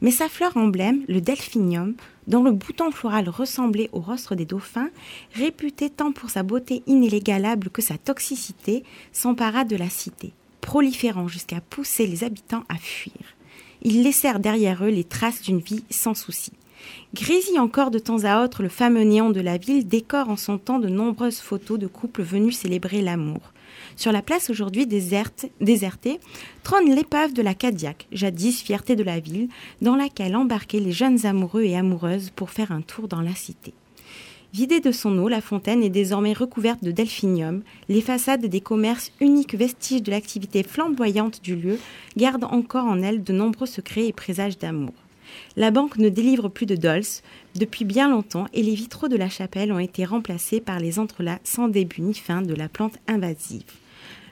Mais 0.00 0.10
sa 0.10 0.30
fleur 0.30 0.56
emblème, 0.56 1.04
le 1.08 1.20
delphinium, 1.20 1.92
dont 2.26 2.42
le 2.42 2.52
bouton 2.52 2.90
floral 2.90 3.28
ressemblait 3.28 3.90
au 3.92 4.00
rostre 4.00 4.34
des 4.34 4.46
dauphins, 4.46 4.88
réputé 5.34 5.90
tant 5.90 6.12
pour 6.12 6.30
sa 6.30 6.42
beauté 6.42 6.82
inégalable 6.86 7.68
que 7.68 7.82
sa 7.82 7.98
toxicité, 7.98 8.82
s'empara 9.12 9.64
de 9.64 9.76
la 9.76 9.90
cité, 9.90 10.32
proliférant 10.62 11.28
jusqu'à 11.28 11.60
pousser 11.60 12.06
les 12.06 12.24
habitants 12.24 12.64
à 12.70 12.76
fuir. 12.76 13.12
Ils 13.82 14.02
laissèrent 14.02 14.40
derrière 14.40 14.82
eux 14.86 14.88
les 14.88 15.04
traces 15.04 15.42
d'une 15.42 15.60
vie 15.60 15.84
sans 15.90 16.14
souci. 16.14 16.52
Grésille 17.14 17.58
encore 17.58 17.90
de 17.90 17.98
temps 17.98 18.24
à 18.24 18.42
autre 18.42 18.62
le 18.62 18.68
fameux 18.68 19.02
néant 19.02 19.30
de 19.30 19.40
la 19.40 19.56
ville 19.56 19.86
décore 19.86 20.28
en 20.28 20.36
son 20.36 20.58
temps 20.58 20.78
de 20.78 20.88
nombreuses 20.88 21.38
photos 21.38 21.78
de 21.78 21.86
couples 21.86 22.22
venus 22.22 22.58
célébrer 22.58 23.02
l'amour. 23.02 23.40
Sur 23.96 24.12
la 24.12 24.22
place 24.22 24.50
aujourd'hui 24.50 24.86
déserte, 24.86 25.46
désertée 25.60 26.20
trône 26.62 26.94
l'épave 26.94 27.32
de 27.32 27.42
la 27.42 27.54
Cadillac, 27.54 28.06
jadis 28.12 28.62
fierté 28.62 28.96
de 28.96 29.02
la 29.02 29.20
ville, 29.20 29.48
dans 29.82 29.96
laquelle 29.96 30.36
embarquaient 30.36 30.80
les 30.80 30.92
jeunes 30.92 31.26
amoureux 31.26 31.62
et 31.62 31.76
amoureuses 31.76 32.30
pour 32.30 32.50
faire 32.50 32.72
un 32.72 32.80
tour 32.80 33.08
dans 33.08 33.20
la 33.20 33.34
cité. 33.34 33.74
Vidée 34.52 34.78
de 34.78 34.92
son 34.92 35.18
eau, 35.18 35.26
la 35.26 35.40
fontaine 35.40 35.82
est 35.82 35.90
désormais 35.90 36.32
recouverte 36.32 36.84
de 36.84 36.92
delphinium. 36.92 37.62
Les 37.88 38.00
façades 38.00 38.46
des 38.46 38.60
commerces, 38.60 39.10
uniques 39.20 39.56
vestiges 39.56 40.02
de 40.02 40.12
l'activité 40.12 40.62
flamboyante 40.62 41.42
du 41.42 41.56
lieu, 41.56 41.78
gardent 42.16 42.44
encore 42.44 42.84
en 42.84 43.02
elles 43.02 43.24
de 43.24 43.32
nombreux 43.32 43.66
secrets 43.66 44.06
et 44.06 44.12
présages 44.12 44.56
d'amour. 44.56 44.94
La 45.56 45.70
banque 45.70 45.98
ne 45.98 46.08
délivre 46.08 46.48
plus 46.48 46.66
de 46.66 46.76
dolls 46.76 47.02
depuis 47.54 47.84
bien 47.84 48.08
longtemps 48.08 48.46
et 48.52 48.62
les 48.62 48.74
vitraux 48.74 49.08
de 49.08 49.16
la 49.16 49.28
chapelle 49.28 49.72
ont 49.72 49.78
été 49.78 50.04
remplacés 50.04 50.60
par 50.60 50.80
les 50.80 50.98
entrelacs 50.98 51.40
sans 51.44 51.68
début 51.68 52.02
ni 52.02 52.14
fin 52.14 52.42
de 52.42 52.54
la 52.54 52.68
plante 52.68 52.98
invasive. 53.06 53.64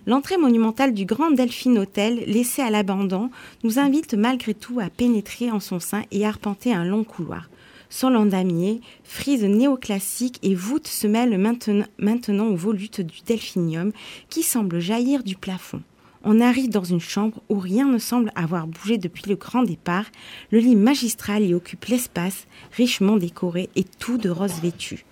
L'entrée 0.06 0.36
monumentale 0.36 0.94
du 0.94 1.04
Grand 1.04 1.30
Delphine 1.30 1.78
Hôtel, 1.78 2.24
laissé 2.26 2.60
à 2.60 2.70
l'abandon, 2.70 3.30
nous 3.62 3.78
invite 3.78 4.14
malgré 4.14 4.52
tout 4.52 4.80
à 4.80 4.90
pénétrer 4.90 5.52
en 5.52 5.60
son 5.60 5.78
sein 5.78 6.02
et 6.10 6.26
arpenter 6.26 6.74
un 6.74 6.84
long 6.84 7.04
couloir. 7.04 7.48
Sol 7.88 8.16
en 8.16 8.26
damier, 8.26 8.80
frise 9.04 9.44
néoclassique 9.44 10.40
et 10.42 10.54
voûte 10.54 10.88
se 10.88 11.06
mêlent 11.06 11.38
maintenant, 11.38 12.46
aux 12.46 12.56
volutes 12.56 13.00
du 13.00 13.20
delphinium 13.24 13.92
qui 14.28 14.42
semble 14.42 14.80
jaillir 14.80 15.22
du 15.22 15.36
plafond. 15.36 15.82
On 16.24 16.40
arrive 16.40 16.70
dans 16.70 16.84
une 16.84 17.00
chambre 17.00 17.42
où 17.48 17.58
rien 17.58 17.86
ne 17.86 17.98
semble 17.98 18.30
avoir 18.36 18.66
bougé 18.68 18.96
depuis 18.96 19.24
le 19.28 19.34
grand 19.34 19.62
départ. 19.62 20.06
Le 20.50 20.58
lit 20.58 20.76
magistral 20.76 21.42
y 21.42 21.54
occupe 21.54 21.86
l'espace, 21.86 22.46
richement 22.76 23.16
décoré 23.16 23.70
et 23.74 23.84
tout 23.84 24.18
de 24.18 24.30
rose 24.30 24.60
vêtu. 24.62 25.04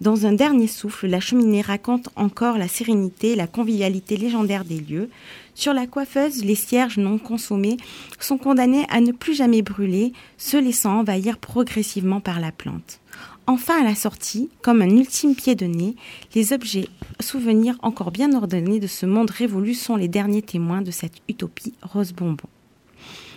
Dans 0.00 0.26
un 0.26 0.32
dernier 0.32 0.68
souffle, 0.68 1.08
la 1.08 1.18
cheminée 1.18 1.60
raconte 1.60 2.08
encore 2.14 2.56
la 2.56 2.68
sérénité 2.68 3.32
et 3.32 3.36
la 3.36 3.48
convivialité 3.48 4.16
légendaire 4.16 4.64
des 4.64 4.78
lieux. 4.78 5.10
Sur 5.54 5.74
la 5.74 5.88
coiffeuse, 5.88 6.44
les 6.44 6.54
cierges 6.54 6.98
non 6.98 7.18
consommés 7.18 7.76
sont 8.20 8.38
condamnés 8.38 8.86
à 8.90 9.00
ne 9.00 9.10
plus 9.10 9.34
jamais 9.34 9.62
brûler, 9.62 10.12
se 10.36 10.56
laissant 10.56 11.00
envahir 11.00 11.38
progressivement 11.38 12.20
par 12.20 12.38
la 12.38 12.52
plante. 12.52 13.00
Enfin, 13.48 13.80
à 13.80 13.82
la 13.82 13.94
sortie, 13.94 14.50
comme 14.60 14.82
un 14.82 14.90
ultime 14.90 15.34
pied 15.34 15.54
de 15.54 15.64
nez, 15.64 15.96
les 16.34 16.52
objets 16.52 16.86
souvenirs 17.18 17.78
encore 17.82 18.10
bien 18.10 18.34
ordonnés 18.34 18.78
de 18.78 18.86
ce 18.86 19.06
monde 19.06 19.30
révolu 19.30 19.72
sont 19.72 19.96
les 19.96 20.06
derniers 20.06 20.42
témoins 20.42 20.82
de 20.82 20.90
cette 20.90 21.22
utopie 21.30 21.72
rose 21.80 22.12
bonbon. 22.12 22.46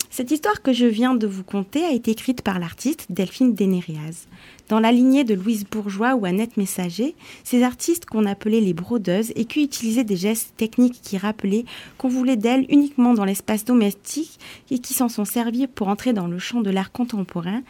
Cette 0.09 0.31
histoire 0.31 0.61
que 0.61 0.73
je 0.73 0.85
viens 0.85 1.15
de 1.15 1.25
vous 1.25 1.45
conter 1.45 1.85
a 1.85 1.93
été 1.93 2.11
écrite 2.11 2.41
par 2.41 2.59
l'artiste 2.59 3.05
Delphine 3.09 3.55
Dénéréaz. 3.55 4.27
Dans 4.67 4.81
la 4.81 4.91
lignée 4.91 5.23
de 5.23 5.33
Louise 5.33 5.63
Bourgeois 5.63 6.15
ou 6.15 6.25
Annette 6.25 6.57
Messager, 6.57 7.15
ces 7.45 7.63
artistes 7.63 8.05
qu'on 8.05 8.25
appelait 8.25 8.59
les 8.59 8.73
brodeuses 8.73 9.31
et 9.37 9.45
qui 9.45 9.63
utilisaient 9.63 10.03
des 10.03 10.17
gestes 10.17 10.53
techniques 10.57 10.99
qui 11.01 11.17
rappelaient 11.17 11.63
qu'on 11.97 12.09
voulait 12.09 12.35
d'elles 12.35 12.65
uniquement 12.67 13.13
dans 13.13 13.23
l'espace 13.23 13.63
domestique 13.63 14.37
et 14.69 14.79
qui 14.79 14.93
s'en 14.93 15.07
sont 15.07 15.23
servis 15.23 15.67
pour 15.67 15.87
entrer 15.87 16.11
dans 16.11 16.27
le 16.27 16.39
champ 16.39 16.59
de 16.59 16.69
l'art 16.69 16.91
contemporain 16.91 17.61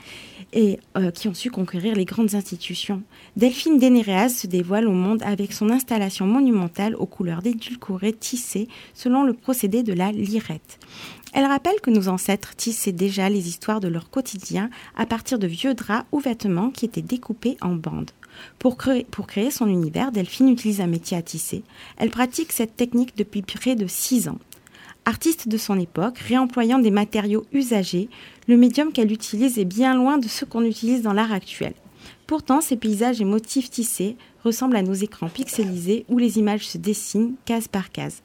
et 0.53 0.79
euh, 0.97 1.11
qui 1.11 1.27
ont 1.27 1.33
su 1.33 1.49
conquérir 1.49 1.95
les 1.95 2.05
grandes 2.05 2.35
institutions. 2.35 3.03
Delphine 3.37 3.77
Dénéréaz 3.77 4.35
se 4.35 4.47
dévoile 4.47 4.87
au 4.87 4.91
monde 4.91 5.23
avec 5.23 5.53
son 5.53 5.69
installation 5.69 6.25
monumentale 6.25 6.95
aux 6.95 7.05
couleurs 7.05 7.41
d'édulcorées 7.41 8.13
tissées 8.13 8.67
selon 8.93 9.23
le 9.23 9.33
procédé 9.33 9.83
de 9.83 9.93
la 9.93 10.11
lirette. 10.11 10.79
Elle 11.33 11.45
rappelle 11.45 11.79
que 11.81 11.91
nos 11.91 12.09
ancêtres 12.09 12.55
tissaient 12.55 12.91
déjà 12.91 13.29
les 13.29 13.47
histoires 13.47 13.79
de 13.79 13.87
leur 13.87 14.09
quotidien 14.09 14.69
à 14.97 15.05
partir 15.05 15.39
de 15.39 15.47
vieux 15.47 15.73
draps 15.73 16.05
ou 16.11 16.19
vêtements 16.19 16.71
qui 16.71 16.85
étaient 16.85 17.01
découpés 17.01 17.57
en 17.61 17.75
bandes. 17.75 18.11
Pour 18.59 18.77
créer, 18.77 19.05
pour 19.09 19.27
créer 19.27 19.51
son 19.51 19.67
univers, 19.67 20.11
Delphine 20.11 20.49
utilise 20.49 20.81
un 20.81 20.87
métier 20.87 21.17
à 21.17 21.21
tisser. 21.21 21.63
Elle 21.97 22.09
pratique 22.09 22.51
cette 22.51 22.75
technique 22.75 23.15
depuis 23.17 23.41
près 23.41 23.75
de 23.75 23.87
six 23.87 24.27
ans. 24.27 24.39
Artiste 25.05 25.47
de 25.47 25.57
son 25.57 25.79
époque, 25.79 26.19
réemployant 26.19 26.77
des 26.77 26.91
matériaux 26.91 27.45
usagés, 27.53 28.07
le 28.51 28.57
médium 28.57 28.91
qu'elle 28.91 29.13
utilise 29.13 29.57
est 29.59 29.65
bien 29.65 29.95
loin 29.95 30.17
de 30.17 30.27
ce 30.27 30.43
qu'on 30.43 30.65
utilise 30.65 31.03
dans 31.03 31.13
l'art 31.13 31.31
actuel. 31.31 31.73
Pourtant, 32.27 32.59
ces 32.59 32.75
paysages 32.75 33.21
et 33.21 33.25
motifs 33.25 33.69
tissés 33.69 34.17
ressemblent 34.43 34.75
à 34.75 34.81
nos 34.81 34.93
écrans 34.93 35.29
pixelisés 35.29 36.03
où 36.09 36.17
les 36.17 36.37
images 36.37 36.67
se 36.67 36.77
dessinent 36.77 37.35
case 37.45 37.69
par 37.69 37.93
case. 37.93 38.23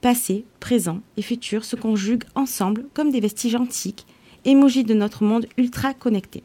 Passé, 0.00 0.46
présent 0.60 1.02
et 1.18 1.22
futur 1.22 1.62
se 1.66 1.76
conjuguent 1.76 2.24
ensemble 2.34 2.86
comme 2.94 3.10
des 3.10 3.20
vestiges 3.20 3.54
antiques, 3.54 4.06
émojis 4.46 4.84
de 4.84 4.94
notre 4.94 5.24
monde 5.24 5.46
ultra 5.58 5.92
connecté. 5.92 6.42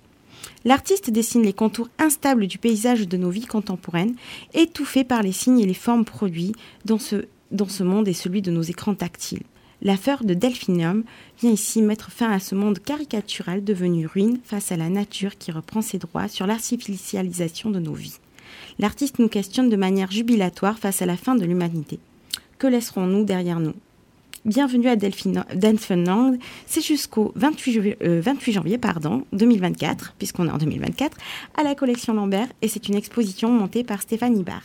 L'artiste 0.66 1.10
dessine 1.10 1.44
les 1.44 1.54
contours 1.54 1.88
instables 2.00 2.48
du 2.48 2.58
paysage 2.58 3.08
de 3.08 3.16
nos 3.16 3.30
vies 3.30 3.46
contemporaines, 3.46 4.16
étouffés 4.54 5.06
par 5.06 5.24
les 5.24 5.32
signes 5.32 5.62
et 5.62 5.66
les 5.66 5.74
formes 5.74 6.04
produits 6.04 6.52
dans 6.84 7.00
ce, 7.00 7.28
dans 7.52 7.70
ce 7.70 7.84
monde 7.84 8.10
et 8.10 8.14
celui 8.14 8.42
de 8.42 8.52
nos 8.52 8.62
écrans 8.62 8.94
tactiles. 8.96 9.44
L'affaire 9.82 10.24
de 10.24 10.34
Delphinium 10.36 11.04
vient 11.42 11.52
ici 11.52 11.82
mettre 11.82 12.12
fin 12.12 12.32
à 12.32 12.40
ce 12.40 12.54
monde 12.54 12.80
caricatural 12.80 13.64
devenu 13.64 14.06
ruine 14.06 14.40
face 14.44 14.72
à 14.72 14.78
la 14.78 14.90
nature 14.90 15.38
qui 15.38 15.52
reprend 15.52 15.82
ses 15.82 15.98
droits 15.98 16.28
sur 16.28 16.46
l'artificialisation 16.46 17.72
de 17.72 17.80
nos 17.80 17.94
vies. 17.94 18.18
L'artiste 18.80 19.18
nous 19.20 19.28
questionne 19.30 19.70
de 19.70 19.76
manière 19.76 20.12
jubilatoire 20.12 20.78
face 20.78 21.02
à 21.02 21.06
la 21.08 21.18
fin 21.18 21.36
de 21.36 21.46
l'humanité. 21.46 22.00
Que 22.60 22.68
laisserons-nous 22.68 23.24
derrière 23.26 23.60
nous? 23.60 23.74
Bienvenue 24.46 24.88
à 24.88 24.96
Delphinland, 24.96 26.38
c'est 26.66 26.82
jusqu'au 26.84 27.32
28, 27.36 27.72
ju- 27.72 27.96
euh, 28.04 28.22
28 28.22 28.52
janvier 28.54 28.78
pardon, 28.80 29.24
2024, 29.34 30.16
puisqu'on 30.18 30.48
est 30.48 30.52
en 30.52 30.58
2024, 30.58 31.16
à 31.56 31.64
la 31.64 31.76
collection 31.76 32.14
Lambert, 32.16 32.48
et 32.64 32.68
c'est 32.68 32.88
une 32.88 32.96
exposition 32.96 33.52
montée 33.52 33.84
par 33.84 34.02
Stéphanie 34.02 34.42
Bars. 34.44 34.64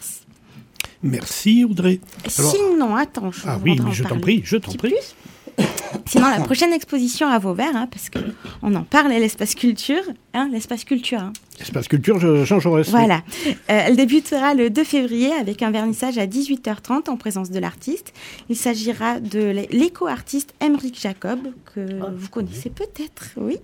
Merci 1.03 1.65
Audrey. 1.65 2.01
Alors- 2.39 2.51
Sinon, 2.55 2.97
attends, 2.97 3.31
je 3.33 3.41
Ah 3.47 3.59
oui, 3.63 3.79
mais 3.85 3.93
je 3.93 4.05
t'en 4.05 4.19
prie, 4.19 4.43
je 4.45 4.57
t'en 4.57 4.73
prie. 4.73 4.91
plus. 4.91 5.15
Sinon, 6.07 6.29
la 6.29 6.41
prochaine 6.41 6.73
exposition 6.73 7.29
à 7.29 7.39
Vauvert, 7.39 7.75
hein, 7.75 7.89
parce 7.91 8.11
que 8.11 8.19
on 8.63 8.75
en 8.75 8.83
parle 8.83 9.13
à 9.13 9.19
l'espace 9.19 9.55
culture, 9.55 10.03
hein, 10.35 10.49
l'espace 10.53 10.85
culture. 10.85 11.21
hein. 11.21 11.33
Espace 11.59 11.89
Culture, 11.89 12.19
je- 12.19 12.45
Jaurès. 12.45 12.87
oui. 12.87 12.91
Voilà. 12.91 13.23
Euh, 13.47 13.53
elle 13.87 13.97
débutera 13.97 14.53
le 14.53 14.69
2 14.69 14.85
février 14.85 15.33
avec 15.33 15.63
un 15.63 15.71
vernissage 15.71 16.19
à 16.19 16.27
18h30 16.27 17.09
en 17.09 17.17
présence 17.17 17.51
de 17.51 17.59
l'artiste. 17.59 18.13
Il 18.51 18.57
s'agira 18.57 19.21
de 19.21 19.65
l'éco-artiste 19.71 20.53
Emeric 20.61 21.01
Jacob, 21.01 21.39
que 21.75 21.81
vous 22.15 22.29
connaissez 22.29 22.69
peut-être, 22.69 23.31
oui, 23.39 23.57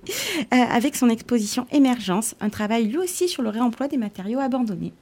euh, 0.55 0.57
avec 0.57 0.97
son 0.97 1.11
exposition 1.11 1.67
Émergence, 1.71 2.35
un 2.41 2.49
travail 2.49 2.87
lui 2.87 2.97
aussi 2.97 3.29
sur 3.29 3.43
le 3.43 3.51
réemploi 3.51 3.89
des 3.89 3.99
matériaux 3.99 4.39
abandonnés. 4.41 4.95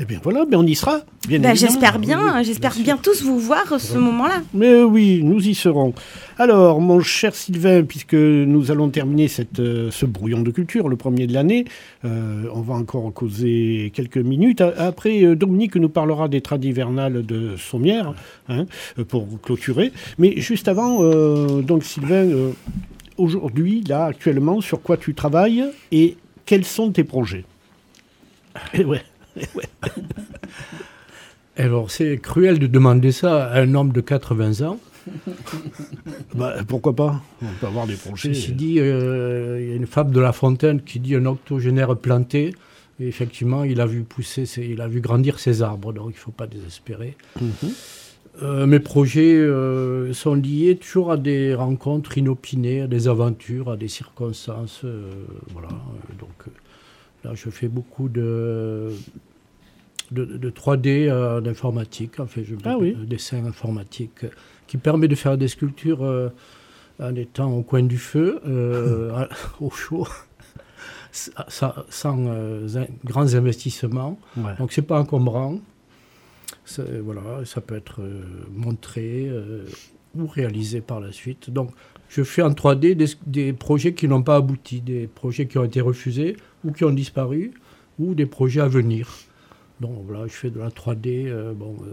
Eh 0.00 0.04
bien 0.06 0.18
voilà, 0.24 0.44
mais 0.48 0.56
on 0.56 0.64
y 0.64 0.74
sera, 0.74 1.02
bien 1.28 1.38
Bah, 1.38 1.50
évidemment. 1.50 1.54
j'espère 1.54 1.92
Ah 1.94 1.98
bien, 1.98 2.36
oui, 2.38 2.44
j'espère 2.44 2.74
bien 2.82 2.96
tous 2.96 3.22
vous 3.22 3.38
voir 3.38 3.78
ce 3.78 3.96
moment-là. 3.96 4.42
Mais 4.52 4.82
oui, 4.82 5.20
nous 5.22 5.46
y 5.46 5.54
serons. 5.54 5.94
Alors, 6.36 6.80
mon 6.80 6.98
cher 7.00 7.32
Sylvain, 7.32 7.84
puisque 7.84 8.14
nous 8.14 8.72
allons 8.72 8.88
terminer 8.90 9.28
cette, 9.28 9.60
euh, 9.60 9.92
ce 9.92 10.04
brouillon 10.04 10.40
de 10.42 10.50
culture, 10.50 10.88
le 10.88 10.96
premier 10.96 11.28
de 11.28 11.32
l'année, 11.32 11.64
euh, 12.04 12.42
on 12.52 12.60
va 12.62 12.74
encore 12.74 13.12
causer 13.14 13.92
quelques 13.94 14.16
minutes. 14.16 14.60
Après, 14.62 15.22
euh, 15.22 15.36
Dominique 15.36 15.76
nous 15.76 15.88
parlera 15.88 16.26
des 16.26 16.40
trades 16.40 16.64
hivernales 16.64 17.24
de 17.24 17.56
Sommières, 17.56 18.14
hein, 18.48 18.66
euh, 18.98 19.04
pour 19.04 19.28
clôturer. 19.42 19.92
Mais 20.18 20.40
juste 20.40 20.66
avant, 20.66 21.04
euh, 21.04 21.62
donc 21.62 21.84
Sylvain, 21.84 22.24
euh, 22.24 22.50
aujourd'hui, 23.16 23.84
là, 23.88 24.06
actuellement, 24.06 24.60
sur 24.60 24.82
quoi 24.82 24.96
tu 24.96 25.14
travailles 25.14 25.66
et 25.92 26.16
quels 26.46 26.64
sont 26.64 26.90
tes 26.90 27.04
projets? 27.04 27.44
Eh 28.74 28.84
ouais. 28.84 29.02
Alors, 31.56 31.90
c'est 31.90 32.18
cruel 32.18 32.58
de 32.58 32.66
demander 32.66 33.12
ça 33.12 33.46
à 33.46 33.60
un 33.60 33.74
homme 33.74 33.92
de 33.92 34.00
80 34.00 34.66
ans. 34.66 34.78
Bah, 36.34 36.54
pourquoi 36.66 36.96
pas? 36.96 37.22
On 37.42 37.46
peut 37.60 37.66
avoir 37.66 37.86
des 37.86 37.94
projets. 37.94 38.34
Ceci 38.34 38.52
dit, 38.52 38.80
euh, 38.80 39.60
il 39.62 39.68
y 39.68 39.72
a 39.72 39.76
une 39.76 39.86
fable 39.86 40.10
de 40.12 40.18
La 40.20 40.32
Fontaine 40.32 40.80
qui 40.82 40.98
dit 40.98 41.14
un 41.14 41.26
octogénaire 41.26 41.94
planté. 41.96 42.54
Et 42.98 43.06
effectivement, 43.06 43.62
il 43.64 43.80
a 43.80 43.86
vu 43.86 44.02
pousser, 44.02 44.46
ses- 44.46 44.64
il 44.66 44.80
a 44.80 44.88
vu 44.88 45.00
grandir 45.00 45.38
ses 45.38 45.62
arbres, 45.62 45.92
donc 45.92 46.06
il 46.10 46.14
ne 46.14 46.18
faut 46.18 46.30
pas 46.32 46.46
désespérer. 46.48 47.16
Mhm. 47.40 47.50
Euh, 48.42 48.66
mes 48.66 48.80
projets 48.80 49.34
euh, 49.36 50.12
sont 50.12 50.34
liés 50.34 50.76
toujours 50.76 51.12
à 51.12 51.16
des 51.16 51.54
rencontres 51.54 52.18
inopinées, 52.18 52.80
à 52.82 52.86
des 52.88 53.06
aventures, 53.06 53.70
à 53.70 53.76
des 53.76 53.88
circonstances. 53.88 54.84
voilà. 55.52 55.68
Donc 56.18 56.52
là, 57.24 57.32
je 57.34 57.50
fais 57.50 57.68
beaucoup 57.68 58.08
de, 58.08 58.90
de, 60.10 60.24
de 60.24 60.50
3D 60.50 61.08
euh, 61.08 61.40
d'informatique. 61.40 62.20
En 62.20 62.26
fait, 62.26 62.44
je 62.44 62.54
Ah 62.64 62.76
oui. 62.78 62.94
dessin 63.06 63.44
informatique 63.46 64.24
euh, 64.24 64.28
qui 64.66 64.76
permet 64.78 65.08
de 65.08 65.14
faire 65.14 65.36
des 65.38 65.48
sculptures 65.48 66.04
euh, 66.04 66.28
en 67.00 67.14
étant 67.16 67.52
au 67.52 67.62
coin 67.62 67.82
du 67.82 67.98
feu, 67.98 68.40
euh, 68.46 69.24
au 69.60 69.70
chaud, 69.70 70.06
sa- 71.12 71.46
sa- 71.48 71.86
sans 71.88 72.26
euh, 72.28 72.66
in- 72.76 72.86
grands 73.04 73.34
investissements. 73.34 74.18
Ouais. 74.36 74.54
Donc 74.58 74.72
c'est 74.72 74.82
pas 74.82 74.98
encombrant. 75.00 75.58
Voilà, 77.02 77.44
ça 77.44 77.60
peut 77.60 77.76
être 77.76 78.00
euh, 78.00 78.22
montré 78.50 79.26
euh, 79.28 79.64
ou 80.16 80.26
réalisé 80.26 80.80
par 80.80 80.98
la 81.00 81.12
suite. 81.12 81.50
Donc 81.50 81.70
je 82.08 82.22
fais 82.22 82.42
en 82.42 82.50
3D 82.50 82.94
des, 82.94 83.06
des 83.26 83.52
projets 83.52 83.92
qui 83.92 84.08
n'ont 84.08 84.22
pas 84.22 84.36
abouti, 84.36 84.80
des 84.80 85.06
projets 85.06 85.46
qui 85.46 85.58
ont 85.58 85.64
été 85.64 85.80
refusés 85.80 86.36
ou 86.64 86.72
qui 86.72 86.84
ont 86.84 86.92
disparu, 86.92 87.52
ou 87.98 88.14
des 88.14 88.26
projets 88.26 88.60
à 88.60 88.68
venir. 88.68 89.08
Donc 89.80 90.04
voilà, 90.06 90.26
je 90.26 90.32
fais 90.32 90.50
de 90.50 90.58
la 90.58 90.70
3D. 90.70 91.26
euh, 91.26 91.52
bon, 91.52 91.76
euh, 91.82 91.92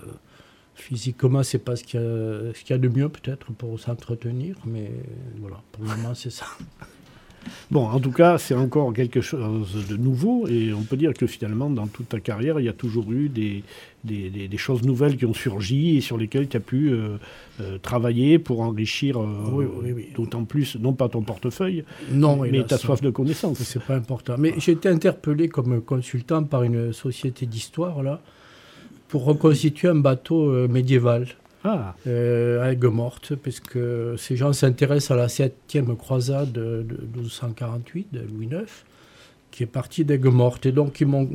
physiquement, 0.75 1.43
c'est 1.43 1.59
pas 1.59 1.75
ce 1.75 1.83
qu'il 1.83 1.99
y, 1.99 2.03
a- 2.03 2.53
ce 2.53 2.61
qu'il 2.63 2.71
y 2.71 2.73
a 2.73 2.77
de 2.77 2.87
mieux 2.87 3.09
peut-être 3.09 3.51
pour 3.53 3.79
s'entretenir, 3.79 4.55
mais 4.65 4.91
voilà, 5.39 5.61
pour 5.71 5.83
le 5.83 5.89
moment 5.89 6.13
c'est 6.15 6.31
ça. 6.31 6.45
Bon, 7.71 7.85
en 7.87 7.99
tout 7.99 8.11
cas, 8.11 8.37
c'est 8.37 8.53
encore 8.53 8.93
quelque 8.93 9.21
chose 9.21 9.85
de 9.89 9.95
nouveau 9.97 10.47
et 10.47 10.73
on 10.73 10.81
peut 10.83 10.97
dire 10.97 11.13
que 11.13 11.25
finalement, 11.25 11.69
dans 11.69 11.87
toute 11.87 12.09
ta 12.09 12.19
carrière, 12.19 12.59
il 12.59 12.65
y 12.65 12.69
a 12.69 12.73
toujours 12.73 13.11
eu 13.11 13.29
des, 13.29 13.63
des, 14.03 14.29
des- 14.29 14.47
des 14.47 14.57
choses 14.57 14.83
nouvelles 14.83 15.17
qui 15.17 15.25
ont 15.25 15.33
surgi 15.33 15.97
et 15.97 16.01
sur 16.01 16.17
lesquelles 16.17 16.47
tu 16.47 16.57
as 16.57 16.59
pu 16.59 16.89
euh, 16.91 17.17
euh, 17.61 17.77
travailler 17.81 18.39
pour 18.39 18.61
enrichir 18.61 19.17
euh, 19.19 19.25
Oui, 19.51 19.65
oui, 19.83 19.91
oui. 19.93 20.07
d'autant 20.15 20.43
plus, 20.43 20.75
non 20.75 20.93
pas 20.93 21.09
ton 21.09 21.21
portefeuille, 21.21 21.83
Non, 22.11 22.35
mais 22.37 22.49
hélas, 22.49 22.67
ta 22.67 22.77
soif 22.77 23.01
de 23.01 23.09
connaissance. 23.09 23.57
C'est 23.59 23.81
pas 23.83 23.95
important. 23.95 24.35
Mais 24.37 24.53
j'ai 24.57 24.73
été 24.73 24.89
interpellé 24.89 25.47
comme 25.49 25.81
consultant 25.81 26.43
par 26.43 26.63
une 26.63 26.93
société 26.93 27.45
d'histoire 27.45 28.03
là 28.03 28.21
pour 29.07 29.23
reconstituer 29.25 29.87
un 29.89 29.95
bateau 29.95 30.67
médiéval 30.67 31.27
Ah, 31.63 31.95
euh, 32.07 32.61
à 32.63 32.71
Aigues-Mortes, 32.71 33.35
parce 33.35 33.59
que 33.59 34.15
ces 34.17 34.35
gens 34.35 34.51
s'intéressent 34.51 35.11
à 35.11 35.15
la 35.15 35.29
septième 35.29 35.95
croisade 35.95 36.51
de, 36.51 36.83
de 36.83 36.97
1248 37.15 38.07
de 38.13 38.21
Louis 38.21 38.47
IX, 38.47 38.65
qui 39.51 39.63
est 39.63 39.67
partie 39.67 40.03
d'Aigues-Mortes. 40.03 40.65
Et 40.65 40.71
donc 40.71 40.99
ils 41.01 41.07
m'ont 41.07 41.29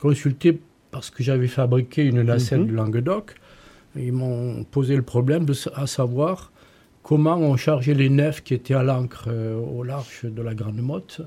consulté 0.00 0.60
parce 0.90 1.10
que 1.10 1.22
j'avais 1.22 1.46
fabriqué 1.48 2.04
une 2.04 2.22
nacelle 2.22 2.60
Mhm. 2.62 2.66
du 2.66 2.74
Languedoc. 2.74 3.34
Ils 3.96 4.12
m'ont 4.12 4.64
posé 4.64 4.96
le 4.96 5.02
problème 5.02 5.44
de, 5.44 5.54
à 5.74 5.86
savoir 5.86 6.50
comment 7.02 7.36
on 7.36 7.56
chargeait 7.56 7.94
les 7.94 8.08
nefs 8.08 8.42
qui 8.42 8.54
étaient 8.54 8.74
à 8.74 8.82
l'ancre 8.82 9.26
euh, 9.28 9.56
au 9.56 9.84
large 9.84 10.24
de 10.24 10.42
la 10.42 10.54
Grande 10.54 10.80
Motte, 10.80 11.20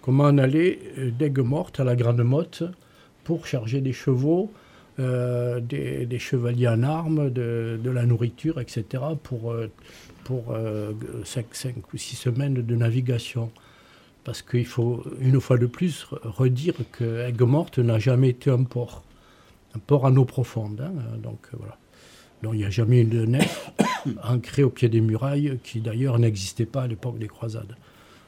comment 0.00 0.24
on 0.24 0.38
allait 0.38 0.78
euh, 0.98 1.10
d'Aigues-Mortes 1.10 1.78
à 1.80 1.84
la 1.84 1.94
Grande 1.96 2.22
Motte 2.22 2.62
pour 3.24 3.46
charger 3.46 3.80
des 3.80 3.92
chevaux, 3.92 4.50
euh, 4.98 5.60
des, 5.60 6.18
chevaliers 6.18 6.68
en 6.68 6.82
armes, 6.82 7.30
de, 7.30 7.78
la 7.84 8.04
nourriture, 8.06 8.60
etc. 8.60 9.02
pour, 9.22 9.52
euh, 9.52 9.70
pour 10.24 10.56
5, 11.24 11.46
ou 11.92 11.96
6 11.96 12.16
semaines 12.16 12.54
de 12.54 12.76
navigation. 12.76 13.50
Parce 14.24 14.42
qu'il 14.42 14.66
faut, 14.66 15.04
une 15.20 15.40
fois 15.40 15.58
de 15.58 15.66
plus, 15.66 16.04
re- 16.04 16.18
redire 16.28 16.74
que 16.92 17.26
Aigues-Mortes 17.26 17.78
n'a 17.78 17.98
jamais 17.98 18.28
été 18.30 18.50
un 18.50 18.62
port. 18.62 19.02
Un 19.74 19.78
port 19.80 20.06
à 20.06 20.10
eau 20.10 20.24
profonde. 20.24 20.80
hein, 20.80 20.92
donc 21.22 21.40
euh, 21.52 21.56
voilà. 21.58 21.76
Donc 22.42 22.54
il 22.54 22.58
n'y 22.58 22.64
a 22.64 22.70
jamais 22.70 23.00
eu 23.00 23.04
de 23.04 23.24
nef 23.24 23.72
ancrée 24.24 24.62
au 24.62 24.70
pied 24.70 24.88
des 24.88 25.00
murailles, 25.00 25.58
qui 25.64 25.80
d'ailleurs 25.80 26.18
n'existait 26.18 26.66
pas 26.66 26.82
à 26.82 26.86
l'époque 26.86 27.18
des 27.18 27.28
croisades. 27.28 27.76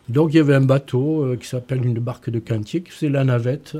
Donc 0.08 0.32
il 0.32 0.36
y 0.36 0.40
avait 0.40 0.54
un 0.54 0.60
bateau 0.64 1.24
euh, 1.24 1.36
qui 1.36 1.46
s'appelle 1.46 1.84
une 1.84 1.98
barque 1.98 2.30
de 2.30 2.38
cantier, 2.38 2.82
faisait 2.86 3.08
la 3.10 3.24
navette, 3.24 3.76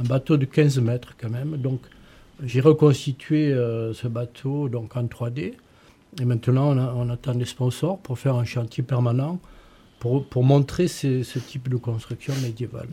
un 0.00 0.04
bateau 0.04 0.36
de 0.36 0.44
15 0.44 0.78
mètres 0.80 1.14
quand 1.20 1.30
même. 1.30 1.56
Donc 1.56 1.80
j'ai 2.44 2.60
reconstitué 2.60 3.52
euh, 3.52 3.92
ce 3.92 4.06
bateau 4.08 4.68
donc 4.68 4.96
en 4.96 5.04
3D. 5.04 5.54
Et 6.20 6.24
maintenant 6.24 6.74
on, 6.74 6.78
a- 6.78 6.94
on 6.96 7.08
attend 7.10 7.34
des 7.34 7.44
sponsors 7.44 7.98
pour 7.98 8.18
faire 8.18 8.34
un 8.36 8.44
chantier 8.44 8.82
permanent 8.82 9.38
pour, 10.00 10.24
pour 10.26 10.44
montrer 10.44 10.88
ces- 10.88 11.24
ce 11.24 11.38
type 11.38 11.68
de 11.68 11.76
construction 11.76 12.32
médiévale. 12.42 12.88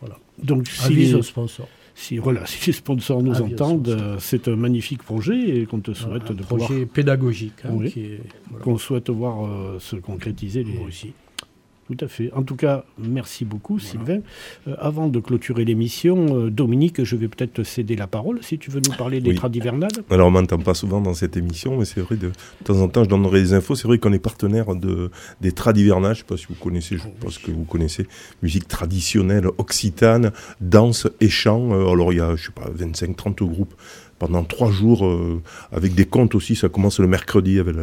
Voilà. 0.00 0.16
Donc, 0.42 0.66
Avis 0.84 1.08
si, 1.08 1.14
aux 1.14 1.22
sponsors. 1.22 1.68
si, 1.94 2.16
voilà, 2.18 2.46
si 2.46 2.66
les 2.68 2.72
sponsors 2.72 3.22
nous 3.22 3.34
Avis 3.36 3.52
entendent, 3.52 3.88
euh, 3.88 4.16
c'est 4.18 4.48
un 4.48 4.56
magnifique 4.56 5.02
projet 5.02 5.58
et 5.60 5.66
qu'on 5.66 5.80
te 5.80 5.92
souhaite 5.92 6.30
un 6.30 6.34
de 6.34 6.42
projet 6.42 6.66
pouvoir, 6.66 6.88
pédagogique 6.88 7.52
hein, 7.64 7.70
Oui. 7.72 8.18
voilà. 8.48 8.64
qu'on 8.64 8.78
souhaite 8.78 9.10
voir 9.10 9.44
euh, 9.46 9.78
se 9.78 9.96
concrétiser 9.96 10.64
Moi 10.64 10.86
aussi. 10.88 11.12
Tout 11.90 12.04
à 12.04 12.08
fait. 12.08 12.30
En 12.34 12.44
tout 12.44 12.54
cas, 12.54 12.84
merci 12.98 13.44
beaucoup, 13.44 13.80
Sylvain. 13.80 14.20
Euh, 14.68 14.76
avant 14.78 15.08
de 15.08 15.18
clôturer 15.18 15.64
l'émission, 15.64 16.26
euh, 16.36 16.48
Dominique, 16.50 17.02
je 17.02 17.16
vais 17.16 17.26
peut-être 17.26 17.54
te 17.54 17.62
céder 17.64 17.96
la 17.96 18.06
parole 18.06 18.38
si 18.42 18.58
tu 18.58 18.70
veux 18.70 18.80
nous 18.88 18.94
parler 18.96 19.20
des 19.20 19.30
Oui. 19.30 19.40
hivernales. 19.54 19.90
Alors 20.08 20.28
on 20.28 20.30
m'entend 20.30 20.58
pas 20.58 20.74
souvent 20.74 21.00
dans 21.00 21.14
cette 21.14 21.36
émission, 21.36 21.76
mais 21.78 21.84
c'est 21.84 22.00
vrai, 22.00 22.14
de, 22.16 22.28
de 22.28 22.32
temps 22.64 22.80
en 22.80 22.86
temps 22.88 23.02
je 23.02 23.08
donnerai 23.08 23.40
des 23.40 23.54
infos. 23.54 23.74
C'est 23.74 23.88
vrai 23.88 23.98
qu'on 23.98 24.12
est 24.12 24.20
partenaire 24.20 24.76
de, 24.76 25.10
des 25.40 25.50
trad 25.50 25.76
hivernales, 25.76 26.14
je 26.14 26.20
sais 26.20 26.24
pas 26.26 26.36
si 26.36 26.46
vous 26.48 26.54
connaissez, 26.54 26.96
je 26.96 27.02
pense 27.18 27.38
que 27.38 27.50
vous 27.50 27.64
connaissez, 27.64 28.06
musique 28.42 28.68
traditionnelle 28.68 29.46
occitane, 29.58 30.30
danse 30.60 31.08
et 31.20 31.28
chant. 31.28 31.72
Euh, 31.72 31.88
alors 31.90 32.12
il 32.12 32.18
y 32.18 32.20
a, 32.20 32.36
je 32.36 32.44
sais 32.46 32.52
pas, 32.52 32.70
25-30 32.70 33.42
groupes 33.48 33.74
pendant 34.20 34.44
trois 34.44 34.70
jours, 34.70 35.06
euh, 35.06 35.40
avec 35.72 35.94
des 35.94 36.04
comptes 36.04 36.34
aussi, 36.34 36.54
ça 36.54 36.68
commence 36.68 37.00
le 37.00 37.06
mercredi 37.06 37.58
avec 37.58 37.74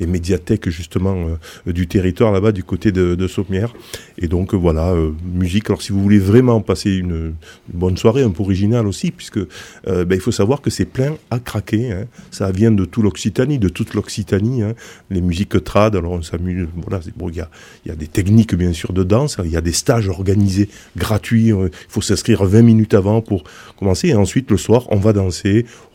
les, 0.00 0.06
médiathèques 0.06 0.70
justement 0.70 1.28
euh, 1.66 1.72
du 1.72 1.86
territoire 1.86 2.32
là-bas, 2.32 2.52
du 2.52 2.64
côté 2.64 2.90
de, 2.90 3.14
de 3.14 3.28
Saumière. 3.28 3.74
Et 4.16 4.28
donc 4.28 4.54
euh, 4.54 4.56
voilà, 4.56 4.94
musique. 5.34 5.68
Alors 5.68 5.82
si 5.82 5.92
vous 5.92 6.02
voulez 6.02 6.18
vraiment 6.18 6.62
passer 6.62 6.90
une, 6.90 7.34
bonne 7.72 7.98
soirée, 7.98 8.22
un 8.22 8.30
peu 8.30 8.42
originale 8.42 8.86
aussi, 8.86 9.10
puisque 9.10 9.40
ben, 9.84 10.10
il 10.10 10.20
faut 10.20 10.32
savoir 10.32 10.62
que 10.62 10.70
c'est 10.70 10.86
plein 10.86 11.16
à 11.30 11.38
craquer. 11.38 11.92
hein. 11.92 12.06
Ça 12.30 12.50
vient 12.50 12.70
de 12.70 12.86
tout 12.86 13.02
l'Occitanie, 13.02 13.58
de 13.58 13.68
toute 13.68 13.92
l'Occitanie. 13.92 14.62
hein. 14.62 14.72
Les 15.10 15.20
musiques 15.20 15.62
trad, 15.64 15.96
alors 15.96 16.12
on 16.12 16.22
s'amuse. 16.22 16.66
Voilà, 16.76 17.02
c'est 17.02 17.16
bon. 17.16 17.28
Il 17.28 17.36
y 17.36 17.40
a, 17.42 17.50
il 17.84 17.90
y 17.90 17.92
a 17.92 17.94
des 17.94 18.06
techniques 18.06 18.54
bien 18.54 18.72
sûr 18.72 18.94
de 18.94 19.04
danse. 19.04 19.36
Il 19.44 19.50
y 19.50 19.56
a 19.56 19.60
des 19.60 19.72
stages 19.72 20.08
organisés 20.08 20.70
gratuits. 20.96 21.48
Il 21.48 21.70
faut 21.90 22.00
s'inscrire 22.00 22.42
20 22.42 22.62
minutes 22.62 22.94
avant 22.94 23.20
pour 23.20 23.44
commencer. 23.78 24.08
Et 24.08 24.14
ensuite 24.14 24.50
le 24.50 24.56
soir, 24.56 24.86
on 24.90 24.96
va 24.96 25.12
danser. 25.12 25.25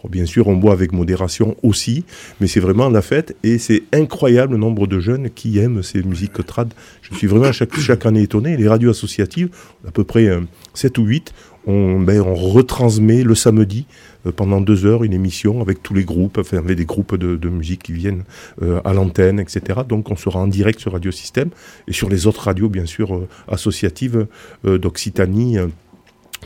Oh, 0.03 0.09
Bien 0.09 0.25
sûr, 0.25 0.47
on 0.47 0.55
boit 0.55 0.73
avec 0.73 0.91
modération 0.93 1.55
aussi, 1.63 2.05
mais 2.39 2.47
c'est 2.47 2.59
vraiment 2.59 2.89
la 2.89 3.01
fête 3.01 3.35
et 3.43 3.57
c'est 3.57 3.83
incroyable 3.93 4.53
le 4.53 4.59
nombre 4.59 4.87
de 4.87 4.99
jeunes 4.99 5.29
qui 5.29 5.59
aiment 5.59 5.83
ces 5.83 6.01
musiques 6.03 6.45
trad. 6.45 6.73
Je 7.01 7.15
suis 7.15 7.27
vraiment 7.27 7.51
chaque, 7.51 7.77
chaque 7.79 8.05
année 8.05 8.23
étonné. 8.23 8.57
Les 8.57 8.67
radios 8.67 8.91
associatives, 8.91 9.49
à 9.87 9.91
peu 9.91 10.03
près 10.03 10.27
euh, 10.27 10.41
7 10.73 10.97
ou 10.97 11.03
8, 11.03 11.33
on, 11.67 11.99
ben, 11.99 12.21
on 12.21 12.33
retransmet 12.33 13.23
le 13.23 13.35
samedi 13.35 13.85
euh, 14.25 14.31
pendant 14.31 14.61
deux 14.61 14.85
heures 14.85 15.03
une 15.03 15.13
émission 15.13 15.61
avec 15.61 15.83
tous 15.83 15.93
les 15.93 16.03
groupes, 16.03 16.37
enfin 16.37 16.57
avec 16.57 16.77
des 16.77 16.85
groupes 16.85 17.15
de, 17.15 17.49
musique 17.49 17.83
qui 17.83 17.93
viennent 17.93 18.23
euh, 18.61 18.81
à 18.85 18.93
l'antenne, 18.93 19.39
etc. 19.39 19.81
Donc 19.87 20.09
on 20.09 20.15
sera 20.15 20.39
en 20.39 20.47
direct 20.47 20.79
sur 20.79 20.93
Radio 20.93 21.11
Système 21.11 21.49
et 21.87 21.93
sur 21.93 22.09
les 22.09 22.27
autres 22.27 22.45
radios, 22.45 22.69
bien 22.69 22.85
sûr, 22.85 23.15
euh, 23.15 23.27
associatives 23.47 24.27
d'Occitanie 24.63 25.57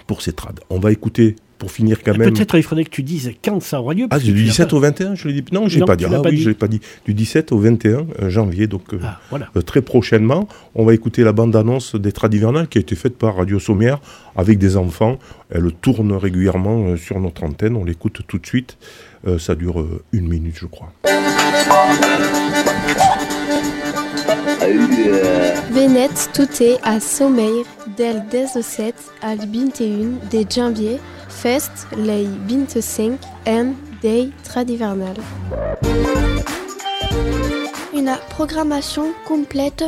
pour 0.07 0.21
ces 0.21 0.33
trades. 0.33 0.59
On 0.69 0.79
va 0.79 0.91
écouter, 0.91 1.35
pour 1.57 1.71
finir 1.71 2.03
quand 2.03 2.17
même... 2.17 2.33
Peut-être 2.33 2.55
il 2.55 2.63
faudrait 2.63 2.83
que 2.83 2.89
tu 2.89 3.03
dises 3.03 3.31
quand 3.43 3.61
ça 3.61 3.79
aura 3.81 3.93
lieu. 3.93 4.07
Ah, 4.09 4.19
du 4.19 4.25
tu 4.25 4.33
l'as 4.33 4.43
17 4.43 4.69
pas- 4.69 4.75
au 4.75 4.79
21, 4.79 5.15
je 5.15 5.27
l'ai 5.27 5.41
dit. 5.41 5.45
Non, 5.53 5.67
j'ai 5.67 5.79
Non, 5.79 5.85
pas 5.85 5.95
dit. 5.95 6.05
Ah 6.05 6.09
pas 6.21 6.29
oui, 6.29 6.35
dit. 6.35 6.41
je 6.43 6.49
l'ai 6.49 6.55
pas 6.55 6.67
dit. 6.67 6.81
Du 7.05 7.13
17 7.13 7.51
au 7.51 7.59
21 7.59 8.05
euh, 8.21 8.29
janvier, 8.29 8.67
donc 8.67 8.93
euh, 8.93 8.99
Ah, 9.03 9.19
voilà. 9.29 9.47
euh, 9.55 9.61
très 9.61 9.81
prochainement, 9.81 10.47
on 10.75 10.85
va 10.85 10.93
écouter 10.93 11.23
la 11.23 11.31
bande-annonce 11.31 11.95
des 11.95 12.11
Trad 12.11 12.33
hivernales 12.33 12.67
qui 12.67 12.77
a 12.77 12.81
été 12.81 12.95
faite 12.95 13.17
par 13.17 13.35
Radio 13.37 13.59
Sommière 13.59 13.99
avec 14.35 14.57
des 14.57 14.77
enfants. 14.77 15.17
Elle 15.49 15.71
tourne 15.81 16.11
régulièrement 16.13 16.87
euh, 16.87 16.97
sur 16.97 17.19
notre 17.19 17.43
antenne. 17.43 17.75
On 17.75 17.85
l'écoute 17.85 18.21
tout 18.27 18.37
de 18.37 18.45
suite. 18.45 18.77
Euh, 19.27 19.39
ça 19.39 19.55
dure 19.55 19.79
euh, 19.81 20.01
une 20.11 20.27
minute, 20.27 20.55
je 20.59 20.65
crois. 20.67 20.91
Venet 25.71 26.09
tutte 26.33 26.79
a 26.83 26.99
sommeir 26.99 27.65
del 27.97 28.21
17 28.29 28.93
al 29.21 29.37
21 29.37 30.19
de 30.29 30.45
janvier, 30.47 30.99
fest 31.27 31.71
lei 31.95 32.27
25 32.47 33.19
en 33.43 33.75
dei 34.01 34.33
tradivernal. 34.43 35.15
Une 37.93 38.17
programmation 38.29 39.13
complète, 39.25 39.83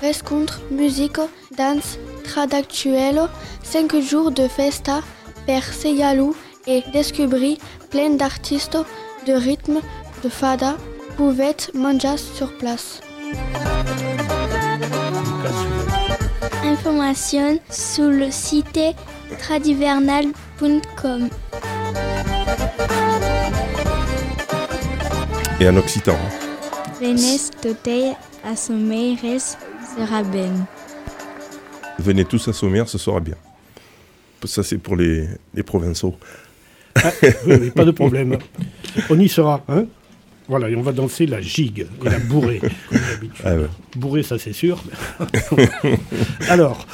rencontres, 0.00 0.60
musique, 0.70 1.20
danse, 1.56 1.98
trad 2.24 2.54
actuel, 2.54 3.28
5 3.62 4.00
jours 4.00 4.30
de 4.30 4.48
festa 4.48 5.02
per 5.46 5.62
Seyalu 5.62 6.34
et 6.66 6.84
descubri 6.92 7.58
plein 7.90 8.16
d'artistes, 8.16 8.84
de 9.26 9.32
rythme, 9.32 9.80
de 10.22 10.28
fada, 10.28 10.76
pouvet 11.16 11.70
manjas 11.74 12.18
sur 12.18 12.52
place. 12.58 13.00
Information 16.68 17.58
sur 17.70 18.10
le 18.10 18.30
site 18.30 18.78
tradivernal.com. 19.38 21.30
Et 25.60 25.68
en 25.68 25.76
occitan. 25.78 26.18
Venez 27.00 27.38
a 28.44 28.54
sommeires 28.54 29.18
sera 29.96 30.22
ben. 30.22 30.66
Venez 31.98 32.26
tous 32.26 32.48
à 32.48 32.52
ce 32.86 32.98
sera 32.98 33.20
bien. 33.20 33.36
Ça, 34.44 34.62
c'est 34.62 34.76
pour 34.76 34.96
les, 34.96 35.26
les 35.54 35.62
provençaux. 35.62 36.16
Ah, 36.96 37.10
oui, 37.46 37.54
oui, 37.60 37.70
pas 37.70 37.86
de 37.86 37.92
problème. 37.92 38.36
On 39.08 39.18
y 39.18 39.28
sera. 39.30 39.64
Hein 39.68 39.86
voilà, 40.48 40.68
et 40.70 40.76
on 40.76 40.82
va 40.82 40.92
danser 40.92 41.26
la 41.26 41.40
gigue 41.40 41.86
et 42.04 42.08
la 42.08 42.18
bourrée, 42.18 42.60
comme 42.88 42.98
d'habitude. 42.98 43.42
Ah 43.44 43.54
ouais. 43.54 43.66
Bourrée, 43.96 44.22
ça 44.22 44.38
c'est 44.38 44.52
sûr. 44.52 44.82
Alors, 46.48 46.86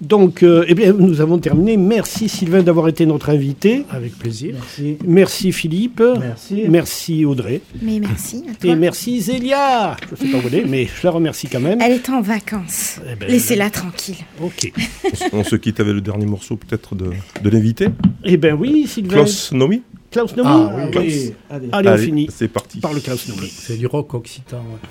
donc, 0.00 0.42
euh, 0.42 0.64
eh 0.66 0.74
bien, 0.74 0.92
nous 0.92 1.20
avons 1.20 1.38
terminé. 1.38 1.76
Merci 1.76 2.28
Sylvain 2.28 2.62
d'avoir 2.64 2.88
été 2.88 3.06
notre 3.06 3.30
invité. 3.30 3.84
Avec 3.88 4.18
plaisir. 4.18 4.54
Merci. 4.56 4.96
Merci 5.06 5.52
Philippe. 5.52 6.02
Merci. 6.18 6.64
Merci 6.68 7.24
Audrey. 7.24 7.60
Mais 7.80 8.00
merci 8.00 8.42
à 8.48 8.66
Et 8.66 8.74
merci 8.74 9.20
Zélia. 9.20 9.96
Je 10.08 10.10
ne 10.10 10.16
sais 10.32 10.36
pas 10.36 10.44
où 10.44 10.48
elle 10.48 10.54
est, 10.56 10.64
mais 10.64 10.86
je 10.86 11.06
la 11.06 11.12
remercie 11.12 11.46
quand 11.46 11.60
même. 11.60 11.80
Elle 11.80 11.92
est 11.92 12.08
en 12.10 12.20
vacances. 12.20 12.98
Eh 13.08 13.14
ben, 13.14 13.28
Laissez-la 13.28 13.70
tranquille. 13.70 14.16
Ok. 14.42 14.72
On 15.04 15.14
se- 15.14 15.24
On 15.34 15.44
se 15.44 15.54
quitte 15.54 15.78
avec 15.78 15.94
le 15.94 16.00
dernier 16.00 16.26
morceau, 16.26 16.56
peut-être, 16.56 16.96
de, 16.96 17.10
de 17.40 17.50
l'invité. 17.50 17.86
Eh 18.24 18.36
bien 18.36 18.56
oui, 18.56 18.88
Sylvain. 18.88 19.14
Klaus 19.14 19.52
Nomi. 19.52 19.82
Klaus 20.12 20.36
Nomi. 20.36 20.50
Ah, 20.52 20.70
oui. 20.76 20.90
Klaus. 20.90 21.04
Oui, 21.04 21.34
allez. 21.50 21.68
Allez, 21.72 21.88
on 21.88 21.92
Allez, 21.92 22.04
finit 22.04 22.28
c'est 22.30 22.48
parti. 22.48 22.78
par 22.80 22.92
le 22.92 23.00
Klaus 23.00 23.26
Nomi. 23.28 23.48
C'est 23.48 23.76
du 23.76 23.86
rock 23.86 24.14
occitan. 24.14 24.58
ouais. 24.58 24.88